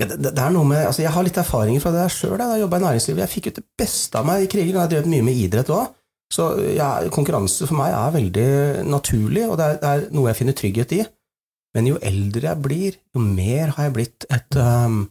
Ja, 0.00 0.08
det, 0.10 0.16
det, 0.24 0.32
er 0.40 0.50
noe 0.50 0.66
med, 0.66 0.80
altså 0.88 1.04
Jeg 1.04 1.12
har 1.14 1.22
litt 1.22 1.36
erfaringer 1.38 1.82
fra 1.82 1.92
det 1.94 2.00
der 2.02 2.14
sjøl. 2.14 2.38
Da 2.40 2.48
jeg 2.54 2.64
jobba 2.64 2.80
i 2.80 2.84
næringslivet. 2.86 3.20
Jeg 3.22 3.32
fikk 3.34 3.50
ut 3.50 3.60
det 3.60 3.66
beste 3.78 4.18
av 4.18 4.26
meg 4.26 4.46
i 4.46 4.48
krigen. 4.50 4.72
Jeg 4.72 4.80
har 4.80 4.90
drevet 4.90 5.12
mye 5.12 5.26
med 5.28 5.42
idrett 5.44 5.70
òg. 5.70 5.92
Så 6.34 6.48
ja, 6.74 6.88
konkurranse 7.14 7.68
for 7.68 7.78
meg 7.78 7.92
er 7.94 8.14
veldig 8.16 8.48
naturlig, 8.90 9.44
og 9.46 9.58
det 9.60 9.66
er, 9.66 9.76
det 9.82 9.90
er, 9.90 10.06
noe 10.16 10.30
jeg 10.30 10.40
finner 10.40 10.56
trygghet 10.58 10.94
i. 10.96 11.02
Men 11.76 11.90
jo 11.90 11.98
eldre 12.02 12.48
jeg 12.48 12.62
blir, 12.64 12.96
jo 13.14 13.22
mer 13.22 13.74
har 13.76 13.88
jeg 13.88 13.94
blitt 13.94 14.26
et 14.34 14.58
um, 14.58 15.04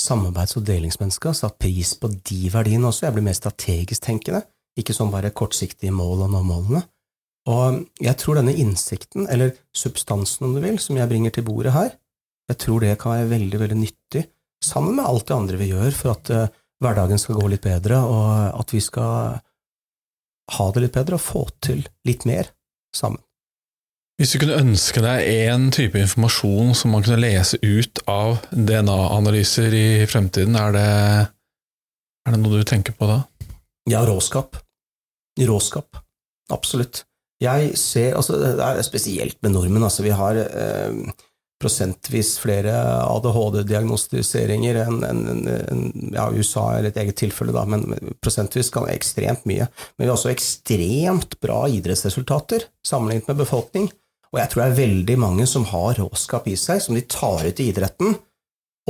samarbeids- 0.00 0.56
og 0.58 0.64
delingsmenneske, 0.66 1.32
satt 1.36 1.58
pris 1.60 1.92
på 2.00 2.10
de 2.10 2.48
verdiene 2.52 2.88
også. 2.88 3.06
Jeg 3.06 3.16
blir 3.16 3.26
mer 3.26 3.36
strategisk 3.36 4.06
tenkende, 4.06 4.42
ikke 4.78 4.96
sånn 4.96 5.12
bare 5.12 5.32
kortsiktige 5.36 5.92
mål 5.94 6.26
og 6.26 6.32
nå 6.32 6.42
målene. 6.46 6.82
Og 7.50 7.80
jeg 8.02 8.16
tror 8.20 8.38
denne 8.38 8.54
innsikten, 8.56 9.26
eller 9.32 9.54
substansen 9.76 10.48
om 10.48 10.56
du 10.56 10.60
vil, 10.64 10.78
som 10.82 10.98
jeg 10.98 11.08
bringer 11.10 11.34
til 11.34 11.46
bordet 11.46 11.74
her, 11.76 11.94
jeg 12.50 12.58
tror 12.64 12.82
det 12.82 12.98
kan 13.00 13.14
være 13.14 13.30
veldig, 13.30 13.60
veldig 13.62 13.78
nyttig, 13.78 14.24
sammen 14.64 14.98
med 14.98 15.06
alt 15.06 15.28
det 15.28 15.36
andre 15.36 15.60
vi 15.60 15.70
gjør 15.70 15.94
for 15.96 16.12
at 16.12 16.30
uh, 16.34 16.50
hverdagen 16.82 17.20
skal 17.20 17.38
gå 17.38 17.48
litt 17.52 17.64
bedre, 17.64 18.00
og 18.02 18.60
at 18.60 18.74
vi 18.74 18.82
skal 18.84 19.40
ha 20.50 20.66
det 20.74 20.82
litt 20.84 20.96
bedre 20.96 21.16
og 21.16 21.24
få 21.24 21.44
til 21.62 21.84
litt 22.08 22.26
mer 22.28 22.50
sammen. 22.96 23.22
Hvis 24.20 24.34
du 24.34 24.42
kunne 24.42 24.58
ønske 24.60 25.00
deg 25.00 25.22
én 25.32 25.70
type 25.72 25.96
informasjon 25.96 26.74
som 26.76 26.92
man 26.92 27.00
kunne 27.06 27.22
lese 27.22 27.56
ut 27.64 28.02
av 28.04 28.42
DNA-analyser 28.52 29.72
i 29.72 29.84
fremtiden, 30.12 30.58
er 30.60 30.74
det, 30.76 30.88
er 32.28 32.34
det, 32.34 32.40
noe 32.42 32.60
du 32.60 32.66
tenker 32.68 32.92
på 32.98 33.08
da? 33.08 33.22
Ja, 33.88 34.02
råskap. 34.04 34.58
Råskap. 35.40 35.96
Absolutt. 36.52 37.06
Jeg 37.40 37.72
ser 37.80 38.18
altså 38.18 38.36
Det 38.36 38.50
er 38.60 38.82
spesielt 38.84 39.38
med 39.40 39.54
nordmenn. 39.54 39.86
Altså, 39.88 40.04
vi 40.04 40.12
har 40.12 40.36
eh, 40.36 41.00
prosentvis 41.64 42.34
flere 42.42 42.74
ADHD-diagnostiseringer 43.06 44.82
enn 44.82 45.00
en, 45.08 45.24
en, 45.48 45.82
ja, 46.12 46.26
USA 46.28 46.66
er 46.76 46.90
et 46.90 47.00
eget 47.00 47.16
tilfelle, 47.22 47.56
da, 47.56 47.64
men 47.64 47.88
prosentvis 48.20 48.68
kan 48.76 48.84
ekstremt 48.92 49.48
mye. 49.48 49.64
Men 49.96 50.04
vi 50.04 50.10
har 50.10 50.18
også 50.18 50.34
ekstremt 50.34 51.40
bra 51.40 51.62
idrettsresultater 51.72 52.68
sammenlignet 52.84 53.32
med 53.32 53.40
befolkning. 53.46 53.88
Og 54.30 54.38
jeg 54.38 54.50
tror 54.50 54.62
det 54.62 54.68
er 54.68 54.80
veldig 54.80 55.16
mange 55.18 55.46
som 55.50 55.66
har 55.72 55.98
råskap 55.98 56.46
i 56.50 56.56
seg, 56.58 56.82
som 56.84 56.94
de 56.94 57.02
tar 57.10 57.46
ut 57.46 57.62
i 57.62 57.70
idretten. 57.72 58.14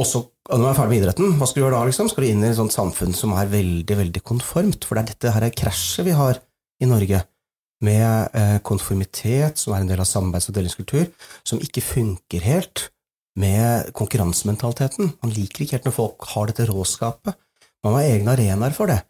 Og 0.00 0.06
så, 0.06 0.22
når 0.48 0.60
man 0.60 0.70
er 0.70 0.76
ferdig 0.78 0.92
med 0.92 1.02
idretten, 1.02 1.34
hva 1.40 1.48
skal 1.48 1.60
du 1.60 1.64
gjøre 1.64 1.78
da? 1.78 1.88
liksom? 1.88 2.10
Skal 2.12 2.24
du 2.24 2.28
inn 2.30 2.44
i 2.44 2.50
et 2.50 2.58
sånt 2.58 2.74
samfunn 2.74 3.16
som 3.16 3.34
er 3.36 3.50
veldig 3.50 3.96
veldig 4.04 4.22
konformt? 4.24 4.86
For 4.86 4.96
det 4.96 5.02
er 5.02 5.12
dette 5.14 5.34
her 5.34 5.46
er 5.48 5.56
krasjet 5.56 6.06
vi 6.06 6.16
har 6.16 6.40
i 6.80 6.88
Norge, 6.88 7.24
med 7.80 8.36
eh, 8.36 8.58
konformitet, 8.64 9.60
som 9.60 9.72
er 9.72 9.82
en 9.82 9.88
del 9.88 10.00
av 10.02 10.08
samarbeids- 10.08 10.50
og 10.50 10.56
delingskultur, 10.56 11.06
som 11.48 11.60
ikke 11.64 11.84
funker 11.84 12.44
helt 12.44 12.90
med 13.40 13.88
konkurransementaliteten. 13.96 15.14
Man 15.22 15.32
liker 15.32 15.64
ikke 15.64 15.78
helt 15.78 15.88
når 15.88 15.96
folk 15.96 16.28
har 16.34 16.50
dette 16.50 16.68
råskapet. 16.68 17.38
Man 17.84 17.96
har 17.96 18.08
egne 18.08 18.34
arenaer 18.34 18.76
for 18.76 18.92
det, 18.92 19.00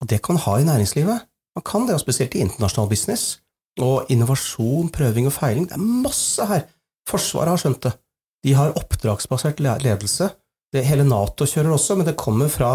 og 0.00 0.08
det 0.08 0.22
kan 0.24 0.38
man 0.38 0.44
ha 0.46 0.56
i 0.56 0.68
næringslivet. 0.68 1.28
Man 1.54 1.66
kan 1.68 1.84
det, 1.86 1.98
og 1.98 2.00
spesielt 2.00 2.34
i 2.34 2.42
internasjonal 2.44 2.88
business. 2.88 3.43
Og 3.82 4.10
innovasjon, 4.12 4.90
prøving 4.94 5.26
og 5.26 5.34
feiling, 5.34 5.66
det 5.70 5.78
er 5.78 5.82
masse 6.04 6.46
her. 6.46 6.66
Forsvaret 7.08 7.54
har 7.54 7.62
skjønt 7.62 7.82
det. 7.88 7.94
De 8.44 8.54
har 8.54 8.76
oppdragsbasert 8.78 9.60
ledelse. 9.64 10.28
Det 10.74 10.84
hele 10.86 11.06
Nato 11.06 11.46
kjører 11.48 11.74
også, 11.74 11.96
men 11.98 12.06
det 12.06 12.18
kommer 12.20 12.50
fra 12.52 12.70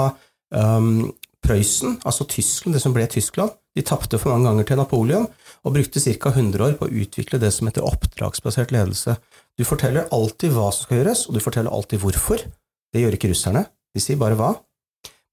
um, 0.55 1.09
Prøysen, 1.43 1.97
altså 2.03 2.25
Tyskland, 2.27 2.75
det 2.75 2.81
som 2.83 2.93
ble 2.95 3.05
Tyskland. 3.11 3.53
De 3.77 3.83
tapte 3.85 4.19
for 4.19 4.33
mange 4.33 4.49
ganger 4.49 4.67
til 4.67 4.79
Napoleon, 4.79 5.27
og 5.63 5.75
brukte 5.75 6.01
ca. 6.03 6.31
100 6.33 6.65
år 6.65 6.77
på 6.79 6.87
å 6.87 6.95
utvikle 7.03 7.39
det 7.39 7.51
som 7.55 7.69
heter 7.69 7.85
oppdragsbasert 7.85 8.73
ledelse. 8.75 9.15
Du 9.59 9.63
forteller 9.67 10.09
alltid 10.15 10.51
hva 10.55 10.69
som 10.73 10.87
skal 10.87 11.01
gjøres, 11.01 11.27
og 11.27 11.37
du 11.37 11.43
forteller 11.43 11.75
alltid 11.75 12.03
hvorfor. 12.03 12.43
Det 12.91 13.03
gjør 13.03 13.15
ikke 13.15 13.31
russerne. 13.31 13.65
De 13.95 14.03
sier 14.03 14.19
bare 14.19 14.37
hva. 14.39 14.53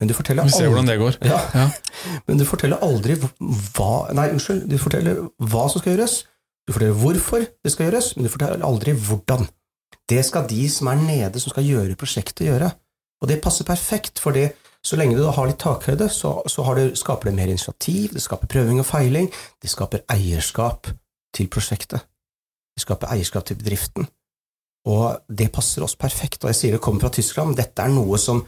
Men 0.01 0.11
du 0.11 0.15
forteller 0.15 0.45
Vi 0.45 0.53
ser 0.53 0.69
hvordan 0.69 0.89
det 0.91 0.99
går. 1.01 1.19
Ja. 1.25 1.41
Ja. 1.55 1.67
Men 2.27 2.41
du 2.41 2.45
forteller 2.45 2.83
aldri 2.85 3.17
hva 3.17 3.93
Nei, 4.17 4.29
unnskyld. 4.35 4.67
Du 4.69 4.77
forteller 4.81 5.23
hva 5.41 5.69
som 5.73 5.81
skal 5.81 5.95
gjøres. 5.95 6.19
Du 6.67 6.75
forteller 6.75 6.99
hvorfor 7.01 7.47
det 7.47 7.73
skal 7.73 7.89
gjøres, 7.89 8.11
men 8.17 8.27
du 8.27 8.33
forteller 8.33 8.67
aldri 8.67 8.93
hvordan. 8.93 9.47
Det 10.11 10.23
skal 10.27 10.47
de 10.51 10.67
som 10.71 10.91
er 10.91 11.01
nede, 11.01 11.41
som 11.41 11.55
skal 11.55 11.67
gjøre 11.67 11.99
prosjektet, 11.99 12.47
gjøre. 12.47 12.71
Og 13.23 13.31
det 13.31 13.41
passer 13.43 13.67
perfekt, 13.67 14.21
for 14.21 14.37
så 14.87 14.99
lenge 14.99 15.17
du 15.19 15.25
har 15.25 15.49
litt 15.49 15.59
takhøyde, 15.63 16.09
så, 16.13 16.37
så 16.47 16.67
du, 16.77 16.85
skaper 16.99 17.31
det 17.31 17.37
mer 17.39 17.51
initiativ, 17.51 18.13
det 18.15 18.23
skaper 18.23 18.51
prøving 18.51 18.83
og 18.83 18.87
feiling, 18.87 19.31
det 19.63 19.71
skaper 19.73 20.05
eierskap 20.13 20.91
til 21.35 21.49
prosjektet. 21.51 22.05
Det 22.77 22.85
skaper 22.85 23.15
eierskap 23.15 23.49
til 23.49 23.59
bedriften. 23.59 24.07
Og 24.87 25.17
det 25.27 25.49
passer 25.55 25.83
oss 25.83 25.97
perfekt. 25.99 26.45
Og 26.45 26.53
jeg 26.53 26.59
sier 26.59 26.77
det 26.77 26.83
kommer 26.85 27.07
fra 27.07 27.15
Tyskland, 27.17 27.57
dette 27.59 27.83
er 27.83 27.91
noe 27.91 28.21
som 28.21 28.45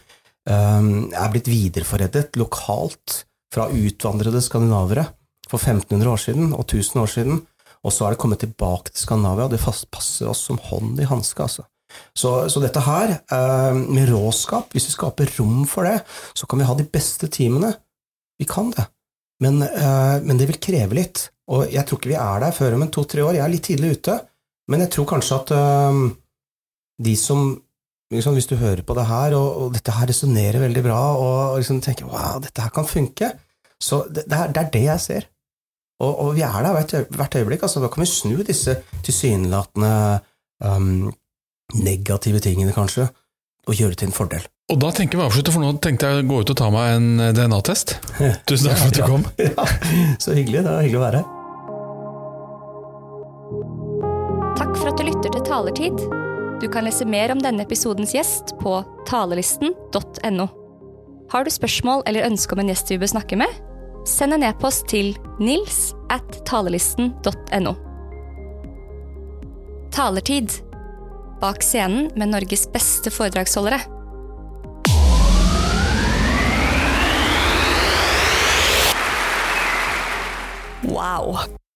er 0.49 1.31
blitt 1.33 1.51
videreforedlet 1.51 2.39
lokalt 2.41 3.23
fra 3.53 3.67
utvandrede 3.69 4.41
skandinavere 4.45 5.05
for 5.49 5.61
1500 5.61 6.11
år 6.13 6.21
siden 6.23 6.53
og 6.53 6.65
1000 6.67 7.03
år 7.03 7.11
siden, 7.13 7.41
og 7.85 7.95
så 7.95 8.07
er 8.07 8.15
det 8.15 8.21
kommet 8.23 8.43
tilbake 8.43 8.93
til 8.93 9.05
Skandinavia, 9.05 9.47
og 9.47 9.55
det 9.55 9.63
passer 9.93 10.31
oss 10.31 10.45
som 10.49 10.61
hånd 10.69 10.99
i 11.01 11.09
hanske. 11.09 11.45
Altså. 11.45 11.65
Så, 12.17 12.33
så, 12.53 12.61
dette 12.61 12.83
her, 12.85 13.15
ehm, 13.33 13.85
med 13.95 14.11
råskap, 14.11 14.73
hvis 14.75 14.91
vi 14.91 14.97
skaper 14.97 15.33
rom 15.39 15.65
for 15.71 15.89
det, 15.89 16.03
så 16.37 16.49
kan 16.49 16.61
vi 16.61 16.69
ha 16.69 16.77
de 16.77 16.89
beste 16.89 17.31
teamene. 17.33 17.73
Vi 18.39 18.47
kan 18.49 18.73
det, 18.75 18.85
men, 19.43 19.63
eh, 19.63 20.17
men 20.23 20.39
det 20.39 20.51
vil 20.51 20.61
kreve 20.63 20.99
litt. 20.99 21.29
Og 21.49 21.71
jeg 21.73 21.87
tror 21.87 22.01
ikke 22.01 22.13
vi 22.13 22.21
er 22.21 22.43
der 22.45 22.53
før 22.53 22.77
om 22.77 22.85
to-tre 22.93 23.25
år. 23.25 23.39
Jeg 23.39 23.45
er 23.47 23.55
litt 23.55 23.65
tidlig 23.71 23.95
ute, 23.99 24.19
men 24.69 24.85
jeg 24.85 24.93
tror 24.93 25.09
kanskje 25.15 25.39
at 25.39 25.55
ehm, 25.57 26.03
de 26.99 27.15
som 27.17 27.55
liksom, 28.15 28.37
hvis 28.39 28.49
du 28.49 28.57
hører 28.61 28.83
på 28.87 28.97
det 28.97 29.07
her, 29.09 29.37
og, 29.39 29.63
og 29.63 29.75
dette 29.77 29.95
her 29.95 30.09
resonnerer 30.11 30.63
veldig 30.63 30.85
bra, 30.87 31.01
og 31.19 31.59
liksom 31.61 31.83
tenker 31.85 32.09
wow, 32.09 32.39
dette 32.45 32.65
her 32.65 32.73
kan 32.75 32.89
funke, 32.89 33.33
så 33.83 34.03
det, 34.09 34.25
det, 34.27 34.39
er, 34.39 34.53
det 34.55 34.63
er, 34.63 34.71
det 34.75 34.85
jeg 34.87 35.05
ser. 35.05 35.29
Og, 36.03 36.13
og 36.13 36.35
vi 36.37 36.45
er 36.47 36.63
der 36.63 36.75
hvert, 36.77 36.95
hvert 37.11 37.37
øyeblikk. 37.41 37.63
altså 37.63 37.81
Da 37.83 37.89
kan 37.91 38.03
vi 38.03 38.07
snu 38.07 38.37
disse 38.47 38.77
tilsynelatende 39.03 40.21
um, 40.65 41.13
negative 41.75 42.39
tingene, 42.39 42.73
kanskje, 42.73 43.09
og 43.67 43.75
gjøre 43.75 43.91
det 43.91 43.99
til 43.99 44.09
en 44.09 44.17
fordel. 44.17 44.47
Og 44.69 44.81
da 44.81 44.91
tenker 44.93 45.19
vi 45.19 45.25
avslutte, 45.25 45.53
for 45.53 45.65
nå 45.65 45.73
tenkte 45.83 46.07
jeg 46.07 46.23
å 46.23 46.29
gå 46.29 46.43
ut 46.43 46.53
og 46.53 46.59
ta 46.61 46.69
meg 46.73 46.95
en 46.99 47.09
eh, 47.25 47.33
DNA-test. 47.37 47.97
Tusen 48.49 48.69
takk 48.69 48.79
for 48.83 48.89
at 48.93 48.99
du 48.99 49.03
kom. 49.09 49.25
Ja, 49.49 49.65
så 50.21 50.37
hyggelig. 50.37 50.61
Det 50.63 50.71
var 50.71 50.85
hyggelig 50.85 51.01
å 51.01 51.07
være 51.07 51.23
her. 51.23 51.35
Takk 54.59 54.73
for 54.77 54.93
at 54.93 54.99
du 54.99 55.07
lytter 55.09 55.31
til 55.33 55.47
Talertid. 55.49 56.28
Du 56.61 56.69
kan 56.69 56.85
lese 56.85 57.07
mer 57.07 57.31
om 57.31 57.39
denne 57.39 57.63
episodens 57.63 58.11
gjest 58.17 58.57
på 58.59 58.81
talelisten.no. 59.07 60.47
Har 61.31 61.45
du 61.45 61.51
spørsmål 61.55 62.03
eller 62.07 62.27
ønske 62.27 62.57
om 62.57 62.63
en 62.63 62.73
gjest 62.73 62.91
vi 62.91 62.99
bør 62.99 63.13
snakke 63.13 63.39
med? 63.39 63.53
Send 64.09 64.35
en 64.35 64.47
e-post 64.49 64.89
til 64.91 65.13
nils 65.39 65.93
at 66.11 66.41
talelisten.no. 66.49 67.75
Talertid. 69.95 70.57
Bak 71.39 71.63
scenen 71.63 72.11
med 72.19 72.33
Norges 72.33 72.67
beste 72.75 73.13
foredragsholdere. 73.15 73.79
Wow. 80.89 81.59